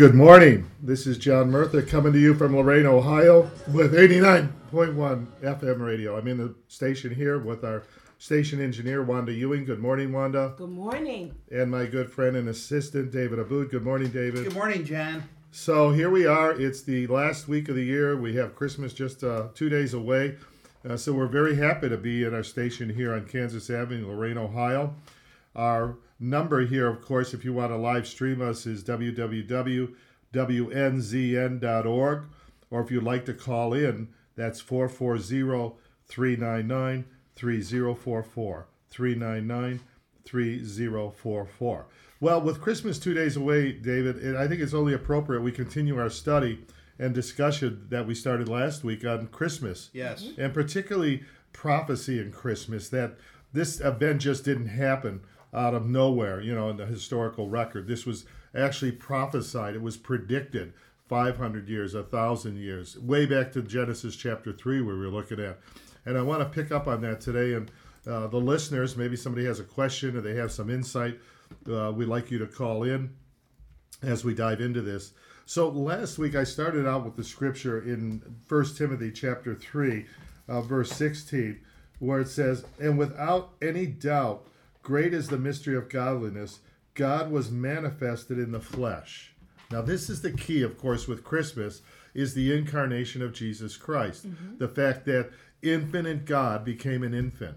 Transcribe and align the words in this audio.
Good 0.00 0.14
morning. 0.14 0.70
This 0.80 1.06
is 1.06 1.18
John 1.18 1.50
Murtha 1.50 1.82
coming 1.82 2.14
to 2.14 2.18
you 2.18 2.32
from 2.32 2.56
Lorain, 2.56 2.86
Ohio 2.86 3.50
with 3.70 3.92
89.1 3.92 4.50
FM 5.42 5.80
radio. 5.84 6.16
I'm 6.16 6.26
in 6.26 6.38
the 6.38 6.54
station 6.68 7.14
here 7.14 7.38
with 7.38 7.64
our 7.64 7.82
station 8.16 8.62
engineer, 8.62 9.02
Wanda 9.02 9.30
Ewing. 9.30 9.66
Good 9.66 9.78
morning, 9.78 10.10
Wanda. 10.10 10.54
Good 10.56 10.70
morning. 10.70 11.34
And 11.50 11.70
my 11.70 11.84
good 11.84 12.10
friend 12.10 12.34
and 12.34 12.48
assistant, 12.48 13.12
David 13.12 13.38
Aboud. 13.38 13.70
Good 13.70 13.84
morning, 13.84 14.08
David. 14.08 14.44
Good 14.44 14.54
morning, 14.54 14.86
John. 14.86 15.24
So 15.50 15.90
here 15.90 16.08
we 16.08 16.24
are. 16.24 16.58
It's 16.58 16.80
the 16.80 17.06
last 17.08 17.46
week 17.46 17.68
of 17.68 17.74
the 17.74 17.84
year. 17.84 18.16
We 18.16 18.36
have 18.36 18.56
Christmas 18.56 18.94
just 18.94 19.22
uh, 19.22 19.48
two 19.54 19.68
days 19.68 19.92
away. 19.92 20.36
Uh, 20.82 20.96
so 20.96 21.12
we're 21.12 21.26
very 21.26 21.56
happy 21.56 21.90
to 21.90 21.98
be 21.98 22.24
in 22.24 22.32
our 22.32 22.42
station 22.42 22.88
here 22.88 23.12
on 23.12 23.26
Kansas 23.26 23.68
Avenue, 23.68 24.06
Lorain, 24.06 24.38
Ohio. 24.38 24.94
Our 25.54 25.98
number 26.20 26.66
here, 26.66 26.86
of 26.86 27.02
course, 27.02 27.34
if 27.34 27.44
you 27.44 27.52
want 27.52 27.72
to 27.72 27.76
live 27.76 28.06
stream 28.06 28.40
us, 28.40 28.66
is 28.66 28.84
www.wnzn.org. 28.84 29.94
Or 32.70 32.80
if 32.80 32.90
you'd 32.90 33.02
like 33.02 33.24
to 33.24 33.34
call 33.34 33.72
in, 33.72 34.08
that's 34.36 34.60
440 34.60 35.74
399 36.06 37.04
3044. 37.34 38.66
399 38.90 39.80
3044. 40.24 41.86
Well, 42.20 42.40
with 42.42 42.60
Christmas 42.60 42.98
two 42.98 43.14
days 43.14 43.36
away, 43.36 43.72
David, 43.72 44.36
I 44.36 44.46
think 44.46 44.60
it's 44.60 44.74
only 44.74 44.92
appropriate 44.92 45.40
we 45.40 45.52
continue 45.52 45.98
our 45.98 46.10
study 46.10 46.60
and 46.98 47.14
discussion 47.14 47.86
that 47.88 48.06
we 48.06 48.14
started 48.14 48.48
last 48.48 48.84
week 48.84 49.06
on 49.06 49.28
Christmas. 49.28 49.88
Yes. 49.94 50.28
And 50.36 50.52
particularly 50.52 51.22
prophecy 51.52 52.20
in 52.20 52.30
Christmas, 52.30 52.90
that 52.90 53.16
this 53.52 53.80
event 53.80 54.20
just 54.20 54.44
didn't 54.44 54.68
happen 54.68 55.22
out 55.52 55.74
of 55.74 55.86
nowhere, 55.86 56.40
you 56.40 56.54
know, 56.54 56.68
in 56.68 56.76
the 56.76 56.86
historical 56.86 57.48
record. 57.48 57.86
This 57.86 58.06
was 58.06 58.24
actually 58.54 58.92
prophesied, 58.92 59.74
it 59.74 59.82
was 59.82 59.96
predicted 59.96 60.72
500 61.08 61.68
years, 61.68 61.94
1,000 61.94 62.56
years, 62.56 62.96
way 62.98 63.26
back 63.26 63.52
to 63.52 63.62
Genesis 63.62 64.14
chapter 64.14 64.52
3, 64.52 64.80
where 64.82 64.94
we 64.94 65.00
were 65.00 65.08
looking 65.08 65.40
at. 65.40 65.58
And 66.06 66.16
I 66.16 66.22
want 66.22 66.40
to 66.40 66.48
pick 66.48 66.70
up 66.70 66.86
on 66.86 67.00
that 67.02 67.20
today. 67.20 67.54
And 67.54 67.70
uh, 68.06 68.28
the 68.28 68.38
listeners, 68.38 68.96
maybe 68.96 69.16
somebody 69.16 69.44
has 69.46 69.60
a 69.60 69.64
question 69.64 70.16
or 70.16 70.20
they 70.20 70.34
have 70.34 70.52
some 70.52 70.70
insight, 70.70 71.18
uh, 71.70 71.92
we'd 71.92 72.06
like 72.06 72.30
you 72.30 72.38
to 72.38 72.46
call 72.46 72.84
in 72.84 73.10
as 74.02 74.24
we 74.24 74.34
dive 74.34 74.60
into 74.60 74.80
this. 74.80 75.12
So 75.46 75.68
last 75.68 76.16
week 76.16 76.36
I 76.36 76.44
started 76.44 76.86
out 76.86 77.04
with 77.04 77.16
the 77.16 77.24
scripture 77.24 77.82
in 77.82 78.22
1 78.48 78.74
Timothy 78.76 79.10
chapter 79.10 79.54
3, 79.54 80.06
uh, 80.48 80.60
verse 80.60 80.92
16, 80.92 81.60
where 81.98 82.20
it 82.20 82.28
says, 82.28 82.64
And 82.78 82.96
without 82.96 83.54
any 83.60 83.86
doubt, 83.86 84.46
great 84.90 85.14
is 85.14 85.28
the 85.28 85.38
mystery 85.38 85.76
of 85.76 85.88
godliness. 85.88 86.58
God 86.94 87.30
was 87.30 87.48
manifested 87.48 88.38
in 88.40 88.50
the 88.50 88.58
flesh. 88.60 89.32
Now 89.70 89.82
this 89.82 90.10
is 90.10 90.20
the 90.20 90.32
key, 90.32 90.62
of 90.62 90.76
course, 90.76 91.06
with 91.06 91.22
Christmas, 91.22 91.82
is 92.12 92.34
the 92.34 92.52
incarnation 92.56 93.22
of 93.22 93.32
Jesus 93.32 93.76
Christ. 93.76 94.26
The 94.58 94.66
fact 94.66 95.04
that 95.06 95.30
infinite 95.62 96.24
God 96.24 96.64
became 96.64 97.04
an 97.04 97.14
infant. 97.14 97.56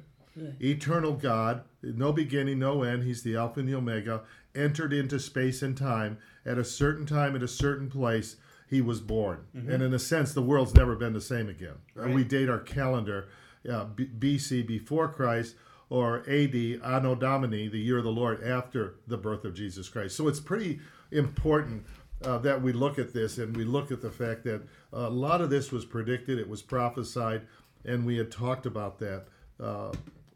Eternal 0.62 1.14
God, 1.14 1.64
no 1.82 2.12
beginning, 2.14 2.60
no 2.60 2.84
end, 2.84 3.04
he's 3.04 3.24
the 3.24 3.36
Alpha 3.36 3.60
and 3.62 3.70
the 3.70 3.74
Omega, 3.76 4.22
entered 4.54 4.94
into 4.94 5.20
space 5.20 5.64
and 5.64 5.76
time 5.76 6.20
at 6.46 6.60
a 6.60 6.64
certain 6.64 7.08
time, 7.08 7.36
at 7.36 7.42
a 7.42 7.48
certain 7.48 7.90
place, 7.90 8.36
he 8.70 8.80
was 8.82 9.00
born. 9.02 9.40
And 9.56 9.82
in 9.82 9.92
a 9.94 10.00
sense, 10.00 10.34
the 10.34 10.42
world's 10.44 10.76
never 10.76 10.96
been 10.96 11.14
the 11.14 11.22
same 11.22 11.50
again. 11.50 11.78
Uh, 12.00 12.10
We 12.10 12.24
date 12.24 12.48
our 12.50 12.60
calendar 12.60 13.26
uh, 13.68 13.86
B- 13.86 14.10
BC, 14.20 14.68
before 14.68 15.08
Christ, 15.08 15.56
or 15.94 16.28
AD, 16.28 16.56
Anno 16.84 17.14
Domini, 17.14 17.68
the 17.68 17.78
year 17.78 18.00
of 18.00 18.04
the 18.04 18.12
Lord, 18.12 18.44
after 18.44 18.96
the 19.06 19.16
birth 19.16 19.46
of 19.46 19.54
Jesus 19.54 19.88
Christ. 19.88 20.18
So 20.18 20.28
it's 20.28 20.40
pretty 20.40 20.80
important 21.12 21.86
uh, 22.24 22.40
that 22.40 22.60
we 22.60 22.74
look 22.74 22.98
at 22.98 23.14
this 23.14 23.38
and 23.38 23.56
we 23.56 23.64
look 23.64 23.92
at 23.92 24.02
the 24.02 24.10
fact 24.10 24.44
that 24.46 24.64
a 24.92 25.08
lot 25.08 25.40
of 25.40 25.52
this 25.52 25.72
was 25.72 25.86
predicted, 25.86 26.40
it 26.40 26.50
was 26.50 26.64
prophesied, 26.64 27.44
and 27.86 28.08
we 28.08 28.18
had 28.18 28.32
talked 28.32 28.66
about 28.66 28.98
that 28.98 29.26
uh, 29.60 29.92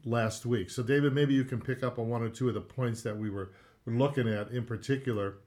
last 0.05 0.45
week. 0.45 0.69
So, 0.69 0.83
David, 0.83 1.13
maybe 1.13 1.33
you 1.33 1.43
can 1.43 1.59
pick 1.59 1.81
up 1.81 1.97
on 1.97 2.07
one 2.07 2.21
or 2.21 2.29
two 2.29 2.47
of 2.49 2.53
the 2.53 2.61
points 2.61 3.01
that 3.01 3.17
we 3.17 3.31
were 3.31 3.49
looking 3.87 4.27
at 4.27 4.51
in 4.51 4.63
particular. 4.63 5.37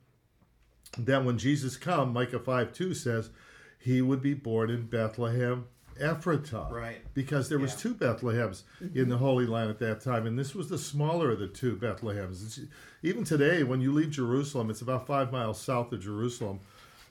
That 0.99 1.25
when 1.25 1.39
Jesus 1.39 1.77
come, 1.77 2.13
Micah 2.13 2.41
5 2.41 2.73
2 2.73 2.95
says, 2.95 3.31
he 3.79 4.03
would 4.03 4.21
be 4.21 4.35
born 4.35 4.71
in 4.71 4.87
Bethlehem, 4.87 5.67
Ephratah. 6.01 6.71
Right. 6.71 6.99
Because 7.15 7.49
there 7.49 7.59
was 7.59 7.73
Yeah. 7.73 7.77
two 7.79 7.95
Bethlehems 7.95 8.63
in 8.95 9.09
the 9.09 9.19
Holy 9.19 9.47
Land 9.47 9.71
at 9.71 9.79
that 9.81 10.01
time, 10.01 10.27
and 10.27 10.39
this 10.39 10.55
was 10.55 10.69
the 10.69 10.79
smaller 10.79 11.31
of 11.33 11.39
the 11.39 11.47
two 11.47 11.77
Bethlehems. 11.77 12.43
It's- 12.45 12.61
even 13.03 13.25
today, 13.25 13.63
when 13.63 13.81
you 13.81 13.93
leave 13.93 14.11
Jerusalem, 14.11 14.71
it's 14.71 14.83
about 14.83 15.07
five 15.07 15.31
miles 15.33 15.61
south 15.61 15.93
of 15.93 16.01
Jerusalem. 16.01 16.61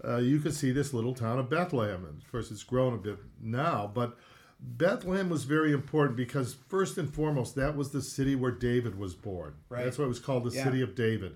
Uh, 0.03 0.17
you 0.17 0.39
can 0.39 0.51
see 0.51 0.71
this 0.71 0.93
little 0.93 1.13
town 1.13 1.39
of 1.39 1.49
Bethlehem. 1.49 2.05
And 2.05 2.21
of 2.21 2.31
course, 2.31 2.51
it's 2.51 2.63
grown 2.63 2.93
a 2.93 2.97
bit 2.97 3.17
now, 3.41 3.89
but 3.93 4.17
Bethlehem 4.61 5.29
was 5.29 5.43
very 5.45 5.71
important 5.71 6.15
because 6.17 6.53
first 6.67 6.97
and 6.97 7.13
foremost, 7.13 7.55
that 7.55 7.75
was 7.75 7.91
the 7.91 8.01
city 8.01 8.35
where 8.35 8.51
David 8.51 8.97
was 8.97 9.13
born. 9.13 9.53
Right. 9.69 9.83
That's 9.85 9.97
why 9.97 10.05
it 10.05 10.09
was 10.09 10.19
called 10.19 10.43
the 10.45 10.55
Yeah. 10.55 10.63
city 10.65 10.81
of 10.81 10.95
David. 10.95 11.35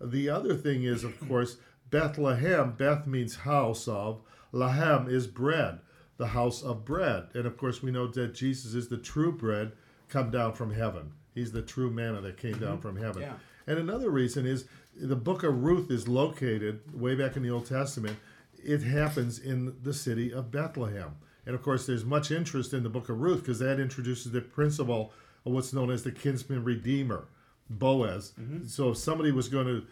The 0.00 0.28
other 0.28 0.54
thing 0.54 0.84
is, 0.84 1.02
of 1.04 1.18
course, 1.28 1.56
Bethlehem. 1.90 2.72
Beth 2.76 3.06
means 3.06 3.36
house 3.36 3.88
of. 3.88 4.20
Lahem 4.52 5.10
is 5.10 5.26
bread, 5.26 5.80
the 6.18 6.26
house 6.26 6.62
of 6.62 6.84
bread. 6.84 7.28
And 7.34 7.46
of 7.46 7.56
course, 7.56 7.82
we 7.82 7.90
know 7.90 8.06
that 8.08 8.34
Jesus 8.34 8.74
is 8.74 8.88
the 8.88 8.98
true 8.98 9.32
bread 9.32 9.72
come 10.08 10.30
down 10.30 10.52
from 10.52 10.74
heaven. 10.74 11.12
He's 11.34 11.52
the 11.52 11.62
true 11.62 11.90
manna 11.90 12.20
that 12.20 12.36
came 12.36 12.58
down 12.58 12.78
mm-hmm. 12.78 12.80
from 12.80 12.96
heaven. 12.96 13.22
Yeah. 13.22 13.34
And 13.66 13.78
another 13.78 14.10
reason 14.10 14.46
is 14.46 14.64
the 14.96 15.16
book 15.16 15.42
of 15.42 15.62
Ruth 15.62 15.90
is 15.90 16.08
located 16.08 16.80
way 16.92 17.14
back 17.14 17.36
in 17.36 17.42
the 17.42 17.50
Old 17.50 17.66
Testament. 17.66 18.18
It 18.62 18.82
happens 18.82 19.38
in 19.38 19.76
the 19.82 19.94
city 19.94 20.32
of 20.32 20.50
Bethlehem. 20.50 21.16
And 21.46 21.54
of 21.54 21.62
course, 21.62 21.86
there's 21.86 22.04
much 22.04 22.30
interest 22.30 22.74
in 22.74 22.82
the 22.82 22.88
book 22.88 23.08
of 23.08 23.20
Ruth 23.20 23.40
because 23.40 23.60
that 23.60 23.78
introduces 23.78 24.32
the 24.32 24.40
principle 24.40 25.12
of 25.46 25.52
what's 25.52 25.72
known 25.72 25.90
as 25.90 26.02
the 26.02 26.10
kinsman 26.10 26.64
redeemer, 26.64 27.28
Boaz. 27.70 28.32
Mm-hmm. 28.40 28.66
So 28.66 28.90
if 28.90 28.98
somebody 28.98 29.30
was 29.30 29.48
going 29.48 29.66
to 29.66 29.86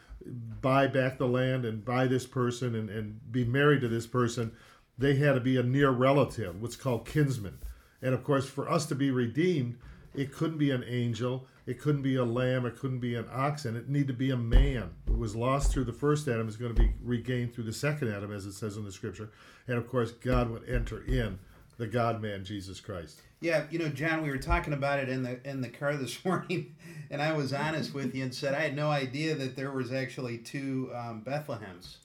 buy 0.61 0.87
back 0.87 1.19
the 1.19 1.29
land 1.29 1.65
and 1.65 1.85
buy 1.85 2.07
this 2.07 2.27
person 2.27 2.75
and, 2.75 2.91
and 2.91 3.33
be 3.33 3.45
married 3.45 3.83
to 3.83 3.89
this 3.89 4.07
person, 4.07 4.53
they 4.99 5.17
had 5.17 5.35
to 5.35 5.41
be 5.41 5.57
a 5.57 5.63
near 5.63 5.91
relative, 5.91 6.61
what's 6.61 6.77
called 6.77 7.07
kinsman. 7.07 7.59
And 8.03 8.15
of 8.15 8.25
course, 8.25 8.49
for 8.49 8.71
us 8.71 8.87
to 8.87 8.95
be 8.95 9.11
redeemed, 9.11 9.79
it 10.15 10.33
couldn't 10.33 10.59
be 10.59 10.71
an 10.71 10.85
angel, 10.87 11.47
it 11.67 11.81
couldn't 11.81 12.03
be 12.03 12.17
a 12.17 12.25
lamb, 12.25 12.65
it 12.65 12.79
couldn't 12.79 13.01
be 13.01 13.15
an 13.15 13.27
oxen. 13.31 13.77
It 13.77 13.89
needed 13.89 14.09
to 14.09 14.15
be 14.15 14.31
a 14.31 14.37
man. 14.37 14.91
It 15.07 15.19
was 15.19 15.35
lost 15.35 15.73
through 15.73 15.85
the 15.85 15.93
first 15.93 16.29
Adam 16.29 16.49
is 16.49 16.57
going 16.57 16.75
to 16.75 16.81
be 16.81 16.93
regained 17.03 17.55
through 17.55 17.65
the 17.65 17.73
second 17.73 18.13
Adam, 18.13 18.33
as 18.33 18.47
it 18.47 18.53
says 18.53 18.77
in 18.77 18.85
the 18.85 18.93
scripture. 18.93 19.31
And 19.67 19.77
of 19.77 19.89
course, 19.89 20.13
God 20.13 20.51
would 20.51 20.69
enter 20.69 21.05
in 21.05 21.39
the 21.77 21.87
God 21.87 22.23
man, 22.23 22.45
Jesus 22.45 22.81
Christ. 22.81 23.21
Yeah, 23.41 23.65
you 23.71 23.79
know, 23.79 23.89
John, 23.89 24.23
we 24.23 24.31
were 24.31 24.39
talking 24.39 24.73
about 24.73 24.99
it 24.99 25.09
in 25.09 25.23
the 25.23 25.39
in 25.49 25.61
the 25.61 25.69
car 25.69 25.97
this 25.97 26.25
morning, 26.25 26.75
and 27.11 27.21
I 27.21 27.33
was 27.33 27.53
honest 27.53 27.93
with 27.93 28.15
you 28.15 28.23
and 28.23 28.35
said 28.35 28.55
I 28.55 28.61
had 28.61 28.77
no 28.77 28.91
idea 28.91 29.35
that 29.35 29.57
there 29.57 29.73
was 29.73 29.93
actually 29.93 30.39
two 30.39 30.91
um, 30.95 31.23
Bethlehems. 31.27 31.97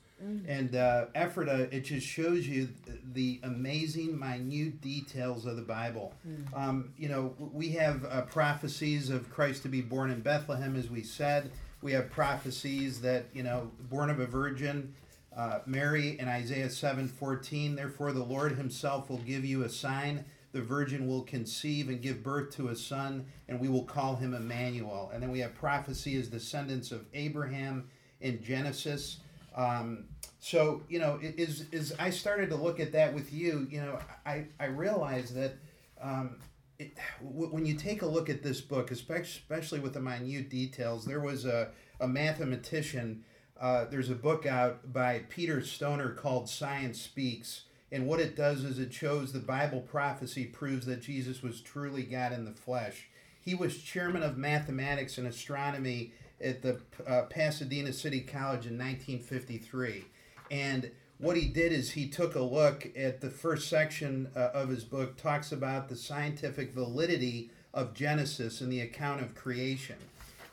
And 0.47 0.75
uh, 0.75 1.05
Ephrata, 1.15 1.67
it 1.75 1.81
just 1.81 2.05
shows 2.05 2.47
you 2.47 2.69
th- 2.85 2.99
the 3.13 3.39
amazing, 3.43 4.17
minute 4.19 4.79
details 4.79 5.45
of 5.45 5.55
the 5.55 5.61
Bible. 5.63 6.13
Um, 6.53 6.93
you 6.97 7.09
know, 7.09 7.33
we 7.39 7.69
have 7.71 8.05
uh, 8.05 8.21
prophecies 8.23 9.09
of 9.09 9.29
Christ 9.29 9.63
to 9.63 9.69
be 9.69 9.81
born 9.81 10.11
in 10.11 10.21
Bethlehem, 10.21 10.75
as 10.75 10.89
we 10.89 11.03
said. 11.03 11.51
We 11.81 11.93
have 11.93 12.11
prophecies 12.11 13.01
that 13.01 13.25
you 13.33 13.43
know, 13.43 13.71
born 13.89 14.09
of 14.11 14.19
a 14.19 14.27
virgin, 14.27 14.93
uh, 15.35 15.59
Mary 15.65 16.19
in 16.19 16.27
Isaiah 16.27 16.69
seven 16.69 17.07
fourteen. 17.07 17.75
Therefore, 17.75 18.11
the 18.11 18.23
Lord 18.23 18.51
Himself 18.51 19.09
will 19.09 19.17
give 19.19 19.43
you 19.43 19.63
a 19.63 19.69
sign. 19.69 20.25
The 20.51 20.61
virgin 20.61 21.07
will 21.07 21.21
conceive 21.21 21.87
and 21.87 22.01
give 22.01 22.21
birth 22.21 22.53
to 22.57 22.67
a 22.67 22.75
son, 22.75 23.25
and 23.47 23.59
we 23.59 23.69
will 23.69 23.85
call 23.85 24.17
him 24.17 24.33
Emmanuel. 24.33 25.09
And 25.13 25.23
then 25.23 25.31
we 25.31 25.39
have 25.39 25.55
prophecy 25.55 26.17
as 26.19 26.27
descendants 26.27 26.91
of 26.91 27.05
Abraham 27.13 27.89
in 28.19 28.43
Genesis. 28.43 29.19
Um, 29.55 30.05
so 30.39 30.83
you 30.89 30.99
know, 30.99 31.19
is 31.21 31.65
is 31.71 31.93
I 31.99 32.09
started 32.09 32.49
to 32.49 32.55
look 32.55 32.79
at 32.79 32.91
that 32.93 33.13
with 33.13 33.33
you. 33.33 33.67
You 33.69 33.81
know, 33.81 33.99
I 34.25 34.45
I 34.59 34.65
realized 34.65 35.35
that. 35.35 35.53
Um, 36.01 36.37
it, 36.79 36.97
w- 37.23 37.53
when 37.53 37.63
you 37.65 37.75
take 37.75 38.01
a 38.01 38.07
look 38.07 38.27
at 38.27 38.41
this 38.41 38.59
book, 38.59 38.89
especially 38.89 39.79
with 39.79 39.93
the 39.93 40.01
minute 40.01 40.49
details, 40.49 41.05
there 41.05 41.19
was 41.19 41.45
a, 41.45 41.69
a 41.99 42.07
mathematician. 42.07 43.23
Uh, 43.59 43.85
there's 43.85 44.09
a 44.09 44.15
book 44.15 44.47
out 44.47 44.91
by 44.91 45.19
Peter 45.29 45.61
Stoner 45.61 46.09
called 46.09 46.49
Science 46.49 46.99
Speaks. 46.99 47.65
And 47.91 48.07
what 48.07 48.19
it 48.19 48.35
does 48.35 48.63
is 48.63 48.79
it 48.79 48.93
shows 48.93 49.31
the 49.31 49.39
Bible 49.39 49.81
prophecy 49.81 50.45
proves 50.45 50.85
that 50.85 51.01
Jesus 51.01 51.43
was 51.43 51.61
truly 51.61 52.03
God 52.03 52.31
in 52.31 52.45
the 52.45 52.51
flesh. 52.53 53.09
He 53.41 53.53
was 53.53 53.77
chairman 53.81 54.23
of 54.23 54.37
mathematics 54.37 55.17
and 55.17 55.27
astronomy 55.27 56.13
at 56.43 56.61
the 56.61 56.79
uh, 57.07 57.23
Pasadena 57.23 57.93
City 57.93 58.21
College 58.21 58.65
in 58.65 58.77
1953. 58.77 60.05
And 60.49 60.91
what 61.17 61.37
he 61.37 61.47
did 61.47 61.71
is 61.71 61.91
he 61.91 62.07
took 62.07 62.35
a 62.35 62.41
look 62.41 62.87
at 62.95 63.21
the 63.21 63.29
first 63.29 63.69
section 63.69 64.29
uh, 64.35 64.49
of 64.53 64.69
his 64.69 64.83
book, 64.83 65.17
talks 65.17 65.51
about 65.51 65.87
the 65.87 65.95
scientific 65.95 66.73
validity 66.73 67.51
of 67.73 67.93
Genesis 67.93 68.61
and 68.61 68.71
the 68.71 68.81
account 68.81 69.21
of 69.21 69.35
creation. 69.35 69.97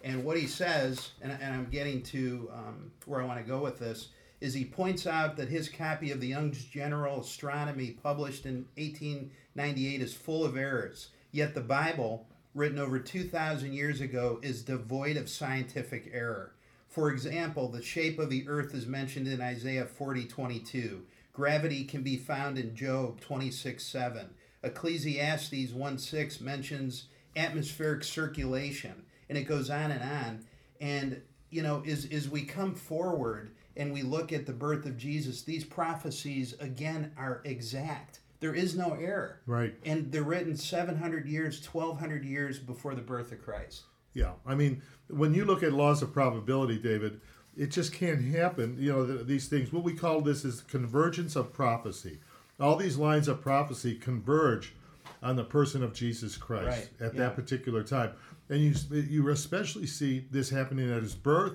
And 0.04 0.24
what 0.24 0.36
he 0.36 0.46
says, 0.46 1.10
and, 1.22 1.32
and 1.32 1.54
I'm 1.54 1.66
getting 1.70 2.02
to 2.04 2.50
um, 2.52 2.92
where 3.06 3.20
I 3.20 3.24
want 3.24 3.40
to 3.40 3.50
go 3.50 3.58
with 3.58 3.78
this, 3.78 4.08
is 4.40 4.54
he 4.54 4.64
points 4.64 5.06
out 5.06 5.36
that 5.36 5.48
his 5.48 5.68
copy 5.68 6.12
of 6.12 6.20
the 6.20 6.28
Young's 6.28 6.64
General 6.64 7.20
Astronomy, 7.20 7.90
published 8.02 8.46
in 8.46 8.66
1898, 8.76 10.00
is 10.00 10.14
full 10.14 10.44
of 10.44 10.56
errors. 10.56 11.08
Yet 11.32 11.54
the 11.54 11.60
Bible, 11.60 12.26
written 12.54 12.78
over 12.78 12.98
2,000 12.98 13.72
years 13.72 14.00
ago, 14.00 14.40
is 14.42 14.62
devoid 14.62 15.16
of 15.16 15.28
scientific 15.28 16.10
error. 16.12 16.52
For 16.88 17.10
example, 17.10 17.68
the 17.68 17.82
shape 17.82 18.18
of 18.18 18.30
the 18.30 18.48
earth 18.48 18.74
is 18.74 18.86
mentioned 18.86 19.28
in 19.28 19.40
Isaiah 19.40 19.86
40 19.86 20.24
22. 20.24 21.02
Gravity 21.32 21.84
can 21.84 22.02
be 22.02 22.16
found 22.16 22.58
in 22.58 22.74
Job 22.74 23.20
26 23.20 23.84
7. 23.84 24.30
Ecclesiastes 24.64 25.72
1 25.72 25.98
6 25.98 26.40
mentions 26.40 27.04
atmospheric 27.36 28.02
circulation, 28.02 29.04
and 29.28 29.38
it 29.38 29.44
goes 29.44 29.70
on 29.70 29.92
and 29.92 30.02
on. 30.02 30.44
And, 30.80 31.22
you 31.50 31.62
know, 31.62 31.82
as, 31.86 32.06
as 32.06 32.28
we 32.28 32.42
come 32.42 32.74
forward 32.74 33.50
and 33.76 33.92
we 33.92 34.02
look 34.02 34.32
at 34.32 34.46
the 34.46 34.52
birth 34.52 34.84
of 34.86 34.98
Jesus, 34.98 35.42
these 35.42 35.64
prophecies, 35.64 36.54
again, 36.58 37.12
are 37.16 37.40
exact. 37.44 38.18
There 38.40 38.54
is 38.54 38.76
no 38.76 38.94
error. 38.94 39.40
Right. 39.46 39.74
And 39.84 40.12
they're 40.12 40.22
written 40.22 40.56
700 40.56 41.26
years, 41.26 41.64
1200 41.66 42.24
years 42.24 42.58
before 42.58 42.94
the 42.94 43.02
birth 43.02 43.32
of 43.32 43.42
Christ. 43.42 43.82
Yeah, 44.14 44.32
I 44.46 44.54
mean, 44.54 44.82
when 45.08 45.34
you 45.34 45.44
look 45.44 45.62
at 45.62 45.72
laws 45.72 46.02
of 46.02 46.12
probability, 46.12 46.78
David, 46.78 47.20
it 47.56 47.70
just 47.70 47.92
can't 47.92 48.22
happen. 48.24 48.76
You 48.78 48.92
know, 48.92 49.04
these 49.04 49.48
things. 49.48 49.72
What 49.72 49.84
we 49.84 49.94
call 49.94 50.20
this 50.20 50.44
is 50.44 50.60
convergence 50.62 51.36
of 51.36 51.52
prophecy. 51.52 52.18
All 52.60 52.76
these 52.76 52.96
lines 52.96 53.28
of 53.28 53.40
prophecy 53.40 53.94
converge 53.94 54.74
on 55.22 55.36
the 55.36 55.44
person 55.44 55.82
of 55.82 55.92
Jesus 55.92 56.36
Christ 56.36 56.66
Right, 56.66 57.06
at 57.08 57.14
yeah. 57.14 57.20
that 57.20 57.36
particular 57.36 57.82
time, 57.82 58.12
and 58.48 58.60
you 58.60 58.74
you 58.92 59.28
especially 59.28 59.86
see 59.86 60.26
this 60.30 60.50
happening 60.50 60.90
at 60.90 61.02
his 61.02 61.14
birth 61.14 61.54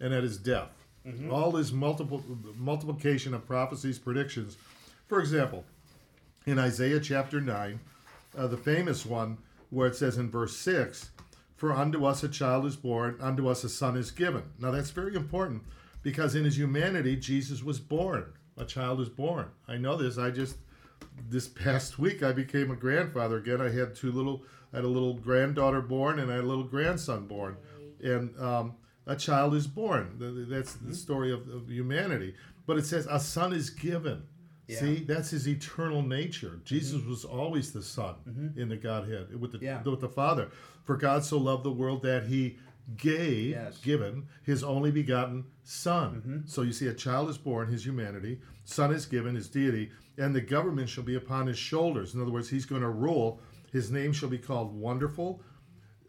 and 0.00 0.12
at 0.12 0.22
his 0.22 0.36
death. 0.38 0.70
Mm-hmm. 1.06 1.32
All 1.32 1.52
this 1.52 1.70
multiple 1.72 2.22
multiplication 2.56 3.34
of 3.34 3.46
prophecies, 3.46 3.98
predictions. 3.98 4.56
For 5.06 5.20
example, 5.20 5.64
in 6.46 6.58
Isaiah 6.58 7.00
chapter 7.00 7.40
9, 7.40 7.80
uh, 8.36 8.46
the 8.46 8.56
famous 8.56 9.06
one 9.06 9.38
where 9.70 9.88
it 9.88 9.96
says 9.96 10.18
in 10.18 10.30
verse 10.30 10.56
6, 10.56 11.10
For 11.56 11.72
unto 11.72 12.04
us 12.04 12.22
a 12.22 12.28
child 12.28 12.66
is 12.66 12.76
born, 12.76 13.16
unto 13.20 13.48
us 13.48 13.64
a 13.64 13.68
son 13.68 13.96
is 13.96 14.10
given. 14.10 14.42
Now 14.58 14.70
that's 14.70 14.90
very 14.90 15.14
important 15.14 15.62
because 16.02 16.34
in 16.34 16.44
his 16.44 16.58
humanity, 16.58 17.16
Jesus 17.16 17.62
was 17.62 17.80
born. 17.80 18.26
A 18.56 18.64
child 18.64 19.00
is 19.00 19.08
born. 19.08 19.48
I 19.66 19.76
know 19.78 19.96
this. 19.96 20.18
I 20.18 20.30
just, 20.30 20.56
this 21.28 21.48
past 21.48 21.98
week, 21.98 22.22
I 22.22 22.32
became 22.32 22.70
a 22.70 22.76
grandfather 22.76 23.38
again. 23.38 23.60
I 23.60 23.70
had 23.70 23.94
two 23.94 24.12
little, 24.12 24.42
I 24.72 24.76
had 24.76 24.84
a 24.84 24.88
little 24.88 25.14
granddaughter 25.14 25.80
born 25.80 26.18
and 26.18 26.30
I 26.30 26.36
had 26.36 26.44
a 26.44 26.48
little 26.48 26.64
grandson 26.64 27.26
born. 27.26 27.56
And 28.02 28.38
um, 28.38 28.74
a 29.06 29.16
child 29.16 29.54
is 29.54 29.66
born. 29.66 30.16
Th- 30.18 30.34
th- 30.34 30.48
That's 30.48 30.74
the 30.74 30.94
story 30.94 31.32
of, 31.32 31.48
of 31.48 31.70
humanity. 31.70 32.34
But 32.66 32.76
it 32.78 32.86
says, 32.86 33.06
A 33.10 33.18
son 33.18 33.52
is 33.52 33.70
given. 33.70 34.24
Yeah. 34.66 34.80
See, 34.80 34.94
that's 35.00 35.30
his 35.30 35.46
eternal 35.46 36.02
nature. 36.02 36.48
Mm-hmm. 36.48 36.64
Jesus 36.64 37.04
was 37.04 37.24
always 37.24 37.72
the 37.72 37.82
Son 37.82 38.14
mm-hmm. 38.28 38.58
in 38.58 38.68
the 38.68 38.76
Godhead 38.76 39.38
with 39.38 39.52
the 39.52 39.58
Yeah. 39.58 39.82
with 39.82 40.00
the 40.00 40.08
Father. 40.08 40.50
For 40.84 40.96
God 40.96 41.24
so 41.24 41.38
loved 41.38 41.64
the 41.64 41.72
world 41.72 42.02
that 42.02 42.24
He 42.26 42.58
gave, 42.96 43.50
Yes. 43.50 43.78
given 43.78 44.26
His 44.42 44.62
only 44.64 44.90
begotten 44.90 45.44
Son. 45.64 46.14
Mm-hmm. 46.14 46.38
So 46.46 46.62
you 46.62 46.72
see, 46.72 46.86
a 46.88 46.94
child 46.94 47.28
is 47.30 47.38
born, 47.38 47.68
His 47.68 47.84
humanity. 47.84 48.40
Son 48.64 48.92
is 48.92 49.06
given, 49.06 49.34
His 49.34 49.48
deity, 49.48 49.90
and 50.18 50.34
the 50.34 50.40
government 50.40 50.88
shall 50.88 51.04
be 51.04 51.16
upon 51.16 51.46
His 51.46 51.58
shoulders. 51.58 52.14
In 52.14 52.22
other 52.22 52.30
words, 52.30 52.48
He's 52.48 52.66
going 52.66 52.82
to 52.82 52.90
rule. 52.90 53.40
His 53.72 53.90
name 53.90 54.12
shall 54.12 54.28
be 54.28 54.38
called 54.38 54.74
Wonderful. 54.78 55.42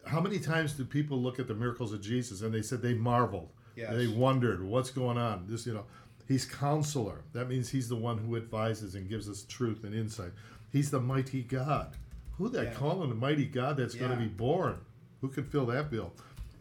How 0.06 0.20
many 0.20 0.38
times 0.38 0.74
do 0.74 0.84
people 0.84 1.20
look 1.20 1.38
at 1.40 1.48
the 1.48 1.54
miracles 1.54 1.92
of 1.92 2.00
Jesus 2.00 2.42
and 2.42 2.54
they 2.54 2.62
said 2.62 2.80
they 2.80 2.94
marveled? 2.94 3.50
Yes. 3.74 3.92
They 3.94 4.06
wondered 4.06 4.62
what's 4.62 4.90
going 4.90 5.18
on. 5.18 5.46
This, 5.48 5.66
you 5.66 5.74
know, 5.74 5.84
he's 6.26 6.44
counselor. 6.44 7.22
That 7.32 7.48
means 7.48 7.68
he's 7.70 7.88
the 7.88 7.96
one 7.96 8.18
who 8.18 8.36
advises 8.36 8.94
and 8.94 9.08
gives 9.08 9.28
us 9.28 9.44
truth 9.48 9.84
and 9.84 9.94
insight. 9.94 10.32
He's 10.72 10.90
the 10.90 11.00
mighty 11.00 11.42
God. 11.42 11.96
Who 12.38 12.48
that 12.50 12.64
Yeah. 12.66 12.74
calling 12.74 13.08
the 13.08 13.14
mighty 13.14 13.46
God 13.46 13.76
that's 13.78 13.94
going 13.94 14.10
to 14.10 14.16
be 14.16 14.28
born? 14.28 14.76
Who 15.22 15.28
can 15.28 15.44
fill 15.44 15.66
that 15.66 15.90
bill? 15.90 16.12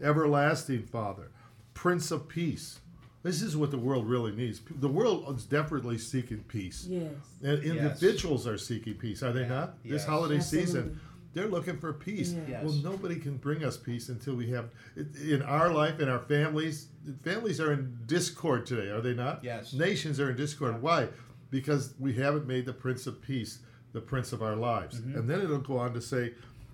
Everlasting 0.02 0.84
Father, 0.84 1.30
Prince 1.74 2.12
of 2.12 2.28
Peace. 2.28 2.80
This 3.24 3.42
is 3.42 3.58
what 3.58 3.72
the 3.72 3.78
world 3.78 4.08
really 4.08 4.32
needs. 4.32 4.62
The 4.80 4.88
world 4.88 5.36
is 5.36 5.46
desperately 5.46 5.98
seeking 5.98 6.44
peace. 6.44 6.86
Yes. 6.88 7.12
And 7.44 7.64
individuals 7.64 8.46
are 8.46 8.58
seeking 8.58 8.94
peace, 8.96 9.24
are 9.24 9.34
they 9.34 9.42
Yeah. 9.42 9.48
not? 9.50 9.84
This 9.84 10.06
holiday 10.06 10.36
Absolutely. 10.38 10.66
season, 10.68 11.00
they're 11.36 11.48
looking 11.48 11.78
for 11.78 11.94
peace. 11.94 12.32
Yeah. 12.32 12.42
Yes. 12.48 12.64
Well, 12.64 12.74
nobody 12.76 13.18
can 13.18 13.38
bring 13.38 13.64
us 13.64 13.78
peace 13.78 14.10
until 14.10 14.36
we 14.36 14.50
have 14.52 14.70
in 14.96 15.44
our 15.44 15.70
life, 15.70 16.00
in 16.00 16.10
our 16.10 16.20
families. 16.20 16.88
Families 17.24 17.60
are 17.60 17.74
in 17.74 18.00
discord 18.08 18.66
today, 18.66 18.90
are 18.90 19.02
they 19.02 19.14
not? 19.14 19.44
Yes. 19.44 19.74
Nations 19.74 20.20
are 20.20 20.32
in 20.32 20.38
discord. 20.38 20.82
Why? 20.82 21.10
Because 21.52 21.94
we 22.00 22.14
haven't 22.14 22.48
made 22.48 22.66
the 22.66 22.74
Prince 22.74 23.06
of 23.06 23.22
Peace 23.22 23.60
the 23.92 24.02
Prince 24.02 24.34
of 24.34 24.42
our 24.42 24.56
lives. 24.56 25.00
Mm-hmm. 25.00 25.20
And 25.20 25.30
then 25.30 25.42
it'll 25.42 25.60
go 25.60 25.78
on 25.78 25.94
to 25.94 26.02
say, 26.02 26.34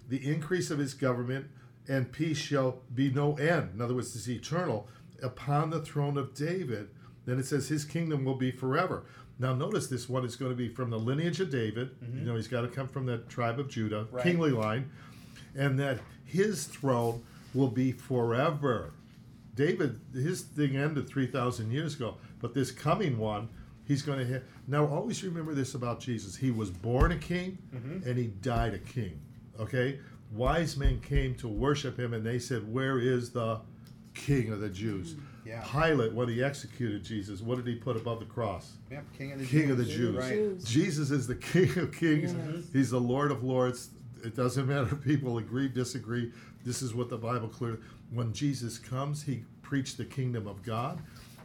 the 0.10 0.30
increase 0.30 0.72
of 0.72 0.80
his 0.80 0.94
government 0.94 1.48
and 1.88 2.12
peace 2.12 2.38
shall 2.38 2.82
be 2.94 3.12
no 3.12 3.36
end. 3.36 3.72
In 3.76 3.82
other 3.82 3.96
words, 3.96 4.16
it's 4.16 4.28
eternal 4.28 4.88
upon 5.22 5.70
the 5.70 5.82
throne 5.82 6.18
of 6.18 6.34
David. 6.34 6.90
Then 7.26 7.40
it 7.40 7.46
says 7.46 7.68
his 7.68 7.86
kingdom 7.86 8.26
will 8.26 8.36
be 8.36 8.52
forever. 8.52 9.06
Now 9.42 9.54
notice 9.56 9.88
this 9.88 10.08
one 10.08 10.24
is 10.24 10.36
going 10.36 10.52
to 10.52 10.56
be 10.56 10.70
from 10.70 10.90
the 10.92 11.00
lineage 11.00 11.40
of 11.40 11.50
David. 11.50 11.90
You 12.14 12.22
know, 12.26 12.36
he's 12.36 12.48
got 12.48 12.62
to 12.62 12.68
come 12.68 12.88
from 12.88 13.06
the 13.08 13.18
tribe 13.18 13.60
of 13.60 13.68
Judah, 13.70 14.04
Mm-hmm. 14.06 14.16
Right. 14.16 14.24
kingly 14.24 14.52
line, 14.52 14.90
and 15.56 15.80
that 15.80 16.00
his 16.26 16.66
throne 16.66 17.24
will 17.54 17.68
be 17.68 17.92
forever. 17.92 18.94
David, 19.56 20.00
his 20.14 20.42
thing 20.42 20.78
ended 20.78 21.08
3,000 21.10 21.72
years 21.72 21.96
ago, 21.96 22.18
but 22.40 22.54
this 22.54 22.72
coming 22.72 23.18
one, 23.18 23.50
he's 23.86 24.02
going 24.02 24.20
to 24.20 24.26
have. 24.34 24.44
Now, 24.68 24.86
always 24.88 25.24
remember 25.24 25.54
this 25.54 25.74
about 25.76 26.00
Jesus. 26.00 26.36
He 26.38 26.52
was 26.52 26.70
born 26.70 27.12
a 27.12 27.18
king 27.18 27.58
and 28.06 28.18
he 28.18 28.28
died 28.28 28.74
a 28.76 28.80
king. 28.80 29.20
Okay? 29.60 30.00
Wise 30.32 30.78
men 30.78 31.02
came 31.02 31.36
to 31.36 31.48
worship 31.50 32.00
him 32.00 32.14
and 32.14 32.26
they 32.26 32.40
said, 32.40 32.72
Where 32.72 33.00
is 33.00 33.32
the 33.32 33.60
king 34.14 34.52
of 34.54 34.62
the 34.62 34.70
Jews? 34.70 35.16
Yeah. 35.46 35.64
Pilate, 35.64 36.14
when 36.14 36.30
he 36.30 36.44
executed 36.44 37.04
Jesus, 37.04 37.42
what 37.42 37.58
did 37.58 37.68
he 37.68 37.76
put 37.76 37.98
above 37.98 38.20
the 38.20 38.26
cross? 38.26 38.74
Yep, 38.92 39.04
King 39.18 39.32
of 39.32 39.40
the 39.40 39.46
King 39.46 39.62
Jews. 39.62 39.72
of 39.72 39.78
the 39.78 39.86
Jews. 39.86 40.16
Right. 40.18 40.34
Jews. 40.34 40.64
Jesus 40.64 41.12
is 41.12 41.28
the 41.28 41.36
King 41.52 41.78
of 41.78 41.92
Kings. 41.92 42.34
Yes. 42.34 42.34
Mm-hmm. 42.34 42.78
He's 42.78 42.92
the 42.92 43.00
Lord 43.00 43.32
of 43.32 43.44
Lords. 43.44 43.90
It 44.24 44.36
doesn't 44.36 44.68
matter 44.68 44.90
if 44.92 45.04
people 45.04 45.38
agree, 45.38 45.68
disagree. 45.68 46.32
This 46.64 46.82
is 46.82 46.94
what 46.94 47.10
the 47.10 47.18
Bible 47.18 47.48
clearly. 47.48 47.80
When 48.12 48.34
Jesus 48.34 48.78
comes, 48.78 49.24
he 49.24 49.46
preached 49.62 49.98
the 49.98 50.06
kingdom 50.06 50.48
of 50.48 50.64
God, 50.64 51.00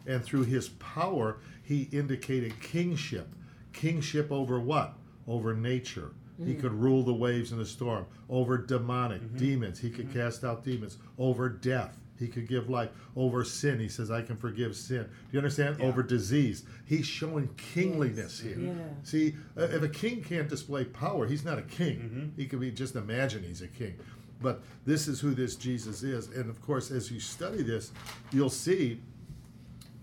and 0.07 0.23
through 0.23 0.45
his 0.45 0.69
power, 0.69 1.39
he 1.63 1.89
indicated 1.93 2.61
kingship. 2.61 3.29
Kingship 3.73 4.31
over 4.31 4.61
what? 4.61 4.95
Over 5.27 5.55
nature. 5.55 6.13
He 6.39 6.53
mm-hmm. 6.53 6.61
could 6.61 6.73
rule 6.73 7.03
the 7.03 7.15
waves 7.15 7.53
and 7.53 7.61
the 7.61 7.67
storm. 7.67 8.07
Over 8.29 8.59
demonic 8.59 9.23
mm-hmm. 9.23 9.39
demons, 9.39 9.79
he 9.79 9.91
could 9.91 10.13
cast 10.13 10.45
out 10.45 10.65
demons. 10.65 10.99
Over 11.19 11.49
death, 11.49 11.99
he 12.19 12.29
could 12.29 12.49
give 12.49 12.69
life. 12.69 12.91
Over 13.15 13.45
sin, 13.45 13.79
he 13.79 13.89
says, 13.89 14.11
"I 14.11 14.23
can 14.23 14.37
forgive 14.37 14.77
sin." 14.77 15.05
Do 15.05 15.09
you 15.33 15.39
understand? 15.39 15.77
Yeah. 15.79 15.87
Over 15.87 16.03
disease, 16.03 16.65
he's 16.85 17.07
showing 17.07 17.49
kingliness 17.57 18.41
here. 18.41 18.59
Yeah. 18.59 18.73
See, 19.03 19.35
uh, 19.57 19.63
if 19.63 19.83
a 19.83 19.89
king 19.89 20.23
can't 20.23 20.49
display 20.49 20.85
power, 20.85 21.27
he's 21.27 21.45
not 21.45 21.59
a 21.59 21.63
king. 21.63 22.33
He 22.37 22.47
could 22.47 22.61
be 22.61 22.71
just 22.71 22.97
imagine 22.97 23.43
he's 23.43 23.63
a 23.63 23.69
king. 23.69 23.95
But 24.41 24.63
this 24.85 25.09
is 25.09 25.21
who 25.21 25.35
this 25.35 25.57
Jesus 25.57 26.03
is. 26.03 26.29
And 26.29 26.51
of 26.51 26.61
course, 26.61 26.91
as 26.91 27.11
you 27.11 27.21
study 27.21 27.63
this, 27.63 27.93
you'll 28.33 28.51
see 28.51 29.01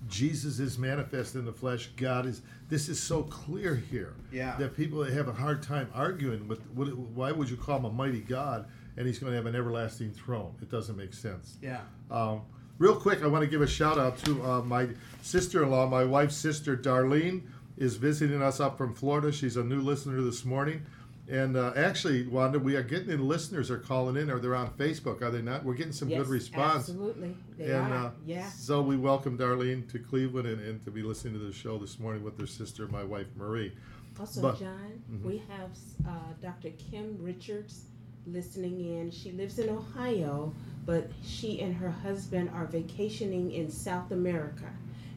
Jesus 0.09 0.59
is 0.59 0.77
manifest 0.77 1.35
in 1.35 1.45
the 1.45 1.53
flesh. 1.53 1.89
God 1.95 2.25
is. 2.25 2.41
This 2.69 2.89
is 2.89 2.99
so 2.99 3.23
clear 3.23 3.75
here. 3.75 4.15
Yeah. 4.31 4.55
That 4.57 4.75
people 4.75 5.03
have 5.03 5.27
a 5.27 5.33
hard 5.33 5.61
time 5.61 5.89
arguing 5.93 6.47
with. 6.47 6.65
What, 6.73 6.97
why 6.97 7.31
would 7.31 7.49
you 7.49 7.57
call 7.57 7.77
him 7.77 7.85
a 7.85 7.91
mighty 7.91 8.21
God 8.21 8.65
and 8.97 9.07
he's 9.07 9.19
going 9.19 9.31
to 9.31 9.35
have 9.37 9.45
an 9.45 9.55
everlasting 9.55 10.11
throne? 10.11 10.53
It 10.61 10.69
doesn't 10.69 10.95
make 10.97 11.13
sense. 11.13 11.57
Yeah. 11.61 11.81
Um, 12.11 12.41
real 12.77 12.95
quick, 12.95 13.23
I 13.23 13.27
want 13.27 13.43
to 13.43 13.49
give 13.49 13.61
a 13.61 13.67
shout 13.67 13.97
out 13.97 14.17
to 14.19 14.43
uh, 14.43 14.61
my 14.61 14.89
sister 15.21 15.63
in 15.63 15.71
law. 15.71 15.87
My 15.87 16.03
wife's 16.03 16.35
sister, 16.35 16.75
Darlene, 16.77 17.41
is 17.77 17.95
visiting 17.95 18.41
us 18.41 18.59
up 18.59 18.77
from 18.77 18.93
Florida. 18.93 19.31
She's 19.31 19.57
a 19.57 19.63
new 19.63 19.81
listener 19.81 20.21
this 20.21 20.45
morning. 20.45 20.85
And 21.29 21.55
uh, 21.55 21.71
actually, 21.77 22.27
Wanda, 22.27 22.59
we 22.59 22.75
are 22.75 22.83
getting 22.83 23.09
in 23.09 23.25
listeners 23.25 23.71
are 23.71 23.77
calling 23.77 24.17
in, 24.17 24.29
or 24.29 24.39
they're 24.39 24.55
on 24.55 24.71
Facebook, 24.71 25.21
are 25.21 25.31
they 25.31 25.41
not? 25.41 25.63
We're 25.63 25.73
getting 25.73 25.93
some 25.93 26.09
yes, 26.09 26.19
good 26.19 26.27
response. 26.27 26.89
Absolutely. 26.89 27.33
They 27.57 27.71
And 27.71 27.93
are. 27.93 28.07
uh, 28.07 28.11
yeah. 28.25 28.49
so 28.49 28.81
we 28.81 28.97
welcome 28.97 29.37
Darlene 29.37 29.89
to 29.93 29.99
Cleveland 29.99 30.49
and, 30.49 30.59
and 30.59 30.83
to 30.83 30.91
be 30.91 31.01
listening 31.01 31.33
to 31.35 31.39
the 31.39 31.53
show 31.53 31.77
this 31.77 31.97
morning 31.97 32.23
with 32.23 32.35
their 32.37 32.45
sister, 32.45 32.87
my 32.89 33.05
wife 33.05 33.27
Marie. 33.37 33.71
Also, 34.19 34.41
but- 34.41 34.59
John, 34.59 35.01
Mhm. 35.11 35.23
we 35.23 35.37
have 35.47 35.71
uh, 36.05 36.11
Dr. 36.41 36.71
Kim 36.71 37.17
Richards 37.21 37.85
listening 38.27 38.79
in. 38.79 39.11
She 39.11 39.31
lives 39.31 39.59
in 39.59 39.69
Ohio, 39.69 40.53
but 40.85 41.09
she 41.23 41.61
and 41.61 41.75
her 41.75 41.89
husband 41.91 42.49
are 42.53 42.65
vacationing 42.65 43.51
in 43.51 43.69
South 43.69 44.11
America. 44.11 44.69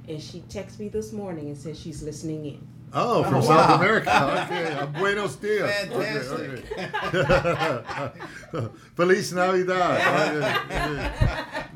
And 0.09 0.23
she 0.23 0.41
texted 0.49 0.79
me 0.81 0.89
this 0.89 1.13
morning 1.13 1.49
and 1.49 1.57
said 1.59 1.77
she's 1.77 2.03
listening 2.03 2.47
in. 2.47 2.69
Oh, 2.93 3.25
from 3.25 3.35
Oh, 3.37 3.41
South 3.41 3.69
wow. 3.71 3.77
America. 3.77 4.47
Okay, 4.47 4.99
Buenos 5.01 5.37
dias. 5.37 5.71
Fantastic. 5.87 6.73
Okay, 6.73 6.89
okay. 8.55 8.69
Feliz 8.95 9.33
Navidad. 9.33 10.01
Okay, 10.71 11.11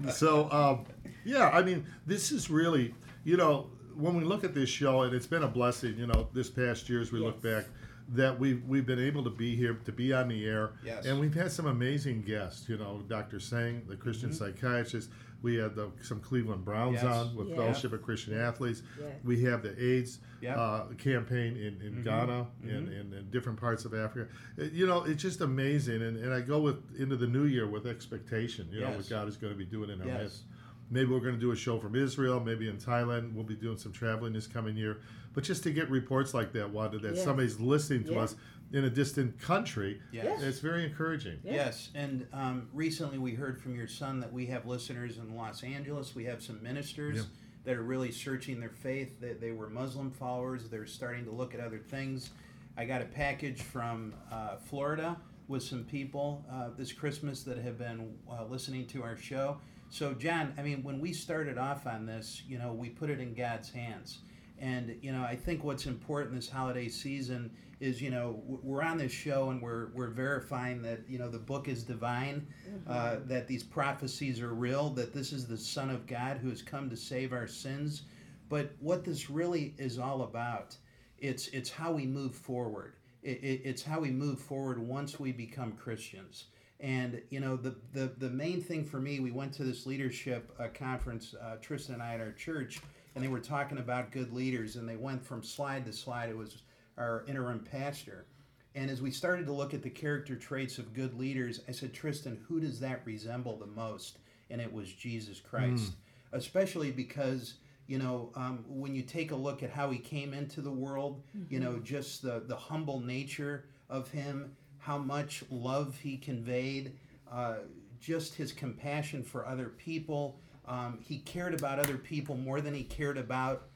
okay. 0.04 0.12
So, 0.12 0.50
um, 0.50 0.84
yeah, 1.24 1.50
I 1.50 1.62
mean, 1.62 1.84
this 2.06 2.30
is 2.32 2.48
really, 2.48 2.94
you 3.24 3.36
know, 3.36 3.66
when 3.96 4.14
we 4.16 4.24
look 4.24 4.44
at 4.44 4.54
this 4.54 4.68
show, 4.70 5.02
and 5.02 5.14
it's 5.14 5.26
been 5.26 5.42
a 5.42 5.48
blessing, 5.48 5.98
you 5.98 6.06
know, 6.06 6.28
this 6.32 6.48
past 6.48 6.88
year 6.88 7.00
as 7.00 7.12
we 7.12 7.18
look 7.18 7.42
back, 7.42 7.66
that 8.12 8.38
we've 8.38 8.62
we've 8.66 8.86
been 8.86 8.98
able 9.00 9.22
to 9.24 9.30
be 9.30 9.54
here, 9.54 9.74
to 9.84 9.92
be 9.92 10.12
on 10.12 10.28
the 10.28 10.44
air, 10.46 10.72
Yes. 10.84 11.06
and 11.06 11.20
we've 11.20 11.34
had 11.34 11.52
some 11.52 11.66
amazing 11.66 12.22
guests. 12.22 12.68
You 12.68 12.76
know, 12.78 13.02
Dr. 13.08 13.38
Sang, 13.40 13.82
the 13.88 13.96
Christian 13.96 14.32
psychiatrist. 14.32 15.10
We 15.42 15.54
had 15.54 15.74
the, 15.74 15.90
some 16.02 16.20
Cleveland 16.20 16.66
Browns 16.66 16.98
Mm-hmm. 16.98 17.06
Yes. 17.06 17.16
on 17.16 17.34
with 17.34 17.48
Yeah. 17.48 17.56
Fellowship 17.56 17.92
of 17.94 18.02
Christian 18.02 18.38
Athletes. 18.38 18.82
Yes. 19.00 19.08
We 19.24 19.42
have 19.44 19.62
the 19.62 19.72
AIDS 19.82 20.18
Yeah. 20.42 20.60
uh, 20.60 20.88
campaign 20.98 21.56
in, 21.56 21.80
in 21.80 22.02
Ghana 22.02 22.46
and 22.64 22.88
in, 22.92 23.14
in 23.14 23.26
different 23.30 23.58
parts 23.58 23.86
of 23.86 23.94
Africa. 23.94 24.30
Uh, 24.60 24.64
You 24.64 24.86
know, 24.86 25.04
it's 25.04 25.22
just 25.22 25.40
amazing. 25.40 26.02
And, 26.02 26.18
and 26.18 26.34
I 26.34 26.42
go 26.42 26.60
with 26.60 26.76
into 27.00 27.16
the 27.16 27.26
new 27.26 27.44
year 27.44 27.66
with 27.66 27.86
expectation. 27.86 28.68
You 28.70 28.80
know, 28.80 28.90
what 28.90 29.08
God 29.08 29.28
is 29.28 29.38
going 29.38 29.52
to 29.54 29.58
be 29.58 29.64
doing 29.64 29.88
in 29.88 30.02
our 30.02 30.06
Yes. 30.08 30.20
midst. 30.22 30.42
Maybe 30.90 31.10
we're 31.10 31.20
going 31.20 31.36
to 31.36 31.40
do 31.40 31.52
a 31.52 31.56
show 31.56 31.78
from 31.78 31.94
Israel, 31.96 32.40
maybe 32.40 32.68
in 32.68 32.76
Thailand. 32.76 33.32
We'll 33.32 33.44
be 33.44 33.54
doing 33.54 33.78
some 33.78 33.92
traveling 33.92 34.34
this 34.34 34.46
coming 34.48 34.76
year. 34.76 34.98
But 35.32 35.44
just 35.44 35.62
to 35.64 35.70
get 35.70 35.88
reports 35.90 36.34
like 36.34 36.52
that, 36.52 36.70
Wanda, 36.70 36.98
that 36.98 37.14
Yes. 37.14 37.24
somebody's 37.24 37.60
listening 37.60 38.04
to 38.04 38.12
Yeah. 38.14 38.20
us 38.20 38.36
in 38.72 38.84
a 38.84 38.90
distant 38.90 39.38
country, 39.40 40.00
Yes. 40.12 40.42
it's 40.42 40.58
very 40.60 40.84
encouraging. 40.84 41.38
Yeah. 41.44 41.52
Yes, 41.54 41.90
and 41.94 42.26
um, 42.32 42.68
recently 42.72 43.18
we 43.18 43.34
heard 43.34 43.60
from 43.60 43.74
your 43.74 43.88
son 43.88 44.20
that 44.20 44.32
we 44.32 44.46
have 44.46 44.66
listeners 44.66 45.18
in 45.18 45.34
Los 45.34 45.62
Angeles. 45.62 46.14
We 46.14 46.24
have 46.24 46.42
some 46.42 46.62
ministers 46.62 47.16
Yeah. 47.18 47.22
that 47.64 47.76
are 47.76 47.82
really 47.82 48.10
searching 48.12 48.60
their 48.60 48.70
faith. 48.70 49.20
They, 49.20 49.32
they 49.34 49.52
were 49.52 49.68
Muslim 49.68 50.10
followers. 50.10 50.68
They're 50.68 50.86
starting 50.86 51.24
to 51.26 51.30
look 51.32 51.54
at 51.54 51.60
other 51.60 51.78
things. 51.78 52.30
I 52.76 52.84
got 52.84 53.02
a 53.02 53.06
package 53.06 53.62
from 53.62 54.14
uh, 54.30 54.56
Florida 54.56 55.16
with 55.48 55.62
some 55.64 55.84
people 55.84 56.44
uh, 56.50 56.70
this 56.76 56.92
Christmas 56.92 57.42
that 57.42 57.58
have 57.58 57.76
been 57.78 58.16
uh, 58.30 58.44
listening 58.46 58.86
to 58.88 59.02
our 59.02 59.16
show. 59.16 59.58
So, 59.90 60.14
John, 60.14 60.54
I 60.56 60.62
mean, 60.62 60.84
when 60.84 61.00
we 61.00 61.12
started 61.12 61.58
off 61.58 61.84
on 61.88 62.06
this, 62.06 62.42
you 62.48 62.58
know, 62.58 62.72
we 62.72 62.88
put 62.88 63.10
it 63.10 63.18
in 63.20 63.34
God's 63.34 63.70
hands. 63.70 64.18
And, 64.60 64.96
you 65.00 65.10
know, 65.12 65.22
I 65.22 65.36
think 65.36 65.64
what's 65.64 65.86
important 65.86 66.36
this 66.36 66.48
holiday 66.48 66.88
season 66.88 67.50
is, 67.80 68.02
you 68.02 68.10
know 68.10 68.42
we're 68.44 68.82
on 68.82 68.98
this 68.98 69.10
show 69.10 69.50
and 69.50 69.62
we're, 69.62 69.88
we're 69.94 70.10
verifying 70.10 70.82
that, 70.82 71.00
you 71.08 71.18
know, 71.18 71.30
the 71.30 71.38
book 71.38 71.66
is 71.66 71.82
divine, 71.82 72.46
uh, 72.86 73.16
that 73.24 73.48
these 73.48 73.62
prophecies 73.62 74.40
are 74.40 74.52
real, 74.52 74.90
that 74.90 75.14
this 75.14 75.32
is 75.32 75.46
the 75.46 75.56
Son 75.56 75.88
of 75.88 76.06
God 76.06 76.36
who 76.36 76.50
has 76.50 76.60
come 76.60 76.90
to 76.90 76.96
save 76.96 77.32
our 77.32 77.46
sins. 77.46 78.02
But 78.50 78.72
what 78.80 79.04
this 79.04 79.30
really 79.30 79.74
is 79.78 79.98
all 79.98 80.22
about, 80.22 80.76
it's, 81.18 81.48
it's 81.48 81.70
how 81.70 81.92
we 81.92 82.04
move 82.04 82.34
forward. 82.34 82.94
It, 83.22 83.42
it, 83.42 83.62
it's 83.64 83.82
how 83.82 84.00
we 84.00 84.10
move 84.10 84.40
forward 84.40 84.78
once 84.78 85.18
we 85.18 85.32
become 85.32 85.72
Christians. 85.72 86.46
And 86.80 87.20
you 87.28 87.40
know 87.40 87.56
the, 87.56 87.76
the 87.92 88.12
the 88.16 88.30
main 88.30 88.62
thing 88.62 88.86
for 88.86 88.98
me, 89.00 89.20
we 89.20 89.30
went 89.30 89.52
to 89.54 89.64
this 89.64 89.84
leadership 89.84 90.50
uh, 90.58 90.68
conference, 90.72 91.34
uh, 91.34 91.56
Tristan 91.60 91.96
and 91.96 92.02
I 92.02 92.14
at 92.14 92.20
our 92.20 92.32
church, 92.32 92.80
and 93.14 93.24
they 93.24 93.28
were 93.28 93.40
talking 93.40 93.78
about 93.78 94.12
good 94.12 94.32
leaders, 94.32 94.76
and 94.76 94.88
they 94.88 94.96
went 94.96 95.24
from 95.24 95.42
slide 95.42 95.86
to 95.86 95.92
slide. 95.92 96.30
It 96.30 96.36
was 96.36 96.62
our 96.98 97.24
interim 97.28 97.60
pastor, 97.60 98.26
and 98.74 98.90
as 98.90 99.02
we 99.02 99.10
started 99.10 99.46
to 99.46 99.52
look 99.52 99.74
at 99.74 99.82
the 99.82 99.90
character 99.90 100.36
traits 100.36 100.78
of 100.78 100.92
good 100.94 101.18
leaders, 101.18 101.60
I 101.68 101.72
said, 101.72 101.92
Tristan, 101.92 102.38
who 102.46 102.60
does 102.60 102.78
that 102.80 103.02
resemble 103.04 103.56
the 103.56 103.66
most? 103.66 104.18
And 104.50 104.60
it 104.60 104.72
was 104.72 104.92
Jesus 104.92 105.40
Christ, 105.40 105.92
especially 106.32 106.90
because 106.90 107.54
you 107.86 107.98
know 107.98 108.30
um, 108.34 108.64
when 108.68 108.94
you 108.94 109.02
take 109.02 109.32
a 109.32 109.36
look 109.36 109.62
at 109.62 109.70
how 109.70 109.90
he 109.90 109.98
came 109.98 110.32
into 110.34 110.60
the 110.60 110.70
world, 110.70 111.22
you 111.48 111.60
know 111.60 111.78
just 111.78 112.22
the 112.22 112.42
the 112.46 112.56
humble 112.56 113.00
nature 113.00 113.64
of 113.88 114.10
him 114.10 114.56
how 114.78 114.96
much 114.98 115.44
love 115.50 115.98
he 116.02 116.16
conveyed, 116.16 116.92
uh, 117.30 117.56
just 118.00 118.34
his 118.34 118.50
compassion 118.50 119.22
for 119.22 119.46
other 119.46 119.68
people. 119.68 120.40
Um, 120.66 120.98
he 121.02 121.18
cared 121.18 121.54
about 121.54 121.78
other 121.78 121.96
people 121.96 122.36
more 122.36 122.60
than 122.60 122.74
he 122.74 122.84
cared 122.84 123.18
about 123.18 123.68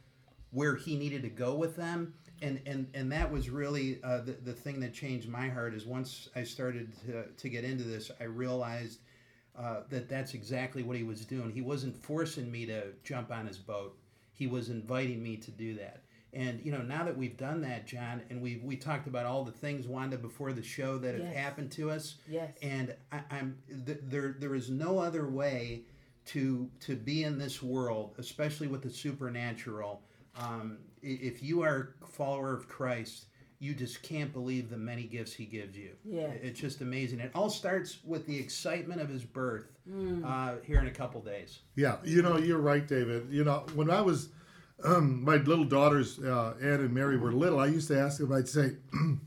where 0.50 0.76
he 0.76 0.96
needed 0.96 1.22
to 1.22 1.28
go 1.28 1.54
with 1.54 1.76
them. 1.76 2.14
And, 2.42 2.60
and, 2.66 2.88
and 2.94 3.10
that 3.12 3.30
was 3.30 3.50
really 3.50 4.00
uh, 4.04 4.18
the, 4.18 4.32
the 4.32 4.52
thing 4.52 4.80
that 4.80 4.92
changed 4.92 5.28
my 5.28 5.48
heart 5.48 5.74
is 5.74 5.86
once 5.86 6.28
I 6.36 6.44
started 6.44 6.92
to, 7.06 7.24
to 7.26 7.48
get 7.48 7.64
into 7.64 7.84
this, 7.84 8.10
I 8.20 8.24
realized 8.24 9.00
uh, 9.58 9.80
that 9.88 10.08
that's 10.08 10.34
exactly 10.34 10.82
what 10.82 10.96
he 10.96 11.04
was 11.04 11.24
doing. 11.24 11.50
He 11.50 11.62
wasn't 11.62 11.96
forcing 11.96 12.50
me 12.50 12.66
to 12.66 12.92
jump 13.02 13.30
on 13.30 13.46
his 13.46 13.58
boat. 13.58 13.96
He 14.32 14.46
was 14.46 14.68
inviting 14.68 15.22
me 15.22 15.36
to 15.38 15.50
do 15.50 15.74
that. 15.74 16.02
And 16.32 16.60
you 16.64 16.72
know, 16.72 16.82
now 16.82 17.04
that 17.04 17.16
we've 17.16 17.36
done 17.36 17.60
that, 17.62 17.86
John, 17.86 18.20
and 18.28 18.42
we 18.42 18.60
we 18.64 18.76
talked 18.76 19.06
about 19.06 19.24
all 19.24 19.44
the 19.44 19.52
things, 19.52 19.86
Wanda, 19.86 20.18
before 20.18 20.52
the 20.52 20.62
show 20.64 20.98
that 20.98 21.14
have 21.14 21.32
happened 21.32 21.70
to 21.72 21.92
us. 21.92 22.16
Yes. 22.28 22.52
And 22.60 22.94
I, 23.12 23.20
I'm 23.30 23.58
th- 23.86 24.00
there. 24.02 24.34
There 24.36 24.56
is 24.56 24.68
no 24.68 24.98
other 24.98 25.28
way 25.28 25.82
to 26.26 26.70
to 26.80 26.96
be 26.96 27.24
in 27.24 27.38
this 27.38 27.62
world, 27.62 28.14
especially 28.18 28.66
with 28.66 28.82
the 28.82 28.90
supernatural. 28.90 30.02
Um, 30.40 30.78
if 31.02 31.42
you 31.42 31.62
are 31.62 31.94
a 32.02 32.06
follower 32.06 32.54
of 32.54 32.66
Christ, 32.68 33.26
you 33.60 33.74
just 33.74 34.02
can't 34.02 34.32
believe 34.32 34.68
the 34.70 34.76
many 34.76 35.04
gifts 35.04 35.32
He 35.32 35.44
gives 35.44 35.76
you. 35.76 35.90
Yeah. 36.04 36.28
It's 36.42 36.58
just 36.58 36.80
amazing. 36.80 37.20
It 37.20 37.30
all 37.34 37.50
starts 37.50 37.98
with 38.04 38.26
the 38.26 38.36
excitement 38.38 39.00
of 39.00 39.08
His 39.08 39.24
birth 39.24 39.66
Mm. 39.88 40.24
uh, 40.24 40.62
here 40.64 40.78
in 40.80 40.86
a 40.86 40.90
couple 40.90 41.20
days. 41.20 41.58
Yeah, 41.76 41.98
you 42.04 42.22
know, 42.22 42.38
you're 42.38 42.58
right, 42.58 42.88
David. 42.88 43.26
You 43.30 43.44
know, 43.44 43.66
when 43.74 43.90
I 43.90 44.00
was, 44.00 44.30
um, 44.82 45.22
my 45.22 45.36
little 45.36 45.66
daughters, 45.66 46.18
uh, 46.18 46.54
Anne 46.58 46.80
and 46.80 46.94
Mary, 46.94 47.18
were 47.18 47.32
little, 47.34 47.60
I 47.60 47.66
used 47.66 47.88
to 47.88 48.00
ask 48.00 48.16
them, 48.18 48.32
I'd 48.32 48.48
say, 48.48 48.76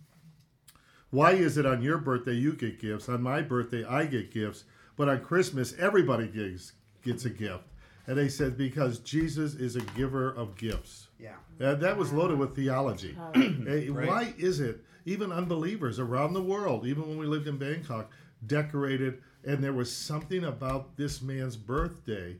why 1.12 1.32
is 1.34 1.58
it 1.58 1.66
on 1.68 1.82
your 1.82 1.98
birthday 2.00 2.34
you 2.34 2.54
get 2.54 2.80
gifts? 2.80 3.08
On 3.08 3.22
my 3.22 3.42
birthday, 3.44 3.84
I 3.86 4.06
get 4.08 4.32
gifts. 4.32 4.64
But 4.96 5.10
on 5.10 5.22
Christmas, 5.22 5.76
everybody 5.78 6.28
gets, 6.28 6.74
gets 7.08 7.26
a 7.26 7.30
gift. 7.30 7.64
And 8.06 8.18
they 8.18 8.30
said, 8.30 8.58
because 8.58 9.00
Jesus 9.00 9.56
is 9.56 9.76
a 9.76 9.82
giver 9.82 10.30
of 10.30 10.56
gifts. 10.56 11.08
Yeah. 11.20 11.36
And 11.60 11.82
that 11.82 11.98
was 11.98 12.14
loaded 12.14 12.38
with 12.38 12.56
theology. 12.56 13.18
Eh, 13.36 13.88
Right. 13.90 14.08
Why 14.08 14.34
is 14.38 14.60
it 14.60 14.84
even 15.06 15.32
unbelievers 15.32 16.00
around 16.00 16.34
the 16.34 16.42
world, 16.42 16.86
even 16.86 17.08
when 17.08 17.18
we 17.18 17.26
lived 17.26 17.48
in 17.48 17.58
Bangkok, 17.58 18.12
decorated, 18.46 19.22
and 19.46 19.64
there 19.64 19.74
was 19.74 19.92
something 19.92 20.44
about 20.44 20.96
this 20.98 21.22
man's 21.22 21.56
birthday 21.58 22.36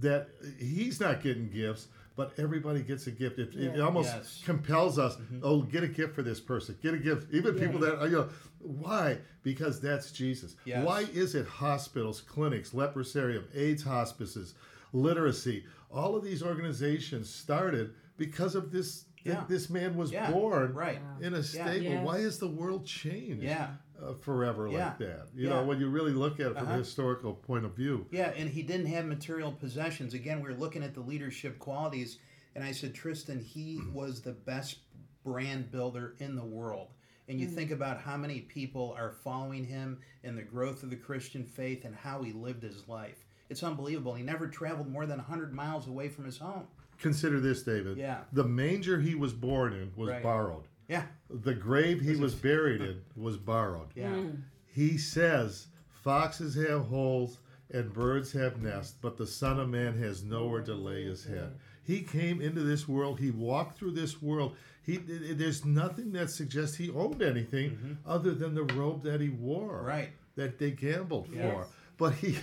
that 0.00 0.28
he's 0.58 1.00
not 1.00 1.22
getting 1.22 1.48
gifts, 1.48 1.88
but 2.18 2.32
everybody 2.36 2.82
gets 2.82 3.06
a 3.06 3.12
gift. 3.12 3.38
It, 3.38 3.54
it 3.54 3.80
almost 3.80 4.08
Yes. 4.12 4.42
compels 4.44 4.98
us. 4.98 5.14
Mm-hmm. 5.14 5.38
Oh, 5.44 5.62
get 5.62 5.84
a 5.84 5.86
gift 5.88 6.16
for 6.16 6.22
this 6.22 6.40
person. 6.40 6.76
Get 6.82 6.92
a 6.92 6.98
gift. 6.98 7.32
Even 7.32 7.56
Yeah. 7.56 7.64
people 7.64 7.78
that 7.78 8.00
are, 8.00 8.06
you 8.08 8.16
know, 8.16 8.28
why? 8.58 9.18
Because 9.44 9.80
that's 9.80 10.10
Jesus. 10.10 10.56
Yes. 10.64 10.84
Why 10.84 11.02
is 11.14 11.36
it 11.36 11.46
hospitals, 11.46 12.20
clinics, 12.20 12.70
leprosarium, 12.70 13.44
AIDS 13.54 13.84
hospices, 13.84 14.54
literacy, 14.92 15.64
all 15.92 16.16
of 16.16 16.24
these 16.24 16.42
organizations 16.42 17.30
started 17.32 17.94
because 18.16 18.56
of 18.56 18.72
this. 18.72 19.04
Yeah. 19.24 19.44
This 19.48 19.68
man 19.70 19.94
was 19.96 20.10
Yeah. 20.10 20.30
born 20.32 20.72
Right. 20.74 21.00
in 21.20 21.34
a 21.34 21.42
stable. 21.42 21.82
Yes. 21.84 22.04
Why 22.04 22.18
has 22.20 22.38
the 22.40 22.48
world 22.48 22.84
changed 22.84 23.42
Yeah. 23.44 23.74
Uh, 24.02 24.14
forever 24.14 24.68
Yeah. 24.68 24.88
like 24.90 24.98
that? 24.98 25.28
You 25.34 25.48
Yeah. 25.48 25.54
know, 25.54 25.64
when 25.64 25.80
you 25.80 25.88
really 25.88 26.12
look 26.12 26.40
at 26.40 26.46
it 26.52 26.54
from 26.58 26.64
Uh-huh. 26.66 26.74
a 26.74 26.78
historical 26.78 27.34
point 27.34 27.64
of 27.64 27.74
view. 27.74 28.06
Yeah, 28.10 28.30
and 28.36 28.48
he 28.48 28.62
didn't 28.62 28.86
have 28.86 29.06
material 29.06 29.52
possessions. 29.52 30.14
Again, 30.14 30.40
we 30.42 30.48
are 30.50 30.54
looking 30.54 30.82
at 30.82 30.94
the 30.94 31.00
leadership 31.00 31.58
qualities, 31.58 32.18
and 32.54 32.62
I 32.64 32.72
said, 32.72 32.94
Tristan, 32.94 33.40
he 33.40 33.80
was 33.92 34.22
the 34.22 34.32
best 34.32 34.78
brand 35.24 35.70
builder 35.70 36.14
in 36.18 36.36
the 36.36 36.44
world. 36.44 36.92
And 37.28 37.38
you 37.38 37.46
think 37.46 37.70
about 37.70 38.00
how 38.00 38.16
many 38.16 38.40
people 38.40 38.94
are 38.96 39.12
following 39.12 39.64
him 39.64 39.98
and 40.24 40.38
the 40.38 40.42
growth 40.42 40.82
of 40.82 40.88
the 40.88 40.96
Christian 40.96 41.44
faith 41.44 41.84
and 41.84 41.94
how 41.94 42.22
he 42.22 42.32
lived 42.32 42.62
his 42.62 42.88
life. 42.88 43.26
It's 43.50 43.62
unbelievable. 43.62 44.14
He 44.14 44.22
never 44.22 44.46
traveled 44.48 44.88
more 44.90 45.04
than 45.04 45.18
100 45.18 45.52
miles 45.52 45.86
away 45.88 46.08
from 46.08 46.24
his 46.24 46.38
home. 46.38 46.66
Consider 46.98 47.38
this, 47.40 47.62
David. 47.62 47.98
Yeah. 47.98 48.24
The 48.32 48.44
manger 48.44 48.98
he 49.00 49.14
was 49.14 49.34
born 49.34 49.74
in 49.74 49.92
was 49.94 50.08
Right. 50.08 50.22
borrowed. 50.22 50.64
Yeah, 50.88 51.04
The 51.28 51.54
grave 51.54 52.00
he 52.00 52.16
was 52.16 52.34
buried 52.34 52.80
in 52.80 53.02
was 53.14 53.36
borrowed. 53.36 53.88
yeah. 53.94 54.22
He 54.66 54.96
says, 54.98 55.66
Foxes 56.02 56.54
have 56.54 56.86
holes 56.86 57.38
and 57.70 57.92
birds 57.92 58.32
have 58.32 58.62
nests, 58.62 58.94
but 59.00 59.16
the 59.16 59.26
Son 59.26 59.60
of 59.60 59.68
Man 59.68 59.98
has 59.98 60.22
nowhere 60.24 60.62
to 60.62 60.74
lay 60.74 61.04
his 61.04 61.24
head. 61.24 61.58
He 61.84 62.00
came 62.02 62.40
into 62.40 62.62
this 62.62 62.86
world, 62.88 63.18
he 63.20 63.30
walked 63.30 63.78
through 63.78 63.92
this 63.92 64.22
world. 64.22 64.56
He, 64.82 64.96
there's 64.96 65.64
nothing 65.66 66.12
that 66.12 66.30
suggests 66.30 66.76
he 66.76 66.90
owned 66.90 67.20
anything 67.22 67.98
other 68.06 68.34
than 68.34 68.54
the 68.54 68.62
robe 68.64 69.02
that 69.02 69.20
he 69.20 69.28
wore. 69.28 69.78
Mm-hmm. 69.78 69.86
Right. 69.86 70.10
That 70.36 70.58
they 70.58 70.70
gambled 70.70 71.28
Yes. 71.32 71.52
for. 71.52 71.66
But 71.98 72.14
he 72.14 72.38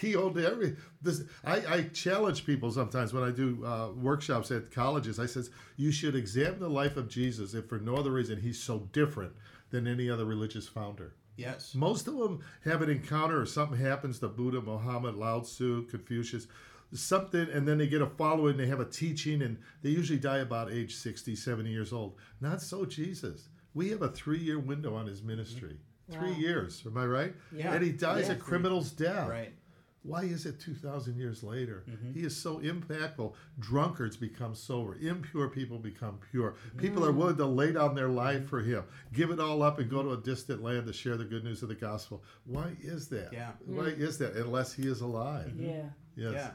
he 0.00 0.16
owned 0.16 0.38
every 0.38 0.76
this 1.02 1.22
I, 1.44 1.56
I 1.68 1.82
challenge 1.92 2.46
people 2.46 2.70
sometimes 2.70 3.12
when 3.12 3.22
I 3.22 3.30
do 3.30 3.64
uh, 3.64 3.90
workshops 3.92 4.50
at 4.50 4.70
colleges. 4.70 5.18
I 5.18 5.26
says 5.26 5.50
you 5.76 5.92
should 5.92 6.14
examine 6.16 6.60
the 6.60 6.68
life 6.68 6.96
of 6.96 7.08
Jesus 7.08 7.54
if 7.54 7.66
for 7.68 7.78
no 7.78 7.96
other 7.96 8.10
reason 8.10 8.40
he's 8.40 8.62
so 8.62 8.88
different 8.92 9.32
than 9.70 9.86
any 9.86 10.10
other 10.10 10.24
religious 10.24 10.66
founder. 10.68 11.14
Yes. 11.36 11.74
Most 11.74 12.06
of 12.08 12.18
them 12.18 12.40
have 12.64 12.82
an 12.82 12.90
encounter 12.90 13.40
or 13.40 13.46
something 13.46 13.78
happens 13.78 14.18
to 14.18 14.28
Buddha, 14.28 14.60
Muhammad, 14.60 15.14
Lao 15.14 15.40
Tzu, 15.40 15.86
Confucius, 15.86 16.46
something, 16.92 17.48
and 17.52 17.66
then 17.66 17.78
they 17.78 17.86
get 17.86 18.02
a 18.02 18.06
following, 18.06 18.56
they 18.56 18.66
have 18.66 18.80
a 18.80 18.84
teaching, 18.84 19.42
and 19.42 19.56
they 19.82 19.90
usually 19.90 20.18
die 20.18 20.38
about 20.38 20.70
age 20.72 20.96
60, 20.96 21.34
70 21.36 21.70
years 21.70 21.92
old. 21.92 22.16
Not 22.40 22.60
so 22.60 22.84
Jesus. 22.84 23.48
We 23.74 23.90
have 23.90 24.02
a 24.02 24.08
three 24.08 24.40
year 24.40 24.58
window 24.58 24.94
on 24.94 25.06
his 25.06 25.22
ministry. 25.22 25.76
Three 26.10 26.32
Wow. 26.32 26.38
years, 26.38 26.82
am 26.84 26.96
I 26.98 27.06
right? 27.06 27.34
Yeah. 27.52 27.72
And 27.72 27.84
he 27.84 27.92
dies 27.92 28.28
a 28.28 28.34
criminal's 28.34 28.90
death. 28.90 29.28
Right. 29.28 29.54
Why 30.02 30.22
is 30.22 30.46
it 30.46 30.58
2,000 30.60 31.16
years 31.18 31.42
later? 31.42 31.84
He 32.14 32.20
is 32.20 32.34
so 32.34 32.58
impactful. 32.60 33.34
Drunkards 33.58 34.16
become 34.16 34.54
sober. 34.54 34.96
Impure 34.96 35.48
people 35.48 35.78
become 35.78 36.18
pure. 36.30 36.54
People 36.78 37.04
are 37.04 37.12
willing 37.12 37.36
to 37.36 37.44
lay 37.44 37.72
down 37.72 37.94
their 37.94 38.08
life 38.08 38.46
for 38.48 38.60
Him, 38.60 38.84
give 39.12 39.30
it 39.30 39.38
all 39.38 39.62
up, 39.62 39.78
and 39.78 39.90
go 39.90 40.02
to 40.02 40.12
a 40.12 40.16
distant 40.16 40.62
land 40.62 40.86
to 40.86 40.92
share 40.92 41.18
the 41.18 41.24
good 41.24 41.44
news 41.44 41.62
of 41.62 41.68
the 41.68 41.74
gospel. 41.74 42.22
Why 42.46 42.74
is 42.80 43.08
that? 43.08 43.30
Yeah. 43.32 43.50
Why 43.66 43.86
is 43.88 44.16
that? 44.18 44.36
Unless 44.36 44.72
He 44.72 44.86
is 44.86 45.02
alive. 45.02 45.52
Yeah. 45.58 45.82
Yes. 46.16 46.32
Yeah. 46.32 46.50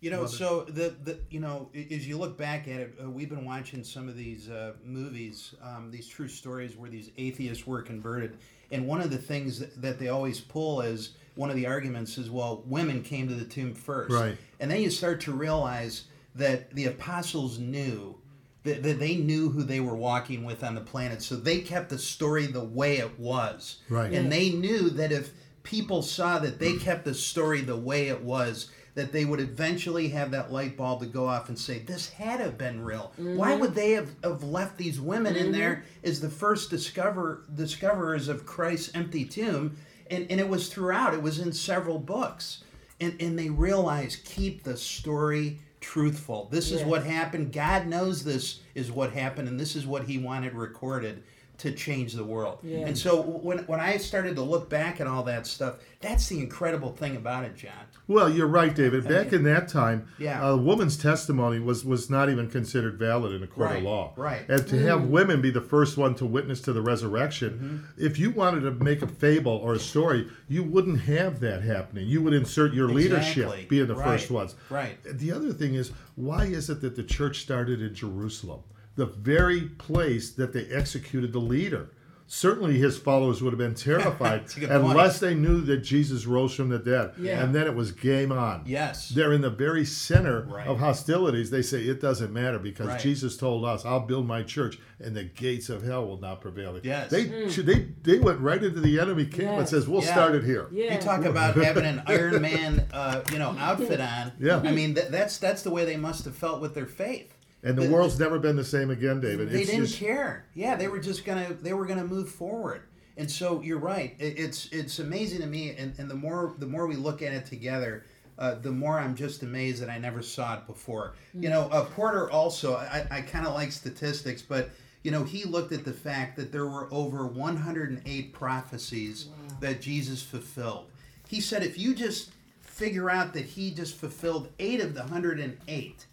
You 0.00 0.10
know, 0.10 0.22
Mother- 0.22 0.36
so 0.36 0.64
the, 0.64 0.96
the 1.04 1.20
you 1.30 1.40
know, 1.40 1.68
as 1.74 2.08
you 2.08 2.16
look 2.16 2.36
back 2.38 2.66
at 2.66 2.80
it, 2.80 2.94
uh, 3.04 3.10
we've 3.10 3.28
been 3.28 3.44
watching 3.44 3.84
some 3.84 4.08
of 4.08 4.16
these 4.16 4.48
uh, 4.48 4.72
movies, 4.82 5.54
um, 5.62 5.90
these 5.90 6.08
true 6.08 6.28
stories 6.28 6.76
where 6.76 6.88
these 6.90 7.10
atheists 7.18 7.66
were 7.66 7.82
converted, 7.82 8.38
and 8.72 8.88
one 8.88 9.02
of 9.02 9.10
the 9.10 9.18
things 9.18 9.58
that, 9.58 9.80
that 9.82 9.98
they 9.98 10.08
always 10.08 10.40
pull 10.40 10.80
as 10.80 11.10
one 11.40 11.48
of 11.48 11.56
the 11.56 11.66
arguments 11.66 12.18
is, 12.18 12.30
well, 12.30 12.62
women 12.66 13.02
came 13.02 13.26
to 13.26 13.34
the 13.34 13.46
tomb 13.46 13.72
first, 13.72 14.12
Right. 14.12 14.36
And 14.60 14.70
then 14.70 14.82
you 14.82 14.90
start 14.90 15.22
to 15.22 15.32
realize 15.32 16.04
that 16.34 16.74
the 16.74 16.84
apostles 16.84 17.58
knew 17.58 18.18
that, 18.64 18.82
that 18.82 18.98
they 18.98 19.16
knew 19.16 19.48
who 19.48 19.62
they 19.62 19.80
were 19.80 19.96
walking 19.96 20.44
with 20.44 20.62
on 20.62 20.74
the 20.74 20.82
planet, 20.82 21.22
so 21.22 21.36
they 21.36 21.62
kept 21.62 21.88
the 21.88 21.98
story 21.98 22.46
the 22.46 22.62
way 22.62 22.98
it 22.98 23.18
was, 23.18 23.78
Right. 23.88 24.12
And 24.12 24.30
they 24.30 24.50
knew 24.50 24.90
that 24.90 25.12
if 25.12 25.30
people 25.62 26.02
saw 26.02 26.38
that 26.40 26.58
they 26.58 26.76
kept 26.76 27.06
the 27.06 27.14
story 27.14 27.62
the 27.62 27.74
way 27.74 28.08
it 28.08 28.20
was, 28.20 28.70
that 28.94 29.12
they 29.12 29.24
would 29.24 29.40
eventually 29.40 30.08
have 30.08 30.32
that 30.32 30.52
light 30.52 30.76
bulb 30.76 31.00
to 31.00 31.06
go 31.06 31.26
off 31.26 31.48
and 31.48 31.58
say, 31.58 31.78
"This 31.78 32.10
had 32.10 32.38
to 32.38 32.44
have 32.44 32.58
been 32.58 32.84
real. 32.84 33.12
Why 33.16 33.52
mm-hmm. 33.52 33.60
would 33.60 33.74
they 33.74 33.92
have, 33.92 34.10
have 34.22 34.42
left 34.42 34.76
these 34.76 35.00
women 35.00 35.36
in 35.36 35.44
mm-hmm. 35.44 35.52
there 35.52 35.84
as 36.02 36.20
the 36.20 36.28
first 36.28 36.68
discover 36.70 37.44
discoverers 37.54 38.28
of 38.28 38.44
Christ's 38.44 38.94
empty 38.94 39.24
tomb?" 39.24 39.78
And 40.10 40.26
and 40.30 40.40
it 40.40 40.48
was 40.48 40.68
throughout. 40.68 41.14
It 41.14 41.22
was 41.22 41.38
in 41.38 41.52
several 41.52 41.98
books, 41.98 42.64
and 43.00 43.14
and 43.20 43.38
they 43.38 43.50
realized 43.50 44.24
keep 44.24 44.64
the 44.64 44.76
story 44.76 45.60
truthful. 45.80 46.48
This 46.50 46.72
is 46.72 46.82
what 46.82 47.04
happened. 47.04 47.52
God 47.52 47.86
knows 47.86 48.24
this 48.24 48.60
is 48.74 48.90
what 48.90 49.12
happened, 49.12 49.48
and 49.48 49.58
this 49.58 49.76
is 49.76 49.86
what 49.86 50.04
He 50.04 50.18
wanted 50.18 50.54
recorded 50.54 51.22
to 51.60 51.70
change 51.72 52.14
the 52.14 52.24
world. 52.24 52.58
Yeah. 52.62 52.78
And 52.86 52.96
so 52.96 53.20
when 53.20 53.58
when 53.66 53.80
I 53.80 53.96
started 53.98 54.34
to 54.36 54.42
look 54.42 54.68
back 54.70 55.00
at 55.00 55.06
all 55.06 55.22
that 55.24 55.46
stuff, 55.46 55.76
that's 56.00 56.26
the 56.28 56.38
incredible 56.40 56.92
thing 56.92 57.16
about 57.16 57.44
it, 57.44 57.54
John. 57.56 57.72
Well, 58.08 58.28
you're 58.30 58.46
right, 58.46 58.74
David. 58.74 59.06
Back 59.06 59.32
in 59.32 59.44
that 59.44 59.68
time, 59.68 60.08
Yeah. 60.18 60.44
a 60.48 60.56
woman's 60.56 60.96
testimony 60.96 61.60
was, 61.60 61.84
was 61.84 62.10
not 62.10 62.28
even 62.30 62.48
considered 62.50 62.98
valid 62.98 63.32
in 63.32 63.42
a 63.42 63.46
court 63.46 63.68
Right, 63.70 63.78
of 63.78 63.84
law. 63.84 64.12
right. 64.16 64.48
And 64.48 64.66
to 64.68 64.78
have 64.80 65.04
women 65.04 65.40
be 65.40 65.50
the 65.50 65.60
first 65.60 65.96
one 65.96 66.14
to 66.16 66.26
witness 66.26 66.60
to 66.62 66.72
the 66.72 66.80
resurrection, 66.82 67.50
Mm-hmm. 67.94 68.04
if 68.06 68.18
you 68.18 68.30
wanted 68.30 68.62
to 68.62 68.72
make 68.72 69.02
a 69.02 69.06
fable 69.06 69.52
or 69.52 69.74
a 69.74 69.78
story, 69.78 70.26
you 70.48 70.64
wouldn't 70.64 71.02
have 71.02 71.38
that 71.40 71.62
happening. 71.62 72.08
You 72.08 72.22
would 72.22 72.32
insert 72.34 72.72
your 72.72 72.90
Exactly. 72.90 73.02
leadership 73.44 73.68
being 73.68 73.86
the 73.86 73.94
Right, 73.94 74.06
first 74.18 74.30
ones. 74.30 74.54
right. 74.70 74.96
The 75.04 75.30
other 75.30 75.52
thing 75.52 75.74
is, 75.74 75.92
why 76.16 76.46
is 76.46 76.68
it 76.70 76.80
that 76.80 76.96
the 76.96 77.04
church 77.04 77.40
started 77.42 77.80
in 77.82 77.94
Jerusalem, 77.94 78.60
the 78.96 79.06
very 79.06 79.62
place 79.62 80.30
that 80.32 80.52
they 80.52 80.66
executed 80.66 81.32
the 81.32 81.38
leader? 81.40 81.90
Certainly, 82.32 82.78
his 82.78 82.96
followers 82.96 83.42
would 83.42 83.52
have 83.52 83.58
been 83.58 83.74
terrified 83.90 84.42
That's 84.42 84.54
point. 84.54 84.70
unless 84.70 85.18
they 85.18 85.34
knew 85.34 85.60
that 85.62 85.78
Jesus 85.78 86.26
rose 86.26 86.54
from 86.54 86.68
the 86.68 86.78
dead. 86.78 87.10
Yeah. 87.18 87.42
And 87.42 87.52
then 87.52 87.66
it 87.66 87.74
was 87.74 87.90
game 87.90 88.30
on. 88.30 88.62
Yes. 88.66 89.08
They're 89.08 89.32
in 89.32 89.40
the 89.40 89.50
very 89.50 89.84
center 89.84 90.42
Right. 90.42 90.64
of 90.68 90.78
hostilities. 90.78 91.50
They 91.50 91.62
say 91.62 91.80
it 91.82 92.00
doesn't 92.00 92.32
matter 92.32 92.60
because 92.60 92.86
Right. 92.86 93.00
Jesus 93.00 93.36
told 93.36 93.64
us, 93.64 93.84
"I'll 93.84 94.06
build 94.06 94.28
my 94.28 94.44
church, 94.44 94.78
and 95.00 95.16
the 95.16 95.24
gates 95.24 95.68
of 95.70 95.82
hell 95.82 96.06
will 96.06 96.20
not 96.20 96.40
prevail." 96.40 96.78
Yes. 96.84 97.10
They 97.10 97.24
they 97.24 97.88
they 98.04 98.20
went 98.20 98.38
right 98.38 98.62
into 98.62 98.78
the 98.78 99.00
enemy 99.00 99.24
camp 99.26 99.58
and 99.58 99.68
says, 99.68 99.88
"We'll 99.88 100.04
Yeah. 100.04 100.12
start 100.12 100.36
it 100.36 100.44
here." 100.44 100.68
Yeah. 100.70 100.94
You 100.94 101.00
talk 101.00 101.24
about 101.24 101.56
having 101.56 101.84
an 101.84 102.00
Iron 102.06 102.40
Man, 102.40 102.86
uh, 102.92 103.22
you 103.32 103.40
know, 103.40 103.56
outfit 103.58 104.00
on. 104.00 104.30
Yeah. 104.38 104.60
I 104.64 104.70
mean, 104.70 104.94
th- 104.94 105.08
that's 105.08 105.38
that's 105.38 105.62
the 105.62 105.70
way 105.70 105.84
they 105.84 105.96
must 105.96 106.24
have 106.26 106.36
felt 106.36 106.60
with 106.60 106.76
their 106.76 106.86
faith. 106.86 107.34
And 107.62 107.76
the 107.76 107.82
But- 107.82 107.90
world's 107.90 108.18
never 108.18 108.38
been 108.38 108.56
the 108.56 108.64
same 108.64 108.90
again, 108.90 109.20
David. 109.20 109.50
They 109.50 109.60
It's 109.62 109.70
didn't 109.70 109.86
just- 109.86 109.98
care. 109.98 110.46
Yeah, 110.54 110.76
they 110.76 110.88
were 110.88 110.98
just 111.00 111.24
gonna 111.24 111.54
they 111.60 111.72
were 111.74 111.86
gonna 111.86 112.04
move 112.06 112.30
forward. 112.30 112.82
And 113.16 113.30
so 113.30 113.60
you're 113.60 113.78
right. 113.78 114.14
It, 114.18 114.38
it's 114.38 114.68
it's 114.72 114.98
amazing 114.98 115.40
to 115.40 115.46
me, 115.46 115.74
and, 115.76 115.92
and 115.98 116.10
the 116.10 116.14
more 116.14 116.54
the 116.58 116.66
more 116.66 116.86
we 116.86 116.96
look 116.96 117.20
at 117.20 117.32
it 117.34 117.44
together, 117.44 118.04
uh, 118.38 118.54
the 118.54 118.70
more 118.72 118.98
I'm 118.98 119.14
just 119.14 119.42
amazed 119.42 119.82
that 119.82 119.90
I 119.90 119.98
never 119.98 120.22
saw 120.22 120.54
it 120.56 120.66
before. 120.66 121.12
You 121.34 121.50
know, 121.50 121.68
uh, 121.70 121.84
Porter 121.84 122.30
also 122.30 122.76
I, 122.76 123.06
I 123.10 123.20
kind 123.20 123.46
of 123.46 123.52
like 123.52 123.72
statistics, 123.72 124.40
but 124.40 124.70
you 125.02 125.10
know 125.10 125.24
he 125.24 125.44
looked 125.44 125.72
at 125.72 125.84
the 125.84 125.92
fact 125.92 126.36
that 126.36 126.50
there 126.52 126.66
were 126.66 126.88
over 126.90 127.26
108 127.26 128.32
prophecies 128.32 129.28
that 129.60 129.82
Jesus 129.82 130.22
fulfilled. 130.22 130.86
He 131.28 131.42
said 131.42 131.62
if 131.62 131.78
you 131.78 131.94
just 131.94 132.30
figure 132.62 133.10
out 133.10 133.34
that 133.34 133.44
he 133.44 133.70
just 133.70 133.96
fulfilled 133.96 134.48
eight 134.58 134.80
of 134.80 134.94
the 134.94 135.00
108 135.02 136.06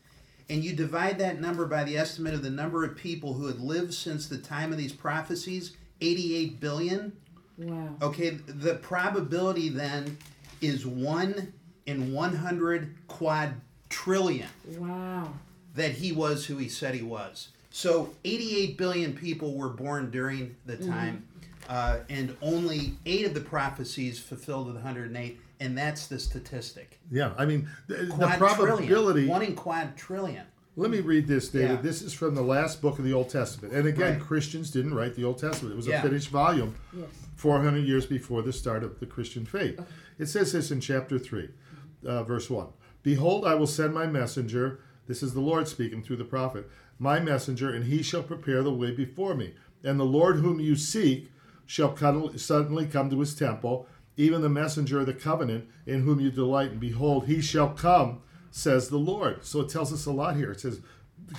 and 0.50 0.64
you 0.64 0.74
divide 0.74 1.20
that 1.20 1.40
number 1.42 1.66
by 1.66 1.84
the 1.84 1.98
estimate 1.98 2.34
of 2.34 2.42
the 2.42 2.50
number 2.50 2.84
of 2.84 2.96
people 2.96 3.34
who 3.34 3.48
had 3.48 3.60
lived 3.60 3.94
since 3.94 4.28
the 4.28 4.38
time 4.38 4.72
of 4.72 4.78
these 4.78 4.94
prophecies 4.94 5.76
88 6.02 6.60
billion 6.60 7.12
Wow. 7.58 7.96
okay 8.04 8.30
the 8.46 8.76
probability 8.76 9.70
then 9.70 10.18
is 10.62 10.86
1 10.86 11.52
in 11.88 12.14
100 12.14 12.96
quadrillion 13.08 14.48
Wow. 14.78 15.34
that 15.76 15.92
he 15.94 16.12
was 16.12 16.46
who 16.46 16.58
he 16.58 16.70
said 16.70 16.94
he 16.96 17.02
was 17.04 17.50
so 17.72 18.14
88 18.24 18.78
billion 18.78 19.14
people 19.16 19.56
were 19.56 19.70
born 19.70 20.10
during 20.12 20.56
the 20.66 20.78
Mm-hmm. 20.78 20.92
time 20.92 21.24
uh, 21.70 22.00
and 22.10 22.36
only 22.42 22.94
8 23.06 23.26
of 23.26 23.34
the 23.34 23.42
prophecies 23.42 24.20
fulfilled 24.20 24.68
of 24.68 24.74
the 24.74 24.80
108 24.80 25.38
and 25.60 25.78
that's 25.78 26.08
the 26.08 26.20
statistic 26.20 27.00
Yeah, 27.12 27.34
I 27.38 27.46
mean, 27.46 27.68
the, 27.88 27.96
the 27.96 28.36
probability. 28.38 29.28
one 29.28 29.42
in 29.44 29.56
quadrillion 29.56 30.46
Let 30.76 30.92
me 30.92 31.00
read 31.00 31.28
this, 31.28 31.50
David. 31.50 31.70
Yeah. 31.78 31.82
This 31.82 32.02
is 32.04 32.14
from 32.14 32.36
the 32.36 32.42
last 32.44 32.82
book 32.84 33.00
of 33.00 33.06
the 33.06 33.14
Old 33.14 33.30
Testament. 33.30 33.74
And 33.74 33.88
again, 33.88 34.14
Right. 34.14 34.22
Christians 34.22 34.70
didn't 34.70 34.94
write 34.94 35.16
the 35.16 35.24
Old 35.24 35.40
Testament. 35.40 35.74
It 35.74 35.76
was 35.76 35.88
Yeah. 35.88 36.00
a 36.00 36.04
finished 36.04 36.30
volume 36.30 36.76
Yes. 36.96 37.08
400 37.36 37.80
years 37.84 38.06
before 38.06 38.44
the 38.44 38.54
start 38.54 38.84
of 38.84 39.00
the 39.00 39.06
Christian 39.08 39.46
faith. 39.46 39.80
It 40.20 40.28
says 40.28 40.52
this 40.52 40.70
in 40.70 40.80
chapter 40.80 41.18
3, 41.18 41.50
uh, 42.06 42.24
verse 42.24 42.50
1 42.50 42.68
Behold, 43.04 43.46
I 43.46 43.56
will 43.56 43.68
send 43.68 43.94
my 43.94 44.06
messenger. 44.06 44.80
This 45.08 45.24
is 45.24 45.34
the 45.34 45.40
Lord 45.42 45.68
speaking 45.68 46.04
through 46.04 46.18
the 46.18 46.26
prophet. 46.26 46.70
My 47.00 47.20
messenger, 47.20 47.70
and 47.74 47.86
he 47.86 48.02
shall 48.04 48.24
prepare 48.24 48.62
the 48.64 48.74
way 48.74 48.92
before 48.92 49.34
me. 49.36 49.54
And 49.84 50.00
the 50.00 50.04
Lord 50.04 50.38
whom 50.38 50.60
you 50.60 50.76
seek 50.76 51.32
shall 51.66 51.96
suddenly 52.38 52.86
come 52.86 53.10
to 53.10 53.20
his 53.20 53.34
temple, 53.36 53.88
even 54.18 54.42
the 54.42 54.50
messenger 54.50 55.00
of 55.00 55.06
the 55.06 55.14
covenant 55.14 55.70
in 55.86 56.02
whom 56.02 56.20
you 56.20 56.32
delight. 56.32 56.72
And 56.72 56.80
behold, 56.80 57.28
he 57.28 57.40
shall 57.40 57.70
come, 57.70 58.22
says 58.52 58.90
the 58.90 58.98
Lord. 58.98 59.46
So 59.46 59.62
it 59.62 59.70
tells 59.70 59.94
us 59.94 60.06
a 60.06 60.12
lot 60.12 60.36
here. 60.36 60.52
It 60.52 60.60
says, 60.60 60.82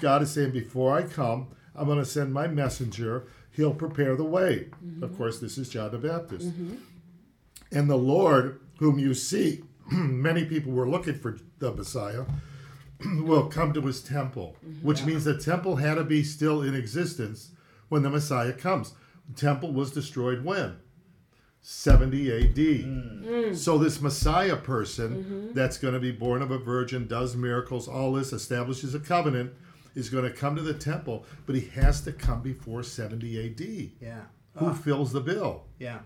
God 0.00 0.22
is 0.22 0.30
saying, 0.30 0.52
Before 0.52 0.96
I 0.96 1.02
come, 1.02 1.48
I'm 1.74 1.86
going 1.86 1.98
to 1.98 2.04
send 2.04 2.32
my 2.32 2.46
messenger. 2.46 3.26
He'll 3.50 3.74
prepare 3.74 4.14
the 4.14 4.24
way. 4.24 4.68
Mm-hmm. 4.84 5.02
Of 5.02 5.16
course, 5.16 5.40
this 5.40 5.58
is 5.58 5.68
John 5.68 5.90
the 5.90 5.98
Baptist. 5.98 6.48
Mm-hmm. 6.48 6.76
And 7.72 7.90
the 7.90 7.96
Lord, 7.96 8.60
whom 8.78 8.98
you 8.98 9.14
see, 9.14 9.62
many 9.90 10.44
people 10.44 10.72
were 10.72 10.88
looking 10.88 11.18
for 11.18 11.38
the 11.58 11.74
Messiah, 11.74 12.24
will 13.04 13.48
come 13.48 13.72
to 13.72 13.80
his 13.80 14.00
temple, 14.00 14.56
mm-hmm. 14.64 14.86
which 14.86 15.04
means 15.04 15.24
the 15.24 15.36
temple 15.36 15.76
had 15.76 15.94
to 15.94 16.04
be 16.04 16.22
still 16.22 16.62
in 16.62 16.74
existence 16.74 17.50
when 17.88 18.02
the 18.02 18.10
Messiah 18.10 18.52
comes. 18.52 18.94
The 19.28 19.40
temple 19.40 19.72
was 19.72 19.90
destroyed 19.90 20.44
when? 20.44 20.76
70 21.70 22.32
AD. 22.32 22.56
Mm. 22.56 23.54
So 23.54 23.76
this 23.76 24.00
Messiah 24.00 24.56
person 24.56 25.22
mm-hmm. 25.22 25.52
that's 25.52 25.76
going 25.76 25.92
to 25.92 26.00
be 26.00 26.10
born 26.10 26.40
of 26.40 26.50
a 26.50 26.56
virgin, 26.56 27.06
does 27.06 27.36
miracles, 27.36 27.86
all 27.86 28.14
this, 28.14 28.32
establishes 28.32 28.94
a 28.94 28.98
covenant, 28.98 29.52
is 29.94 30.08
going 30.08 30.24
to 30.24 30.30
come 30.30 30.56
to 30.56 30.62
the 30.62 30.72
temple, 30.72 31.26
but 31.44 31.54
he 31.54 31.68
has 31.78 32.00
to 32.02 32.12
come 32.12 32.40
before 32.40 32.82
70 32.82 33.50
AD. 33.50 33.60
yeah 34.00 34.20
Who 34.54 34.68
ah. 34.68 34.72
fills 34.72 35.12
the 35.12 35.20
bill? 35.20 35.64
yeah 35.78 35.98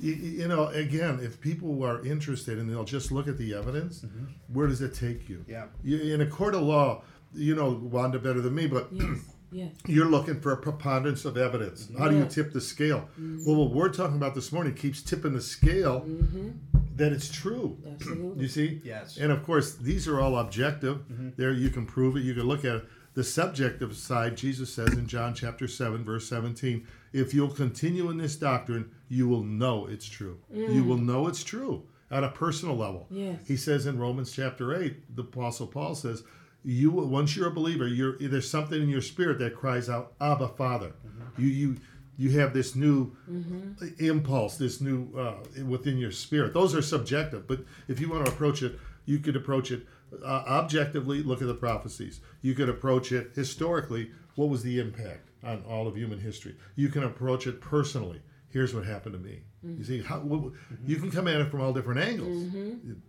you, 0.00 0.14
you 0.14 0.48
know, 0.48 0.68
again, 0.68 1.20
if 1.22 1.38
people 1.42 1.84
are 1.84 2.02
interested 2.04 2.58
and 2.58 2.68
they'll 2.68 2.84
just 2.84 3.12
look 3.12 3.28
at 3.28 3.36
the 3.36 3.52
evidence, 3.52 4.00
mm-hmm. 4.00 4.24
where 4.54 4.66
does 4.66 4.80
it 4.80 4.94
take 4.94 5.28
you? 5.28 5.44
Yeah. 5.46 5.66
You, 5.82 6.14
in 6.14 6.22
a 6.22 6.26
court 6.26 6.54
of 6.54 6.62
law, 6.62 7.02
you 7.34 7.54
know 7.54 7.72
Wanda 7.72 8.18
better 8.18 8.40
than 8.40 8.54
me, 8.54 8.68
but 8.68 8.88
Yes. 8.90 9.18
Yes. 9.54 9.72
you're 9.86 10.06
looking 10.06 10.40
for 10.40 10.52
a 10.52 10.56
preponderance 10.56 11.24
of 11.24 11.36
evidence. 11.36 11.88
How 11.96 12.08
do 12.08 12.16
you 12.16 12.24
tip 12.26 12.52
the 12.52 12.60
scale? 12.60 13.08
Mm-hmm. 13.12 13.46
Well, 13.46 13.56
what 13.56 13.70
we're 13.70 13.88
talking 13.88 14.16
about 14.16 14.34
this 14.34 14.50
morning 14.50 14.74
keeps 14.74 15.00
tipping 15.00 15.32
the 15.32 15.40
scale 15.40 16.00
mm-hmm. 16.00 16.50
that 16.96 17.12
it's 17.12 17.30
true. 17.30 17.78
Absolutely. 17.88 18.42
You 18.42 18.48
see? 18.48 18.80
Yes. 18.82 19.16
And 19.16 19.30
of 19.30 19.44
course, 19.44 19.76
these 19.76 20.08
are 20.08 20.20
all 20.20 20.38
objective. 20.38 20.98
Mm-hmm. 21.08 21.30
There, 21.36 21.52
you 21.52 21.70
can 21.70 21.86
prove 21.86 22.16
it. 22.16 22.24
You 22.24 22.34
can 22.34 22.44
look 22.44 22.64
at 22.64 22.76
it. 22.76 22.84
The 23.14 23.22
subjective 23.22 23.96
side, 23.96 24.36
Jesus 24.36 24.74
says 24.74 24.92
in 24.94 25.06
John 25.06 25.34
chapter 25.34 25.68
7, 25.68 26.04
verse 26.04 26.28
17, 26.28 26.84
if 27.12 27.32
you'll 27.32 27.48
continue 27.48 28.10
in 28.10 28.18
this 28.18 28.34
doctrine, 28.34 28.90
you 29.08 29.28
will 29.28 29.44
know 29.44 29.86
it's 29.86 30.06
true. 30.06 30.40
You 30.52 30.66
mm. 30.66 30.86
will 30.86 30.98
know 30.98 31.28
it's 31.28 31.44
true 31.44 31.84
at 32.10 32.24
a 32.24 32.28
personal 32.28 32.76
level. 32.76 33.06
Yes. 33.10 33.38
He 33.46 33.56
says 33.56 33.86
in 33.86 34.00
Romans 34.00 34.32
chapter 34.32 34.74
8, 34.74 35.14
the 35.14 35.22
Apostle 35.22 35.68
Paul 35.68 35.94
says, 35.94 36.24
you 36.64 36.90
once 36.90 37.36
you're 37.36 37.48
a 37.48 37.52
believer, 37.52 37.86
you're 37.86 38.16
there's 38.18 38.50
something 38.50 38.80
in 38.80 38.88
your 38.88 39.02
spirit 39.02 39.38
that 39.40 39.54
cries 39.54 39.88
out, 39.88 40.14
Abba, 40.20 40.48
Father. 40.48 40.94
Mm-hmm. 41.06 41.42
You 41.42 41.48
you 41.48 41.76
you 42.16 42.38
have 42.38 42.54
this 42.54 42.74
new 42.74 43.14
mm-hmm. 43.30 43.88
impulse, 43.98 44.56
this 44.56 44.80
new 44.80 45.12
uh, 45.16 45.36
within 45.64 45.98
your 45.98 46.10
spirit. 46.10 46.54
Those 46.54 46.74
are 46.74 46.82
subjective, 46.82 47.46
but 47.46 47.60
if 47.88 48.00
you 48.00 48.08
want 48.08 48.26
to 48.26 48.32
approach 48.32 48.62
it, 48.62 48.78
you 49.04 49.18
could 49.18 49.36
approach 49.36 49.70
it 49.70 49.86
uh, 50.24 50.44
objectively. 50.46 51.22
Look 51.22 51.42
at 51.42 51.48
the 51.48 51.54
prophecies. 51.54 52.20
You 52.40 52.54
could 52.54 52.68
approach 52.68 53.12
it 53.12 53.32
historically. 53.34 54.10
What 54.36 54.48
was 54.48 54.62
the 54.62 54.80
impact 54.80 55.30
on 55.44 55.62
all 55.68 55.86
of 55.86 55.96
human 55.96 56.18
history? 56.18 56.56
You 56.76 56.88
can 56.88 57.04
approach 57.04 57.46
it 57.46 57.60
personally. 57.60 58.22
Here's 58.48 58.72
what 58.72 58.84
happened 58.84 59.14
to 59.14 59.20
me. 59.20 59.42
You 59.62 59.68
mm-hmm. 59.70 59.82
see, 59.82 60.02
how 60.02 60.20
what, 60.20 60.52
you 60.86 60.96
can 60.96 61.10
come 61.10 61.28
at 61.28 61.40
it 61.40 61.50
from 61.50 61.60
all 61.60 61.72
different 61.72 62.00
angles. 62.00 62.44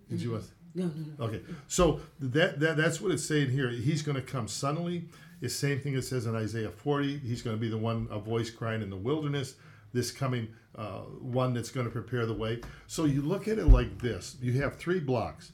Did 0.10 0.22
you? 0.22 0.42
No, 0.76 0.86
no, 0.86 0.92
no. 1.18 1.26
Okay, 1.26 1.42
so 1.68 2.02
that, 2.20 2.60
that 2.60 2.78
that's 2.78 3.00
what 3.02 3.12
it's 3.12 3.24
saying 3.26 3.50
here. 3.50 3.70
He's 3.70 4.02
going 4.02 4.16
to 4.18 4.22
come 4.22 4.48
suddenly. 4.48 5.06
It's 5.42 5.54
the 5.60 5.68
same 5.68 5.80
thing 5.80 5.96
it 5.96 6.04
says 6.04 6.26
in 6.26 6.36
Isaiah 6.36 6.70
40. 6.70 7.18
He's 7.20 7.42
going 7.42 7.56
to 7.56 7.60
be 7.60 7.70
the 7.70 7.78
one, 7.78 8.08
a 8.12 8.20
voice 8.20 8.50
crying 8.50 8.82
in 8.82 8.90
the 8.90 8.96
wilderness. 8.98 9.56
This 9.94 10.12
coming 10.12 10.50
uh, 10.78 11.00
one 11.22 11.54
that's 11.54 11.72
going 11.72 11.86
to 11.86 11.92
prepare 11.92 12.26
the 12.26 12.34
way. 12.34 12.60
So 12.88 13.06
you 13.06 13.22
look 13.22 13.48
at 13.48 13.58
it 13.58 13.68
like 13.68 14.00
this. 14.02 14.36
You 14.42 14.54
have 14.62 14.76
three 14.76 15.00
blocks. 15.00 15.54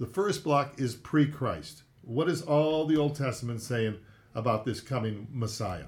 The 0.00 0.06
first 0.06 0.42
block 0.44 0.78
is 0.78 0.94
pre-Christ. 0.96 1.82
What 2.02 2.28
is 2.28 2.42
all 2.42 2.86
the 2.86 2.96
Old 2.96 3.14
Testament 3.16 3.60
saying 3.62 3.96
about 4.34 4.64
this 4.64 4.80
coming 4.80 5.26
Messiah? 5.32 5.86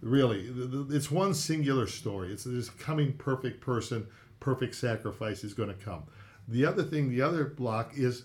Really, 0.00 0.42
th- 0.44 0.70
th- 0.70 0.86
it's 0.90 1.10
one 1.10 1.34
singular 1.34 1.86
story. 1.86 2.32
It's 2.32 2.44
this 2.44 2.70
coming 2.70 3.12
perfect 3.14 3.60
person, 3.60 4.06
perfect 4.40 4.74
sacrifice 4.76 5.44
is 5.44 5.52
going 5.54 5.68
to 5.68 5.74
come. 5.74 6.04
The 6.48 6.66
other 6.66 6.82
thing, 6.82 7.10
the 7.10 7.22
other 7.22 7.44
block 7.44 7.92
is 7.96 8.24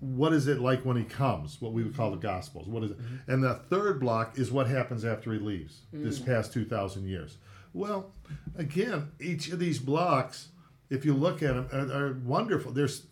what 0.00 0.32
is 0.32 0.46
it 0.46 0.60
like 0.60 0.84
when 0.84 0.96
he 0.96 1.04
comes? 1.04 1.60
What 1.60 1.72
we 1.72 1.82
would 1.82 1.96
call 1.96 2.10
the 2.12 2.16
Gospels. 2.16 2.68
What 2.68 2.84
is 2.84 2.92
it? 2.92 3.00
Mm-hmm. 3.00 3.30
And 3.32 3.42
the 3.42 3.54
third 3.54 3.98
block 3.98 4.38
is 4.38 4.52
what 4.52 4.68
happens 4.68 5.04
after 5.04 5.32
he 5.32 5.38
leaves. 5.38 5.80
This 5.92 6.18
mm. 6.18 6.26
past 6.26 6.52
two 6.52 6.64
thousand 6.64 7.08
years. 7.08 7.36
Well, 7.74 8.12
again, 8.56 9.10
each 9.20 9.50
of 9.50 9.58
these 9.58 9.78
blocks, 9.78 10.48
if 10.88 11.04
you 11.04 11.14
look 11.14 11.42
at 11.42 11.54
them, 11.54 11.68
are, 11.72 12.04
are 12.04 12.12
wonderful. 12.24 12.72
There's, 12.72 13.06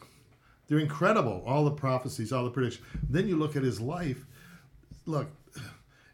they're 0.67 0.79
incredible. 0.79 1.43
All 1.47 1.65
the 1.65 1.73
prophecies, 1.73 2.33
all 2.33 2.45
the 2.45 2.51
predictions. 2.51 2.85
Then 3.09 3.29
you 3.29 3.37
look 3.37 3.57
at 3.57 3.63
his 3.63 3.81
life. 3.81 4.25
Look, 5.05 5.29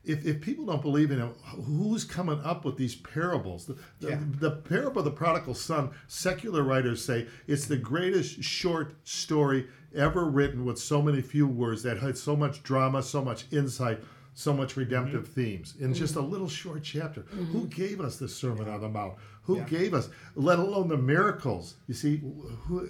if, 0.04 0.26
if 0.26 0.40
people 0.40 0.66
don't 0.66 0.82
believe 0.82 1.10
in 1.10 1.18
him, 1.18 1.30
who's 1.66 2.04
coming 2.04 2.40
up 2.42 2.64
with 2.64 2.76
these 2.76 2.94
parables? 2.94 3.66
The, 3.66 3.76
the, 4.00 4.08
Yeah. 4.10 4.20
the 4.40 4.50
parable 4.50 4.98
of 5.00 5.04
the 5.04 5.10
prodigal 5.12 5.54
son, 5.54 5.90
secular 6.08 6.62
writers 6.62 7.04
say 7.04 7.26
it's 7.46 7.66
the 7.66 7.76
greatest 7.76 8.42
short 8.42 8.94
story 9.04 9.68
ever 9.94 10.24
written 10.24 10.64
with 10.64 10.78
so 10.78 11.02
many 11.02 11.20
few 11.20 11.46
words 11.46 11.82
that 11.84 11.98
had 11.98 12.16
so 12.16 12.34
much 12.34 12.62
drama, 12.62 13.02
so 13.02 13.22
much 13.22 13.44
insight, 13.52 14.00
so 14.34 14.52
much 14.52 14.76
redemptive 14.76 15.24
mm-hmm. 15.24 15.40
themes 15.40 15.74
in 15.78 15.86
mm-hmm. 15.86 15.92
just 15.94 16.16
a 16.16 16.20
little 16.20 16.48
short 16.48 16.82
chapter. 16.82 17.22
Who 17.22 17.44
mm-hmm. 17.44 17.66
gave 17.66 18.00
us 18.00 18.16
the 18.16 18.28
Sermon 18.28 18.68
on 18.68 18.80
the 18.80 18.88
Mount? 18.88 19.14
Who 19.44 19.58
Yeah. 19.58 19.64
gave 19.64 19.94
us, 19.94 20.08
let 20.34 20.58
alone 20.58 20.88
the 20.88 20.96
miracles? 20.96 21.74
You 21.86 21.94
see, 21.94 22.22
who, 22.66 22.88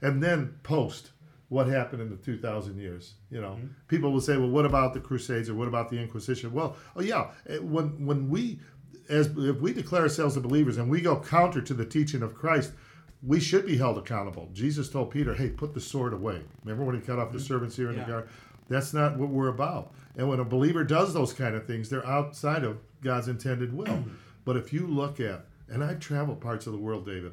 and 0.00 0.22
then 0.22 0.54
post 0.62 1.10
what 1.52 1.66
happened 1.66 2.00
in 2.00 2.08
the 2.08 2.16
2000 2.16 2.78
years 2.78 3.14
you 3.30 3.40
know? 3.40 3.50
Mm-hmm. 3.50 3.66
People 3.86 4.10
will 4.10 4.22
say 4.22 4.36
well 4.38 4.48
what 4.48 4.64
about 4.64 4.94
the 4.94 5.00
crusades 5.00 5.50
or 5.50 5.54
what 5.54 5.68
about 5.68 5.90
the 5.90 5.98
inquisition? 5.98 6.52
Well 6.52 6.76
oh 6.96 7.02
yeah 7.02 7.30
eh, 7.48 7.58
when 7.58 8.06
when 8.06 8.30
we 8.30 8.58
as 9.10 9.26
if 9.26 9.60
we 9.60 9.74
declare 9.74 10.02
ourselves 10.02 10.36
as 10.36 10.42
believers 10.42 10.78
and 10.78 10.90
we 10.90 11.02
go 11.02 11.20
counter 11.20 11.60
to 11.60 11.74
the 11.74 11.84
teaching 11.84 12.22
of 12.22 12.34
christ 12.34 12.72
we 13.22 13.38
should 13.38 13.66
be 13.66 13.76
held 13.76 13.98
accountable. 13.98 14.48
Jesus 14.52 14.88
told 14.88 15.10
peter 15.10 15.34
hey 15.34 15.50
put 15.50 15.74
the 15.74 15.80
sword 15.80 16.14
away. 16.14 16.40
Remember 16.64 16.84
when 16.84 16.94
he 16.94 17.02
cut 17.02 17.18
off 17.18 17.32
the 17.32 17.38
mm-hmm. 17.38 17.46
servants 17.46 17.76
here 17.76 17.90
in 17.90 17.96
Yeah. 17.96 18.04
the 18.04 18.10
garden? 18.10 18.30
That's 18.68 18.94
not 18.94 19.18
what 19.18 19.28
we're 19.28 19.48
about. 19.48 19.92
And 20.16 20.28
when 20.28 20.40
a 20.40 20.44
believer 20.44 20.84
does 20.84 21.12
those 21.12 21.34
kind 21.34 21.54
of 21.54 21.66
things 21.66 21.90
they're 21.90 22.06
outside 22.06 22.64
of 22.64 22.78
god's 23.02 23.28
intended 23.28 23.74
will. 23.74 23.86
Mm-hmm. 23.86 24.10
But 24.46 24.56
if 24.56 24.72
you 24.72 24.86
look 24.86 25.20
at 25.20 25.44
and 25.68 25.82
i've 25.84 26.00
traveled 26.00 26.40
parts 26.40 26.66
of 26.66 26.72
the 26.72 26.78
world 26.78 27.04
david 27.06 27.32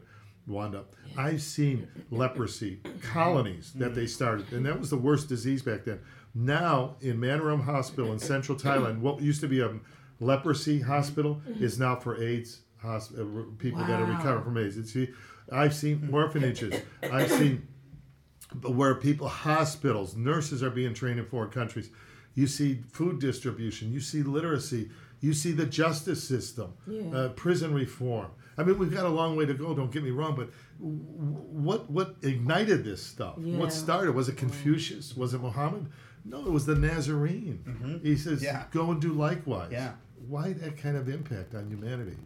Wanda, 0.50 0.86
I've 1.18 1.42
seen 1.42 1.88
leprosy 2.12 2.82
colonies 3.02 3.74
that 3.76 3.96
they 3.96 4.06
mm. 4.06 4.10
started, 4.10 4.52
and 4.52 4.66
that 4.66 4.80
was 4.80 4.90
the 4.90 4.98
worst 4.98 5.30
disease 5.30 5.62
back 5.62 5.86
then. 5.86 6.00
Now, 6.34 6.96
in 7.02 7.18
Manorom 7.18 7.64
Hospital 7.64 8.12
in 8.12 8.20
central 8.20 8.58
Thailand, 8.60 9.00
what 9.00 9.22
used 9.22 9.42
to 9.42 9.48
be 9.48 9.62
a 9.62 9.74
leprosy 10.20 10.82
hospital 10.82 11.42
mm-hmm. 11.48 11.64
is 11.64 11.80
now 11.80 11.96
for 11.96 12.22
AIDS 12.22 12.62
hosp- 12.84 13.20
uh, 13.20 13.52
people 13.58 13.80
that 13.86 14.02
are 14.02 14.06
Wow. 14.06 14.18
recovering 14.18 14.44
from 14.44 14.58
AIDS. 14.58 14.92
See, 14.92 15.10
I've 15.52 15.74
seen 15.74 16.00
mm-hmm. 16.00 16.14
orphanages. 16.14 16.82
I've 17.04 17.32
seen 17.32 17.68
where 18.64 18.96
people, 18.96 19.28
hospitals, 19.28 20.16
nurses 20.16 20.64
are 20.64 20.70
being 20.70 20.94
trained 20.94 21.20
in 21.20 21.26
foreign 21.26 21.52
countries. 21.52 21.90
You 22.36 22.48
see 22.48 22.80
food 22.92 23.20
distribution. 23.20 23.92
You 23.92 24.00
see 24.00 24.24
literacy. 24.24 24.90
You 25.22 25.34
see 25.34 25.52
the 25.52 25.66
justice 25.66 26.24
system, 26.26 26.74
Yeah. 26.88 27.02
uh, 27.14 27.30
prison 27.30 27.74
reform. 27.74 28.28
I 28.58 28.64
mean, 28.64 28.78
we've 28.78 28.94
got 28.94 29.06
a 29.06 29.10
long 29.10 29.36
way 29.36 29.46
to 29.46 29.54
go. 29.54 29.74
Don't 29.74 29.92
get 29.92 30.04
me 30.04 30.12
wrong, 30.12 30.36
but 30.36 30.50
what 30.80 31.90
what 31.90 32.16
ignited 32.22 32.84
this 32.84 33.02
stuff? 33.04 33.36
Yeah. 33.40 33.58
What 33.58 33.72
started? 33.74 34.14
Was 34.16 34.30
it 34.30 34.38
Confucius? 34.38 35.16
Was 35.16 35.34
it 35.34 35.42
Muhammad? 35.42 35.88
No, 36.26 36.40
it 36.46 36.52
was 36.52 36.66
the 36.66 36.76
Nazarene. 36.76 38.00
He 38.04 38.16
says, 38.18 38.44
Yeah. 38.44 38.66
"Go 38.72 38.92
and 38.92 39.02
do 39.02 39.14
likewise." 39.14 39.72
Yeah. 39.72 39.94
Why 40.28 40.54
that 40.54 40.78
kind 40.78 40.96
of 40.98 41.08
impact 41.10 41.56
on 41.56 41.68
humanity? 41.70 42.18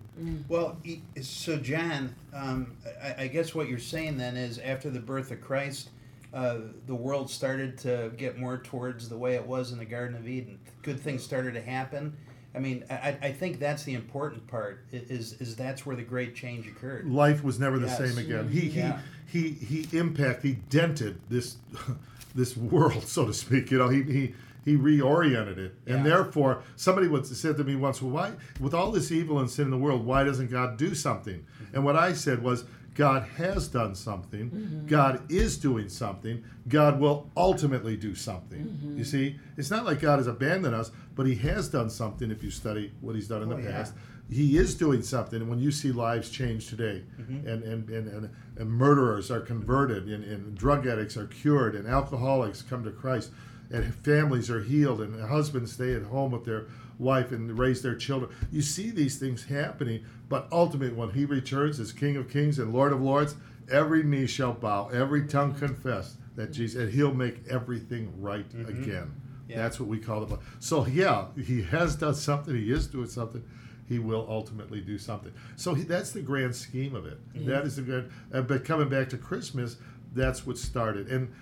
Well, 0.48 0.78
e- 0.84 1.02
so 1.22 1.58
John, 1.58 2.14
um, 2.34 2.74
I, 3.02 3.24
I 3.24 3.28
guess 3.28 3.56
what 3.56 3.70
you're 3.70 3.80
saying 3.80 4.18
then 4.18 4.36
is 4.36 4.58
after 4.60 4.90
the 4.90 5.00
birth 5.00 5.32
of 5.32 5.42
Christ, 5.42 5.90
uh, 6.34 6.58
the 6.88 6.96
world 6.96 7.30
started 7.30 7.78
to 7.80 8.12
get 8.18 8.38
more 8.40 8.58
towards 8.58 9.08
the 9.10 9.18
way 9.18 9.36
it 9.36 9.46
was 9.46 9.72
in 9.72 9.78
the 9.78 9.86
Garden 9.86 10.16
of 10.18 10.28
Eden. 10.28 10.60
Good 10.82 11.00
things 11.00 11.24
started 11.24 11.54
to 11.54 11.62
happen. 11.62 12.16
I 12.56 12.60
mean, 12.60 12.84
I, 12.90 13.18
I 13.22 13.32
think 13.32 13.60
that's 13.60 13.84
the 13.84 13.94
important 13.96 14.46
part. 14.48 14.86
Is 14.92 15.34
is 15.42 15.56
that's 15.56 15.86
where 15.86 15.96
the 15.96 16.04
great 16.04 16.36
change 16.36 16.68
occurred. 16.68 17.10
life 17.10 17.44
was 17.44 17.60
never 17.60 17.80
the 17.80 17.88
Yes. 17.88 17.98
same 17.98 18.18
again. 18.18 18.48
He 18.50 18.68
Yeah. 18.70 19.00
he 19.28 19.50
he 19.50 19.84
he 19.84 19.98
impact 19.98 20.44
he 20.44 20.54
dented 20.70 21.20
this 21.30 21.58
this 22.36 22.56
world, 22.58 23.04
so 23.08 23.26
to 23.26 23.34
speak. 23.34 23.72
You 23.72 23.78
know, 23.80 23.90
he 23.90 24.04
he 24.04 24.34
he 24.66 24.78
reoriented 24.78 25.58
it, 25.58 25.76
and 25.88 25.98
Yeah. 25.98 26.04
therefore 26.04 26.62
somebody 26.76 27.08
would 27.08 27.26
said 27.26 27.58
to 27.58 27.64
me 27.64 27.76
once, 27.76 28.02
"Well, 28.02 28.12
why 28.12 28.32
with 28.60 28.74
all 28.76 28.92
this 28.92 29.12
evil 29.12 29.40
and 29.40 29.50
sin 29.50 29.66
in 29.66 29.72
the 29.72 29.78
world, 29.78 30.06
why 30.06 30.24
doesn't 30.24 30.52
God 30.52 30.78
do 30.78 30.94
something?" 30.96 31.46
And 31.74 31.84
what 31.84 31.96
I 31.96 32.14
said 32.14 32.42
was. 32.44 32.66
God 32.96 33.24
has 33.38 33.68
done 33.68 33.96
something. 33.96 34.86
God 34.88 35.32
is 35.32 35.58
doing 35.58 35.90
something. 35.90 36.44
God 36.68 37.00
will 37.00 37.30
ultimately 37.36 37.98
do 37.98 38.16
something. 38.16 38.96
You 38.96 39.04
see, 39.04 39.40
it's 39.58 39.72
not 39.72 39.86
like 39.86 40.00
God 40.00 40.20
has 40.20 40.28
abandoned 40.28 40.76
us, 40.76 40.92
but 41.16 41.26
He 41.26 41.36
has 41.36 41.70
done 41.70 41.90
something. 41.90 42.30
If 42.32 42.44
you 42.44 42.52
study 42.52 42.92
what 43.02 43.16
He's 43.16 43.28
done 43.28 43.42
in 43.44 43.52
Oh, 43.52 43.56
the 43.58 43.64
yeah. 43.64 43.72
past, 43.72 43.94
he 44.32 44.58
is 44.58 44.74
doing 44.76 45.02
something 45.02 45.42
and 45.42 45.50
when 45.50 45.60
you 45.60 45.70
see 45.70 45.92
lives 45.92 46.30
change 46.30 46.68
today 46.68 47.04
mm-hmm. 47.20 47.46
and, 47.48 47.62
and, 47.64 47.90
and, 47.90 48.08
and, 48.08 48.30
and 48.58 48.72
murderers 48.72 49.30
are 49.30 49.42
converted 49.42 50.08
and, 50.08 50.24
and 50.24 50.56
drug 50.58 50.88
addicts 50.88 51.18
are 51.18 51.28
cured 51.28 51.76
and 51.76 51.86
alcoholics 51.88 52.62
come 52.62 52.84
to 52.86 52.92
christ 52.92 53.32
and 53.70 53.94
families 53.96 54.50
are 54.50 54.64
healed 54.64 55.02
and 55.02 55.22
husbands 55.30 55.74
stay 55.74 55.94
at 55.94 56.04
home 56.04 56.32
with 56.32 56.46
their 56.46 56.66
wife 57.00 57.32
and 57.32 57.58
raise 57.58 57.82
their 57.82 57.96
children 57.96 58.32
you 58.52 58.62
see 58.62 58.92
these 58.92 59.18
things 59.18 59.46
happening 59.46 60.04
but 60.30 60.48
ultimately 60.52 60.96
when 60.96 61.10
he 61.10 61.26
returns 61.26 61.80
as 61.80 61.92
king 61.92 62.16
of 62.16 62.30
kings 62.30 62.60
and 62.60 62.74
lord 62.74 62.92
of 62.94 63.02
lords 63.02 63.36
every 63.72 64.04
knee 64.04 64.28
shall 64.28 64.54
bow 64.54 64.88
every 64.90 65.26
tongue 65.28 65.54
confess 65.56 66.18
that 66.36 66.44
mm-hmm. 66.44 66.54
jesus 66.54 66.82
and 66.82 66.92
he'll 66.94 67.14
make 67.14 67.40
everything 67.50 68.12
right 68.22 68.48
mm-hmm. 68.50 68.82
again 68.82 69.12
Yeah. 69.48 69.58
that's 69.58 69.80
what 69.80 69.90
we 69.90 70.00
call 70.00 70.26
the. 70.26 70.40
So 70.60 70.86
yeah, 70.88 71.26
he 71.36 71.62
has 71.64 71.96
done 71.96 72.16
something. 72.16 72.56
He 72.56 72.72
is 72.72 72.88
doing 72.88 73.08
something. 73.08 73.44
He 73.90 74.00
will 74.00 74.26
ultimately 74.30 74.80
do 74.80 74.98
something. 74.98 75.34
So 75.58 75.74
he, 75.74 75.84
that's 75.84 76.12
the 76.12 76.22
grand 76.22 76.56
scheme 76.56 76.96
of 76.96 77.06
it. 77.06 77.20
Mm-hmm. 77.34 77.50
That 77.50 77.66
is 77.66 77.76
the 77.76 77.82
good. 77.82 78.12
Uh, 78.34 78.42
but 78.42 78.64
coming 78.64 78.88
back 78.90 79.10
to 79.10 79.18
Christmas, 79.18 79.76
that's 80.14 80.48
what 80.48 80.58
started. 80.58 81.10
And 81.10 81.34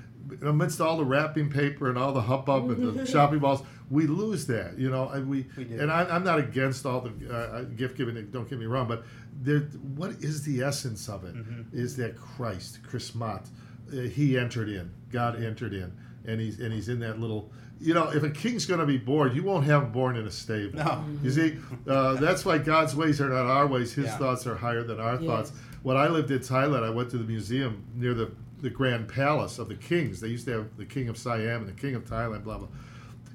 amidst 0.42 0.82
all 0.82 0.98
the 0.98 1.06
wrapping 1.06 1.50
paper 1.50 1.90
and 1.90 1.98
all 1.98 2.12
the 2.14 2.22
hubbub 2.22 2.70
and 2.72 2.94
the 3.00 3.06
shopping 3.12 3.40
malls, 3.40 3.64
we 3.90 4.08
lose 4.08 4.48
that. 4.48 4.78
You 4.78 4.90
know, 4.90 5.10
and 5.10 5.28
we. 5.30 5.46
We 5.58 5.64
and 5.80 5.92
I, 5.92 6.04
I'm 6.06 6.24
not 6.24 6.40
against 6.40 6.86
all 6.86 7.02
the 7.02 7.34
uh, 7.34 7.62
gift 7.76 7.98
giving. 7.98 8.16
Don't 8.32 8.50
get 8.50 8.60
me 8.60 8.66
wrong, 8.66 8.88
but 8.88 9.04
there, 9.42 9.60
what 9.96 10.12
is 10.22 10.44
the 10.44 10.62
essence 10.62 11.10
of 11.10 11.24
it? 11.24 11.36
Is 11.74 11.96
that 11.98 12.16
Christ, 12.18 12.80
Chrismat, 12.84 13.48
uh, 13.92 14.02
he 14.02 14.38
entered 14.38 14.70
in. 14.70 14.92
God 15.12 15.44
entered 15.44 15.74
in, 15.74 15.92
and 16.26 16.40
he's 16.40 16.60
and 16.60 16.72
he's 16.74 16.90
in 16.90 17.00
that 17.02 17.20
little. 17.20 17.52
You 17.84 17.96
know, 17.96 18.10
if 18.12 18.22
a 18.22 18.30
king's 18.30 18.68
going 18.68 18.80
to 18.80 18.86
be 18.86 19.00
born, 19.00 19.36
you 19.36 19.42
won't 19.42 19.66
have 19.66 19.82
him 19.84 19.92
born 19.92 20.16
in 20.16 20.28
a 20.28 20.32
stable. 20.32 20.78
No. 20.78 21.04
You 21.24 21.32
see, 21.32 21.58
uh, 21.88 22.14
that's 22.14 22.46
why 22.46 22.60
God's 22.60 22.96
ways 22.96 23.20
are 23.20 23.30
not 23.30 23.48
our 23.48 23.66
ways. 23.66 23.92
His 23.92 24.06
Yeah. 24.06 24.18
thoughts 24.20 24.46
are 24.46 24.54
higher 24.54 24.84
than 24.84 25.00
our 25.00 25.16
Yes. 25.16 25.24
thoughts. 25.26 25.52
When 25.82 25.98
I 25.98 26.08
lived 26.08 26.30
in 26.30 26.38
Thailand, 26.38 26.84
I 26.84 26.92
went 26.92 27.10
to 27.10 27.18
the 27.18 27.24
museum 27.24 27.84
near 27.96 28.14
the, 28.14 28.30
the 28.62 28.70
Grand 28.70 29.08
Palace 29.08 29.60
of 29.60 29.68
the 29.68 29.76
kings. 29.76 30.20
They 30.20 30.28
used 30.28 30.46
to 30.46 30.52
have 30.52 30.78
the 30.78 30.86
King 30.86 31.10
of 31.10 31.18
Siam 31.18 31.62
and 31.62 31.68
the 31.68 31.80
King 31.80 31.96
of 31.96 32.06
Thailand, 32.06 32.44
blah, 32.44 32.60
blah. 32.60 32.68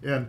And 0.02 0.28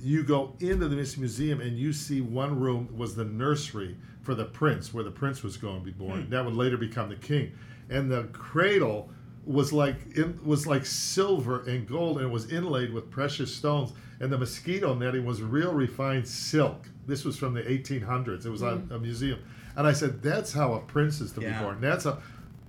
you 0.00 0.22
go 0.22 0.54
into 0.60 0.88
this 0.88 1.16
museum 1.16 1.60
and 1.60 1.76
you 1.76 1.92
see 1.92 2.20
one 2.20 2.58
room 2.58 2.88
was 2.96 3.14
the 3.14 3.24
nursery 3.24 3.96
for 4.22 4.34
the 4.34 4.44
prince, 4.44 4.94
where 4.94 5.04
the 5.04 5.10
prince 5.10 5.42
was 5.42 5.56
going 5.56 5.80
to 5.80 5.84
be 5.84 5.90
born. 5.90 6.28
That 6.30 6.44
would 6.44 6.54
later 6.54 6.76
become 6.76 7.08
the 7.08 7.16
king. 7.16 7.52
And 7.90 8.10
the 8.10 8.24
cradle 8.32 9.10
was 9.48 9.72
like 9.72 9.96
in, 10.14 10.38
was 10.44 10.66
like 10.66 10.84
silver 10.84 11.62
and 11.62 11.88
gold 11.88 12.18
and 12.18 12.26
it 12.26 12.30
was 12.30 12.52
inlaid 12.52 12.92
with 12.92 13.10
precious 13.10 13.54
stones 13.54 13.92
and 14.20 14.30
the 14.30 14.36
mosquito 14.36 14.94
netting 14.94 15.24
was 15.24 15.40
real 15.40 15.72
refined 15.72 16.28
silk 16.28 16.86
this 17.06 17.24
was 17.24 17.38
from 17.38 17.54
the 17.54 17.62
1800s 17.62 18.44
it 18.44 18.50
was 18.50 18.60
mm-hmm. 18.60 18.92
on 18.92 18.96
a 18.96 19.00
museum 19.00 19.42
and 19.76 19.86
i 19.86 19.92
said 19.92 20.22
that's 20.22 20.52
how 20.52 20.74
a 20.74 20.80
prince 20.80 21.22
is 21.22 21.32
to 21.32 21.40
yeah. 21.40 21.58
be 21.58 21.64
born 21.64 21.80
that's 21.80 22.04
a 22.04 22.18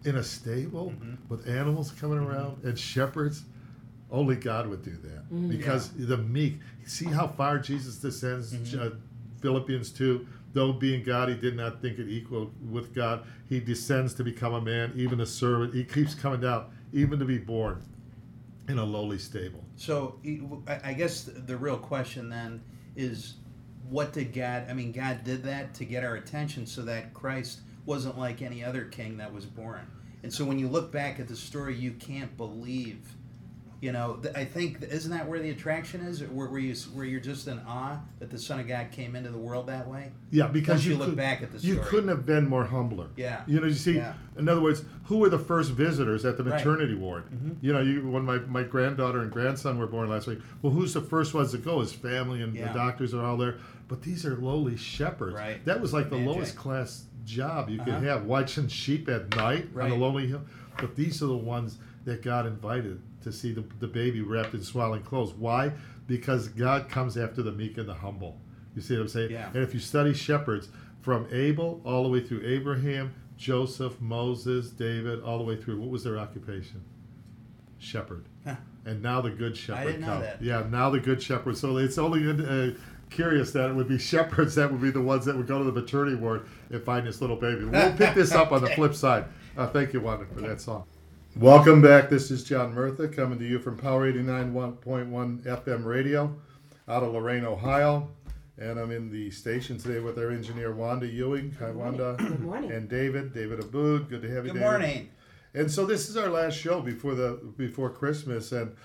in 0.05 0.15
a 0.17 0.23
stable 0.23 0.91
mm-hmm. 0.91 1.15
with 1.27 1.47
animals 1.47 1.91
coming 1.91 2.17
mm-hmm. 2.17 2.31
around 2.31 2.63
and 2.63 2.77
shepherds 2.77 3.43
only 4.11 4.35
god 4.35 4.67
would 4.67 4.83
do 4.83 4.91
that 4.91 5.25
mm-hmm. 5.25 5.49
because 5.49 5.91
yeah. 5.97 6.07
the 6.07 6.17
meek 6.17 6.59
see 6.85 7.05
how 7.05 7.27
far 7.27 7.59
jesus 7.59 7.97
descends 7.97 8.53
mm-hmm. 8.53 8.87
uh, 8.87 8.89
philippians 9.41 9.91
2 9.91 10.25
though 10.53 10.73
being 10.73 11.03
God, 11.03 11.29
he 11.29 11.35
did 11.35 11.55
not 11.55 11.81
think 11.81 11.99
it 11.99 12.09
equal 12.09 12.51
with 12.69 12.93
God. 12.93 13.23
He 13.47 13.59
descends 13.59 14.13
to 14.15 14.23
become 14.23 14.53
a 14.53 14.61
man, 14.61 14.91
even 14.95 15.21
a 15.21 15.25
servant. 15.25 15.73
He 15.73 15.83
keeps 15.83 16.15
coming 16.15 16.41
down, 16.41 16.65
even 16.93 17.19
to 17.19 17.25
be 17.25 17.37
born 17.37 17.83
in 18.67 18.77
a 18.77 18.83
lowly 18.83 19.17
stable. 19.17 19.63
So 19.75 20.19
I 20.67 20.93
guess 20.93 21.23
the 21.23 21.57
real 21.57 21.77
question 21.77 22.29
then 22.29 22.61
is 22.95 23.35
what 23.89 24.13
did 24.13 24.33
God, 24.33 24.67
I 24.69 24.73
mean, 24.73 24.91
God 24.91 25.23
did 25.23 25.43
that 25.43 25.73
to 25.75 25.85
get 25.85 26.03
our 26.03 26.15
attention 26.15 26.65
so 26.65 26.83
that 26.83 27.13
Christ 27.13 27.61
wasn't 27.89 28.19
like 28.19 28.43
any 28.43 28.63
other 28.63 28.85
king 28.85 29.17
that 29.17 29.33
was 29.33 29.45
born. 29.45 29.85
And 30.21 30.31
so 30.31 30.45
when 30.45 30.59
you 30.59 30.67
look 30.67 30.91
back 30.91 31.19
at 31.19 31.27
the 31.27 31.35
story, 31.35 31.75
you 31.75 31.91
can't 31.93 32.37
believe 32.37 32.99
you 33.81 33.93
know, 33.93 34.19
I 34.35 34.43
think 34.43 34.81
isn't 34.81 35.11
that 35.11 35.27
where 35.27 35.39
the 35.39 35.51
attraction 35.51 36.01
is, 36.01 36.21
where, 36.21 36.47
where 36.49 36.59
you 36.59 36.75
where 36.93 37.05
you're 37.05 37.21
just 37.21 37.47
in 37.47 37.59
awe 37.65 37.97
that 38.19 38.29
the 38.29 38.37
Son 38.37 38.59
of 38.59 38.67
God 38.67 38.91
came 38.91 39.15
into 39.15 39.29
the 39.29 39.37
world 39.37 39.67
that 39.67 39.87
way. 39.87 40.11
Yeah, 40.31 40.47
because 40.47 40.85
you, 40.85 40.93
you, 40.93 40.97
look 40.97 41.09
could, 41.09 41.17
back 41.17 41.41
at 41.41 41.51
the 41.51 41.59
story. 41.59 41.75
You 41.75 41.81
couldn't 41.81 42.09
have 42.09 42.25
been 42.25 42.47
more 42.47 42.65
humbler. 42.65 43.07
Yeah. 43.15 43.43
You 43.47 43.61
know, 43.61 43.67
you 43.67 43.73
see, 43.73 43.95
yeah. 43.95 44.15
in 44.37 44.49
other 44.49 44.59
words, 44.59 44.83
who 45.05 45.19
were 45.19 45.29
the 45.29 45.39
first 45.39 45.71
visitors 45.71 46.25
at 46.25 46.35
the 46.35 46.43
maternity 46.43 46.93
right. 46.93 47.01
ward? 47.01 47.23
Mm-hmm. 47.31 47.51
You 47.61 47.73
know, 47.73 47.81
you, 47.81 48.09
when 48.09 48.25
my, 48.25 48.39
my 48.39 48.63
granddaughter 48.63 49.21
and 49.21 49.31
grandson 49.31 49.79
were 49.79 49.87
born 49.87 50.09
last 50.09 50.27
week, 50.27 50.39
well, 50.61 50.73
who's 50.73 50.93
the 50.93 51.01
first 51.01 51.33
ones 51.33 51.51
to 51.51 51.57
go? 51.57 51.79
His 51.79 51.93
family 51.93 52.41
and 52.41 52.53
yeah. 52.53 52.67
the 52.67 52.77
doctors 52.77 53.13
are 53.13 53.25
all 53.25 53.37
there. 53.37 53.59
But 53.89 54.03
these 54.03 54.25
are 54.25 54.37
lowly 54.37 54.77
shepherds. 54.77 55.35
Right. 55.35 55.65
That 55.65 55.81
was 55.81 55.93
like 55.93 56.09
the 56.09 56.15
lowest 56.15 56.55
class 56.55 57.05
job 57.25 57.69
you 57.69 57.81
uh-huh. 57.81 57.91
could 57.91 58.03
have, 58.03 58.23
watching 58.23 58.67
sheep 58.67 59.09
at 59.09 59.35
night 59.35 59.67
right. 59.73 59.91
on 59.91 59.97
a 59.97 60.01
lonely 60.01 60.27
hill. 60.27 60.43
But 60.77 60.95
these 60.95 61.21
are 61.21 61.27
the 61.27 61.35
ones 61.35 61.79
that 62.05 62.21
God 62.21 62.45
invited 62.45 63.01
to 63.23 63.31
see 63.33 63.51
the, 63.51 63.65
the 63.79 63.87
baby 63.87 64.21
wrapped 64.21 64.53
in 64.53 64.63
swaddling 64.63 65.01
clothes. 65.01 65.33
Why? 65.33 65.71
Because 66.07 66.47
God 66.49 66.87
comes 66.87 67.17
after 67.17 67.41
the 67.41 67.51
meek 67.51 67.77
and 67.77 67.89
the 67.89 67.93
humble. 67.95 68.39
You 68.75 68.81
see 68.81 68.93
what 68.93 69.01
I'm 69.01 69.07
saying? 69.09 69.31
Yeah. 69.31 69.49
And 69.53 69.63
if 69.63 69.73
you 69.73 69.79
study 69.79 70.13
shepherds 70.13 70.69
from 71.01 71.27
Abel 71.31 71.81
all 71.83 72.03
the 72.03 72.09
way 72.09 72.21
through 72.21 72.45
Abraham, 72.45 73.13
Joseph, 73.37 73.99
Moses, 73.99 74.69
David, 74.69 75.23
all 75.23 75.39
the 75.39 75.43
way 75.43 75.55
through, 75.55 75.79
what 75.79 75.89
was 75.89 76.03
their 76.03 76.19
occupation? 76.19 76.83
Shepherd. 77.79 78.25
Huh. 78.45 78.55
And 78.85 79.01
now 79.01 79.21
the 79.21 79.31
good 79.31 79.57
shepherd 79.57 79.81
I 79.81 79.85
didn't 79.85 80.03
come. 80.03 80.19
Know 80.19 80.21
that. 80.21 80.41
Yeah, 80.41 80.65
now 80.69 80.89
the 80.91 80.99
good 80.99 81.21
shepherd. 81.21 81.57
So 81.57 81.77
it's 81.77 81.97
only 81.97 82.29
uh, 82.29 82.77
curious 83.09 83.51
that 83.51 83.69
it 83.69 83.73
would 83.73 83.87
be 83.87 83.97
shepherds 83.97 84.55
that 84.55 84.71
would 84.71 84.81
be 84.81 84.91
the 84.91 85.01
ones 85.01 85.25
that 85.25 85.35
would 85.35 85.47
go 85.47 85.59
to 85.59 85.65
the 85.65 85.71
maternity 85.71 86.15
ward 86.15 86.47
and 86.69 86.81
find 86.83 87.05
this 87.05 87.21
little 87.21 87.35
baby. 87.35 87.65
We'll 87.65 87.93
pick 87.93 88.15
this 88.15 88.31
up 88.31 88.51
on 88.51 88.61
the 88.61 88.69
flip 88.71 88.93
side. 88.95 89.25
Uh, 89.57 89.67
thank 89.67 89.93
you, 89.93 90.01
Wanda, 90.01 90.25
for 90.33 90.41
that 90.41 90.61
song. 90.61 90.85
Welcome 91.35 91.81
back. 91.81 92.09
This 92.09 92.31
is 92.31 92.43
John 92.43 92.73
Murtha 92.73 93.07
coming 93.07 93.39
to 93.39 93.45
you 93.45 93.59
from 93.59 93.77
Power 93.77 94.11
89.1 94.11 95.43
FM 95.43 95.85
radio 95.85 96.35
out 96.87 97.03
of 97.03 97.13
Lorain, 97.13 97.45
Ohio. 97.45 98.09
And 98.57 98.77
I'm 98.77 98.91
in 98.91 99.09
the 99.09 99.31
station 99.31 99.77
today 99.77 99.99
with 99.99 100.17
our 100.17 100.31
engineer 100.31 100.73
Wanda 100.73 101.07
Ewing. 101.07 101.55
Hi, 101.59 101.71
Wanda. 101.71 102.15
Good 102.17 102.41
morning. 102.41 102.71
And 102.71 102.89
David, 102.89 103.33
David 103.33 103.59
Aboud. 103.61 104.09
Good 104.09 104.21
to 104.23 104.27
have 104.27 104.45
you. 104.45 104.51
Good 104.51 104.59
David. 104.59 104.61
morning. 104.61 105.09
And 105.53 105.71
so 105.71 105.85
this 105.85 106.09
is 106.09 106.17
our 106.17 106.29
last 106.29 106.57
show 106.57 106.81
before 106.81 107.15
the 107.15 107.39
before 107.57 107.89
Christmas. 107.89 108.51
And 108.51 108.75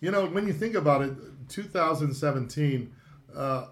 you 0.00 0.10
know, 0.10 0.26
when 0.26 0.46
you 0.46 0.52
think 0.52 0.74
about 0.74 1.02
it, 1.02 1.14
2017, 1.48 2.92
uh, 3.34 3.66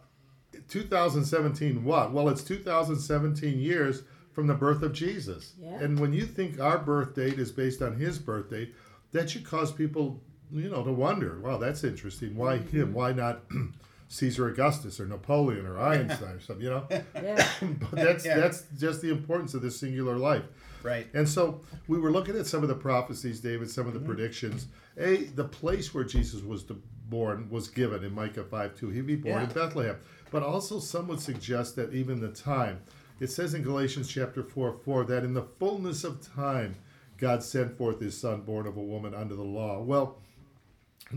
2017, 0.73 1.85
what? 1.85 2.13
Well, 2.13 2.31
it's 2.31 2.43
2017 2.43 3.59
years 3.59 4.05
from 4.33 4.47
the 4.47 4.55
birth 4.55 4.83
of 4.83 4.95
Jesus. 4.95 5.53
Yeah. 5.61 5.79
And 5.81 6.01
when 6.01 6.15
you 6.15 6.25
think 6.25 6.59
our 6.59 6.79
birth 6.79 7.15
date 7.15 7.39
is 7.39 7.53
based 7.53 7.83
on 7.83 7.97
his 7.97 8.19
birth 8.19 8.49
date, 8.49 8.75
that 9.13 9.29
should 9.29 9.45
cause 9.45 9.71
people, 9.71 10.23
you 10.51 10.71
know, 10.71 10.83
to 10.83 10.91
wonder, 10.91 11.39
wow, 11.41 11.59
that's 11.59 11.85
interesting. 11.85 12.35
Why 12.35 12.57
mm-hmm. 12.57 12.75
him? 12.75 12.95
Why 12.95 13.13
not 13.13 13.43
Caesar 14.09 14.49
Augustus 14.49 14.99
or 14.99 15.05
Napoleon 15.05 15.67
or 15.67 15.79
Einstein 15.79 16.37
or 16.37 16.41
something, 16.41 16.65
you 16.65 16.71
know? 16.71 16.87
Yeah. 17.23 17.47
but 17.81 17.91
that's 17.91 18.25
yeah. 18.25 18.39
that's 18.39 18.65
just 18.79 19.03
the 19.03 19.11
importance 19.11 19.53
of 19.53 19.61
this 19.61 19.79
singular 19.79 20.17
life. 20.17 20.45
Right. 20.83 21.07
And 21.13 21.29
so 21.29 21.61
we 21.87 21.99
were 21.99 22.11
looking 22.11 22.35
at 22.37 22.47
some 22.47 22.63
of 22.63 22.71
the 22.71 22.75
prophecies, 22.75 23.41
David, 23.41 23.71
some 23.71 23.87
of 23.87 23.93
the 23.93 23.99
mm-hmm. 23.99 24.09
predictions. 24.09 24.69
A, 24.97 25.25
the 25.25 25.45
place 25.45 25.93
where 25.93 26.05
Jesus 26.05 26.43
was 26.43 26.65
born 27.13 27.49
was 27.51 27.69
given 27.69 28.03
in 28.03 28.15
Micah 28.15 28.43
5 28.43 28.75
2. 28.75 28.89
He'd 28.89 29.07
be 29.07 29.17
born 29.17 29.35
yeah. 29.35 29.49
in 29.49 29.53
Bethlehem. 29.53 29.97
But 30.33 30.43
also, 30.43 30.81
some 30.81 31.07
would 31.09 31.21
suggest 31.21 31.77
that 31.77 31.93
even 31.93 32.21
the 32.21 32.31
time, 32.31 32.81
it 33.21 33.31
says 33.31 33.55
in 33.55 33.63
Galatians 33.63 34.09
chapter 34.09 34.43
4 34.43 34.79
4 34.85 35.05
that 35.05 35.25
in 35.25 35.35
the 35.35 35.43
fullness 35.43 36.03
of 36.03 36.27
time, 36.35 36.75
God 37.19 37.45
sent 37.45 37.77
forth 37.77 38.01
his 38.01 38.19
son, 38.19 38.41
born 38.41 38.67
of 38.67 38.77
a 38.77 38.83
woman 38.83 39.15
under 39.15 39.37
the 39.37 39.43
law. 39.43 39.81
Well, 39.81 40.17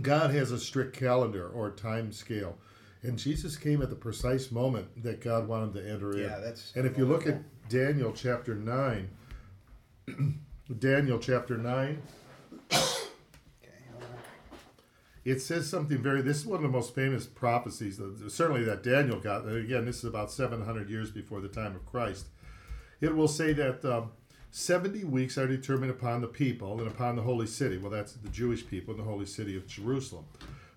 God 0.02 0.32
has 0.32 0.52
a 0.52 0.60
strict 0.60 0.96
calendar 0.96 1.48
or 1.48 1.72
time 1.72 2.12
scale. 2.12 2.58
And 3.02 3.18
Jesus 3.18 3.56
came 3.56 3.82
at 3.82 3.90
the 3.90 3.96
precise 3.96 4.52
moment 4.52 5.02
that 5.02 5.22
God 5.22 5.48
wanted 5.48 5.74
to 5.76 5.90
enter 5.90 6.12
in. 6.12 6.30
Yeah, 6.30 6.40
that's 6.40 6.74
and 6.76 6.86
if 6.86 6.98
you 6.98 7.06
look 7.06 7.26
at 7.26 7.40
Daniel 7.70 8.12
chapter 8.12 8.54
9, 8.54 9.10
Daniel 10.80 11.20
chapter 11.20 11.58
9, 11.58 12.02
it 15.26 15.42
says 15.42 15.68
something 15.68 15.98
very 15.98 16.22
this 16.22 16.38
is 16.38 16.46
one 16.46 16.58
of 16.58 16.62
the 16.62 16.70
most 16.70 16.94
famous 16.94 17.26
prophecies 17.26 18.00
certainly 18.28 18.64
that 18.64 18.84
daniel 18.84 19.20
got 19.20 19.48
again 19.48 19.86
this 19.86 19.98
is 19.98 20.06
about 20.06 20.32
700 20.32 20.90
years 20.90 21.12
before 21.12 21.42
the 21.42 21.50
time 21.50 21.76
of 21.76 21.86
christ. 21.86 22.28
It 23.02 23.14
will 23.14 23.28
say 23.28 23.52
that 23.54 23.84
um, 23.84 24.12
70 24.52 25.04
weeks 25.04 25.38
are 25.38 25.48
determined 25.48 25.92
upon 25.92 26.22
the 26.22 26.28
people 26.28 26.80
and 26.80 26.88
upon 26.88 27.18
the 27.18 27.24
holy 27.24 27.48
city. 27.48 27.78
Well 27.78 27.92
that's 27.92 28.14
the 28.14 28.30
jewish 28.30 28.66
people 28.66 28.94
in 28.94 29.00
the 29.00 29.06
holy 29.06 29.26
city 29.26 29.58
of 29.58 29.68
jerusalem 29.68 30.26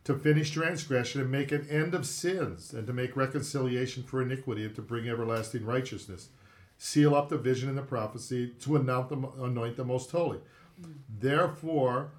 to 0.04 0.14
finish 0.14 0.50
transgression 0.50 1.20
and 1.20 1.30
make 1.30 1.52
an 1.52 1.68
end 1.68 1.94
of 1.94 2.06
sins 2.06 2.72
and 2.72 2.86
to 2.86 2.92
make 2.94 3.14
reconciliation 3.14 4.02
for 4.02 4.22
iniquity 4.22 4.64
and 4.64 4.74
to 4.74 4.80
bring 4.80 5.06
everlasting 5.06 5.66
righteousness. 5.66 6.30
Seal 6.78 7.14
up 7.14 7.28
the 7.28 7.36
vision 7.36 7.68
and 7.68 7.76
the 7.76 7.82
prophecy 7.82 8.54
to 8.60 8.76
anoint 8.76 9.10
the, 9.10 9.42
anoint 9.42 9.76
the 9.76 9.84
most 9.84 10.10
holy. 10.10 10.38
Mm. 10.80 10.94
therefore 11.08 12.12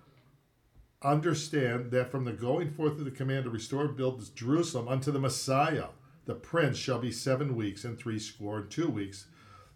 understand 1.01 1.91
that 1.91 2.11
from 2.11 2.25
the 2.25 2.33
going 2.33 2.71
forth 2.71 2.99
of 2.99 3.05
the 3.05 3.11
command 3.11 3.45
to 3.45 3.49
restore 3.49 3.85
and 3.85 3.95
build 3.95 4.35
Jerusalem 4.35 4.87
unto 4.87 5.11
the 5.11 5.19
Messiah, 5.19 5.87
the 6.25 6.35
prince 6.35 6.77
shall 6.77 6.99
be 6.99 7.11
seven 7.11 7.55
weeks 7.55 7.85
and 7.85 7.97
three 7.97 8.19
score 8.19 8.57
and 8.57 8.69
two 8.69 8.89
weeks. 8.89 9.27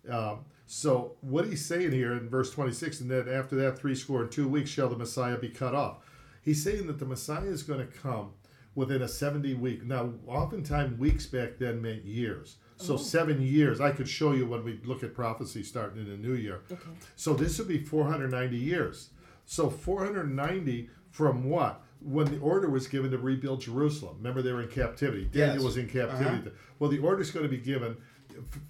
Um, 0.10 0.46
so 0.66 1.14
what 1.22 1.46
he's 1.46 1.66
saying 1.66 1.92
here 1.92 2.14
in 2.14 2.30
verse 2.30 2.52
26, 2.52 3.02
and 3.02 3.12
then 3.12 3.30
after 3.30 3.56
that 3.58 3.78
three 3.78 3.96
score 3.96 4.24
and 4.24 4.32
two 4.32 4.48
weeks 4.48 4.70
shall 4.70 4.90
the 4.90 4.98
Messiah 4.98 5.38
be 5.38 5.50
cut 5.50 5.76
off. 5.76 5.98
He's 6.42 6.64
saying 6.64 6.88
that 6.88 7.00
the 7.00 7.06
Messiah 7.06 7.46
is 7.46 7.64
going 7.64 7.80
to 7.80 7.94
come 8.00 8.32
within 8.76 9.02
a 9.02 9.08
70 9.08 9.54
week. 9.56 9.84
Now, 9.84 10.14
oftentimes 10.28 11.00
weeks 11.00 11.26
back 11.26 11.58
then 11.58 11.82
meant 11.82 12.04
years. 12.04 12.58
So 12.78 12.96
oh. 12.96 12.98
seven 12.98 13.42
years. 13.42 13.80
I 13.80 13.92
could 13.92 14.10
show 14.10 14.34
you 14.34 14.46
when 14.46 14.64
we 14.64 14.80
look 14.84 15.04
at 15.04 15.14
prophecy 15.14 15.64
starting 15.64 16.02
in 16.02 16.10
the 16.10 16.18
new 16.18 16.34
year. 16.34 16.62
Okay. 16.72 16.82
So 17.16 17.34
this 17.34 17.58
would 17.60 17.68
be 17.68 17.78
490 17.80 18.58
years. 18.58 19.10
So 19.46 19.70
490 19.70 20.90
from 21.14 21.50
what? 21.50 21.82
When 22.02 22.26
the 22.26 22.40
order 22.40 22.70
was 22.70 22.88
given 22.88 23.12
to 23.12 23.18
rebuild 23.18 23.62
Jerusalem. 23.62 24.18
Remember, 24.18 24.42
they 24.42 24.52
were 24.52 24.64
in 24.64 24.68
captivity. 24.68 25.26
Daniel 25.26 25.56
yes. 25.56 25.64
was 25.64 25.78
in 25.78 25.88
captivity. 25.88 26.50
Uh-huh. 26.50 26.50
Well, 26.80 26.90
the 26.90 27.00
order 27.00 27.22
is 27.22 27.32
going 27.32 27.44
to 27.46 27.50
be 27.50 27.60
given 27.60 27.96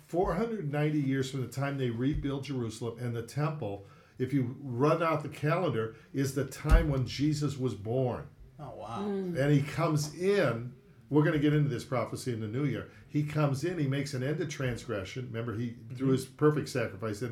490 0.07 0.99
years 0.99 1.31
from 1.31 1.41
the 1.41 1.47
time 1.47 1.79
they 1.79 1.89
rebuild 1.89 2.43
Jerusalem 2.43 2.99
and 2.99 3.15
the 3.15 3.23
temple. 3.23 3.87
If 4.19 4.33
you 4.33 4.55
run 4.61 5.01
out 5.01 5.23
the 5.23 5.29
calendar, 5.29 5.95
is 6.13 6.35
the 6.35 6.45
time 6.45 6.89
when 6.89 7.07
Jesus 7.07 7.57
was 7.57 7.73
born. 7.73 8.27
Oh, 8.59 8.73
wow. 8.75 8.99
Mm. 9.01 9.39
And 9.39 9.51
he 9.51 9.61
comes 9.61 10.13
in. 10.15 10.73
We're 11.09 11.23
going 11.23 11.33
to 11.33 11.39
get 11.39 11.53
into 11.53 11.69
this 11.69 11.83
prophecy 11.83 12.33
in 12.33 12.39
the 12.39 12.47
new 12.47 12.65
year. 12.65 12.89
He 13.07 13.23
comes 13.23 13.63
in, 13.63 13.77
he 13.77 13.87
makes 13.87 14.13
an 14.13 14.23
end 14.23 14.39
to 14.39 14.45
transgression. 14.45 15.29
Remember, 15.31 15.55
he 15.55 15.67
mm-hmm. 15.67 15.95
through 15.95 16.11
his 16.11 16.25
perfect 16.25 16.69
sacrifice. 16.69 17.23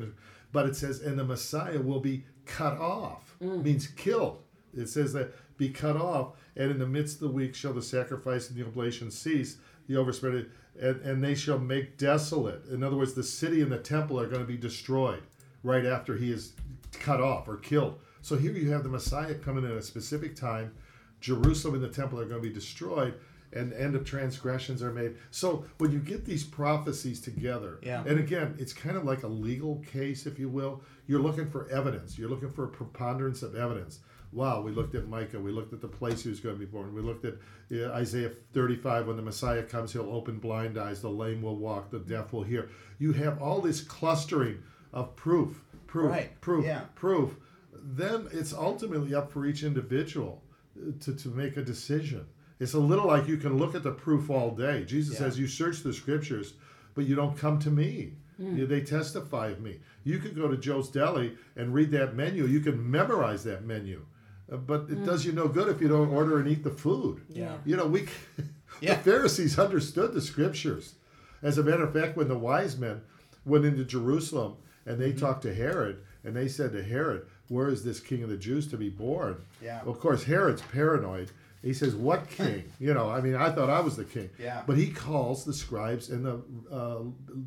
But 0.52 0.66
it 0.66 0.74
says, 0.74 1.00
and 1.00 1.18
the 1.18 1.24
Messiah 1.24 1.80
will 1.80 2.00
be 2.00 2.24
cut 2.46 2.78
off, 2.78 3.36
mm. 3.42 3.62
means 3.62 3.86
killed. 3.86 4.42
It 4.76 4.88
says 4.88 5.12
that 5.12 5.32
be 5.58 5.68
cut 5.68 5.96
off, 5.96 6.34
and 6.56 6.70
in 6.70 6.78
the 6.78 6.86
midst 6.86 7.16
of 7.16 7.20
the 7.20 7.28
week 7.34 7.54
shall 7.54 7.72
the 7.72 7.82
sacrifice 7.82 8.48
and 8.48 8.58
the 8.58 8.64
oblation 8.66 9.10
cease, 9.10 9.58
the 9.86 9.94
overspread, 9.94 10.46
and, 10.80 11.00
and 11.02 11.22
they 11.22 11.34
shall 11.34 11.58
make 11.58 11.98
desolate. 11.98 12.64
In 12.66 12.82
other 12.82 12.96
words, 12.96 13.14
the 13.14 13.22
city 13.22 13.60
and 13.60 13.70
the 13.70 13.78
temple 13.78 14.18
are 14.18 14.26
going 14.26 14.40
to 14.40 14.46
be 14.46 14.56
destroyed 14.56 15.22
right 15.62 15.84
after 15.84 16.16
he 16.16 16.32
is 16.32 16.52
cut 16.92 17.20
off 17.20 17.46
or 17.48 17.56
killed. 17.56 17.98
So 18.22 18.36
here 18.36 18.52
you 18.52 18.70
have 18.70 18.82
the 18.82 18.88
Messiah 18.88 19.34
coming 19.34 19.64
at 19.64 19.72
a 19.72 19.82
specific 19.82 20.34
time. 20.36 20.72
Jerusalem 21.20 21.74
and 21.74 21.84
the 21.84 21.88
temple 21.88 22.18
are 22.18 22.24
going 22.24 22.42
to 22.42 22.48
be 22.48 22.54
destroyed. 22.54 23.14
and 23.54 23.70
the 23.70 23.78
end 23.78 23.94
of 23.94 24.02
transgressions 24.02 24.82
are 24.82 24.90
made. 24.94 25.14
So 25.30 25.66
when 25.76 25.92
you 25.92 25.98
get 25.98 26.24
these 26.24 26.42
prophecies 26.42 27.20
together, 27.20 27.78
Yeah. 27.82 28.02
and 28.06 28.18
again, 28.18 28.54
it's 28.58 28.72
kind 28.72 28.96
of 28.96 29.04
like 29.04 29.24
a 29.24 29.28
legal 29.28 29.84
case, 29.92 30.24
if 30.24 30.38
you 30.38 30.48
will. 30.48 30.80
You're 31.06 31.20
looking 31.20 31.46
for 31.50 31.68
evidence. 31.68 32.16
You're 32.18 32.30
looking 32.30 32.50
for 32.50 32.64
a 32.64 32.68
preponderance 32.68 33.42
of 33.42 33.54
evidence. 33.54 33.98
Wow, 34.32 34.62
we 34.62 34.72
looked 34.72 34.94
at 34.94 35.08
Micah. 35.08 35.38
We 35.38 35.52
looked 35.52 35.72
at 35.74 35.80
the 35.82 35.88
place 35.88 36.22
he 36.22 36.30
was 36.30 36.40
going 36.40 36.54
to 36.54 36.58
be 36.58 36.64
born. 36.64 36.94
We 36.94 37.02
looked 37.02 37.24
at 37.26 37.34
uh, 37.72 37.92
Isaiah 37.92 38.30
35. 38.54 39.06
When 39.08 39.16
the 39.16 39.22
Messiah 39.22 39.62
comes, 39.62 39.92
he'll 39.92 40.10
open 40.10 40.38
blind 40.38 40.78
eyes. 40.78 41.02
The 41.02 41.10
lame 41.10 41.42
will 41.42 41.56
walk. 41.56 41.90
The 41.90 41.98
deaf 41.98 42.32
will 42.32 42.42
hear. 42.42 42.70
You 42.98 43.12
have 43.12 43.42
all 43.42 43.60
this 43.60 43.82
clustering 43.82 44.62
of 44.92 45.14
proof, 45.16 45.60
proof, 45.86 46.10
Right, 46.10 46.40
proof, 46.40 46.64
yeah. 46.64 46.82
proof. 46.94 47.36
Then 47.74 48.28
it's 48.32 48.52
ultimately 48.54 49.14
up 49.14 49.30
for 49.30 49.44
each 49.44 49.62
individual 49.64 50.42
uh, 50.78 50.92
to, 51.00 51.14
to 51.14 51.28
make 51.28 51.56
a 51.58 51.62
decision. 51.62 52.24
It's 52.58 52.74
a 52.74 52.78
little 52.78 53.06
like 53.08 53.28
you 53.28 53.36
can 53.36 53.58
look 53.58 53.74
at 53.74 53.82
the 53.82 53.90
proof 53.92 54.30
all 54.30 54.52
day. 54.52 54.84
Jesus 54.84 55.14
Yeah. 55.14 55.26
says, 55.26 55.38
You 55.38 55.46
search 55.48 55.80
the 55.82 55.92
scriptures, 55.92 56.54
but 56.94 57.04
you 57.04 57.14
don't 57.16 57.36
come 57.36 57.58
to 57.60 57.70
me. 57.70 58.14
You- 58.38 58.66
They 58.66 58.80
testify 58.80 59.48
of 59.48 59.60
me. 59.60 59.80
You 60.04 60.18
could 60.18 60.34
go 60.34 60.48
to 60.48 60.56
Joe's 60.56 60.88
Deli 60.88 61.36
and 61.54 61.74
read 61.74 61.90
that 61.92 62.16
menu. 62.16 62.46
You 62.46 62.60
can 62.60 62.90
memorize 62.90 63.44
that 63.44 63.64
menu. 63.64 64.04
Uh, 64.52 64.56
But 64.56 64.86
it 64.90 65.04
does 65.04 65.24
you 65.24 65.32
no 65.32 65.48
good 65.48 65.68
if 65.68 65.80
you 65.80 65.88
don't 65.88 66.10
order 66.10 66.38
and 66.38 66.48
eat 66.48 66.62
the 66.64 66.70
food. 66.70 67.22
Yeah. 67.28 67.56
You 67.64 67.76
know, 67.76 67.86
we 67.86 68.06
Yeah. 68.80 68.94
the 68.94 69.00
Pharisees 69.02 69.58
understood 69.58 70.12
the 70.14 70.20
scriptures. 70.20 70.94
As 71.42 71.58
a 71.58 71.62
matter 71.62 71.84
of 71.84 71.92
fact, 71.92 72.16
when 72.16 72.28
the 72.28 72.38
wise 72.38 72.76
men 72.78 73.00
went 73.44 73.64
into 73.64 73.84
Jerusalem 73.84 74.54
and 74.86 74.98
they 74.98 75.12
talked 75.12 75.42
to 75.42 75.54
Herod, 75.54 75.98
and 76.24 76.34
they 76.36 76.48
said 76.48 76.72
to 76.72 76.82
Herod, 76.82 77.26
"Where 77.48 77.68
is 77.68 77.82
this 77.84 77.98
King 78.00 78.22
of 78.22 78.30
the 78.30 78.36
Jews 78.36 78.66
to 78.68 78.76
be 78.76 78.88
born?" 78.90 79.36
Yeah. 79.62 79.80
Well, 79.84 79.92
of 79.94 80.00
course, 80.00 80.22
Herod's 80.24 80.62
paranoid. 80.62 81.30
He 81.62 81.72
says, 81.74 81.94
"What 81.94 82.28
king?" 82.38 82.64
you 82.80 82.94
know, 82.94 83.08
I 83.10 83.20
mean, 83.20 83.34
I 83.34 83.50
thought 83.50 83.70
I 83.70 83.80
was 83.80 83.96
the 83.96 84.04
king. 84.04 84.30
Yeah. 84.38 84.62
But 84.66 84.76
he 84.76 84.88
calls 84.90 85.44
the 85.44 85.52
scribes 85.52 86.10
and 86.10 86.24
the 86.24 86.40
uh, 86.72 87.02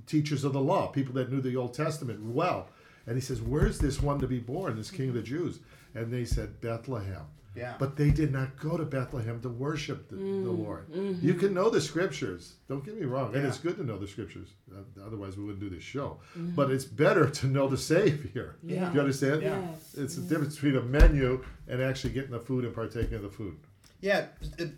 teachers 0.07 0.43
of 0.43 0.53
the 0.53 0.59
law, 0.61 0.87
people 0.87 1.13
that 1.15 1.31
knew 1.31 1.41
the 1.41 1.55
Old 1.55 1.73
Testament 1.73 2.21
well, 2.21 2.67
and 3.07 3.15
he 3.15 3.21
says, 3.21 3.41
"Where's 3.41 3.79
this 3.79 4.01
one 4.01 4.19
to 4.19 4.27
be 4.27 4.39
born, 4.39 4.75
this 4.75 4.91
King 4.91 5.09
of 5.09 5.15
the 5.15 5.21
Jews?" 5.21 5.59
And 5.95 6.11
they 6.11 6.25
said, 6.25 6.61
"Bethlehem." 6.61 7.25
Yeah. 7.55 7.75
But 7.79 7.95
they 7.95 8.11
did 8.11 8.33
not 8.33 8.59
go 8.59 8.75
to 8.75 8.83
Bethlehem 8.83 9.39
to 9.41 9.49
worship 9.49 10.09
the, 10.09 10.17
the 10.17 10.51
Lord. 10.51 10.87
You 11.21 11.35
can 11.35 11.53
know 11.53 11.69
the 11.69 11.79
scriptures. 11.79 12.55
Don't 12.67 12.83
get 12.83 12.99
me 12.99 13.05
wrong. 13.05 13.33
And 13.33 13.45
it's 13.45 13.57
good 13.57 13.77
to 13.77 13.83
know 13.83 13.97
the 13.97 14.07
scriptures. 14.07 14.49
Uh, 14.69 14.81
otherwise, 15.05 15.37
we 15.37 15.45
wouldn't 15.45 15.61
do 15.61 15.69
this 15.69 15.83
show. 15.83 16.19
But 16.35 16.69
it's 16.69 16.83
better 16.83 17.29
to 17.39 17.47
know 17.47 17.69
the 17.69 17.77
Savior. 17.77 18.57
Yeah. 18.61 18.89
Do 18.89 18.95
you 18.95 18.99
understand? 18.99 19.41
Yeah. 19.41 19.61
It's 19.95 20.15
the 20.15 20.23
difference 20.23 20.55
between 20.55 20.75
a 20.75 20.81
menu 20.81 21.45
and 21.67 21.81
actually 21.81 22.11
getting 22.11 22.31
the 22.31 22.39
food 22.39 22.65
and 22.65 22.75
partaking 22.75 23.13
of 23.13 23.21
the 23.21 23.29
food. 23.29 23.55
Yeah, 24.01 24.27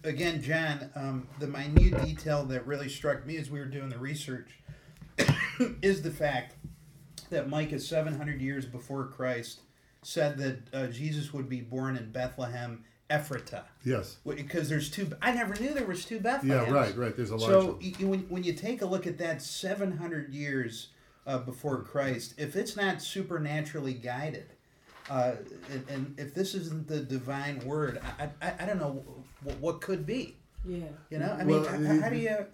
again, 0.03 0.41
John, 0.41 0.89
um, 0.95 1.27
the 1.39 1.47
minute 1.47 2.01
detail 2.05 2.45
that 2.45 2.65
really 2.65 2.87
struck 2.87 3.25
me 3.25 3.35
as 3.37 3.49
we 3.49 3.59
were 3.59 3.65
doing 3.65 3.89
the 3.89 3.97
research 3.97 4.59
is 5.81 6.01
the 6.01 6.11
fact 6.11 6.55
that 7.29 7.49
Micah, 7.49 7.79
700 7.79 8.39
years 8.39 8.65
before 8.65 9.07
Christ, 9.07 9.61
said 10.07 10.37
that 10.37 10.57
uh, 10.73 10.87
Jesus 10.87 11.33
would 11.33 11.49
be 11.49 11.59
born 11.59 11.97
in 11.97 12.09
Bethlehem, 12.11 12.81
Ephrata. 13.09 13.65
Yes. 13.83 14.17
Because 14.25 14.69
there's 14.69 14.89
two, 14.89 15.09
I 15.21 15.33
never 15.33 15.53
knew 15.61 15.73
there 15.73 15.85
was 15.85 16.05
two 16.05 16.19
Bethlehems. 16.21 16.45
Yeah, 16.47 16.71
right, 16.71 16.95
right. 16.95 17.13
There's 17.15 17.31
a 17.31 17.35
large 17.35 17.51
So 17.51 17.65
one. 17.73 17.79
y- 17.81 17.93
y- 17.99 18.05
when, 18.05 18.19
when 18.29 18.43
you 18.45 18.53
take 18.53 18.81
a 18.81 18.85
look 18.85 19.05
at 19.05 19.17
that 19.17 19.41
700 19.41 20.33
years 20.33 20.87
uh, 21.25 21.39
before 21.39 21.81
Christ, 21.81 22.35
if 22.37 22.55
it's 22.55 22.77
not 22.77 23.01
supernaturally 23.01 23.93
guided, 23.93 24.45
uh, 25.09 25.33
and, 25.71 25.85
and 25.89 26.15
if 26.17 26.33
this 26.33 26.55
isn't 26.55 26.87
the 26.87 27.01
divine 27.01 27.59
word, 27.65 27.99
I, 28.17 28.29
I, 28.41 28.53
I 28.61 28.65
don't 28.65 28.79
know 28.79 29.03
what, 29.43 29.59
what 29.59 29.81
could 29.81 30.05
be. 30.05 30.37
Yeah. 30.65 30.85
You 31.09 31.19
know, 31.19 31.35
I 31.37 31.43
mean, 31.43 31.61
Well, 31.63 31.69
how, 31.85 32.01
how 32.01 32.09
do 32.09 32.15
you? 32.17 32.45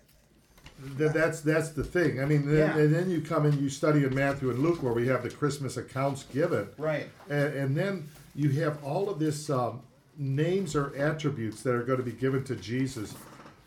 That, 0.97 1.13
that's 1.13 1.41
that's 1.41 1.69
the 1.69 1.83
thing. 1.83 2.21
I 2.21 2.25
mean, 2.25 2.45
then, 2.45 2.57
Yeah. 2.57 2.77
and 2.77 2.93
then 2.93 3.09
you 3.09 3.21
come 3.21 3.45
and 3.45 3.53
you 3.59 3.69
study 3.69 4.03
in 4.03 4.13
Matthew 4.13 4.49
and 4.49 4.59
Luke 4.59 4.83
where 4.83 4.93
we 4.93 5.07
have 5.07 5.23
the 5.23 5.29
Christmas 5.29 5.77
accounts 5.77 6.23
given. 6.23 6.67
Right. 6.77 7.09
And, 7.29 7.53
and 7.53 7.77
then 7.77 8.09
you 8.35 8.49
have 8.61 8.83
all 8.83 9.09
of 9.09 9.19
this 9.19 9.49
um, 9.49 9.81
names 10.17 10.75
or 10.75 10.95
attributes 10.95 11.61
that 11.63 11.73
are 11.73 11.83
going 11.83 11.99
to 11.99 12.03
be 12.05 12.11
given 12.11 12.43
to 12.45 12.55
Jesus. 12.55 13.13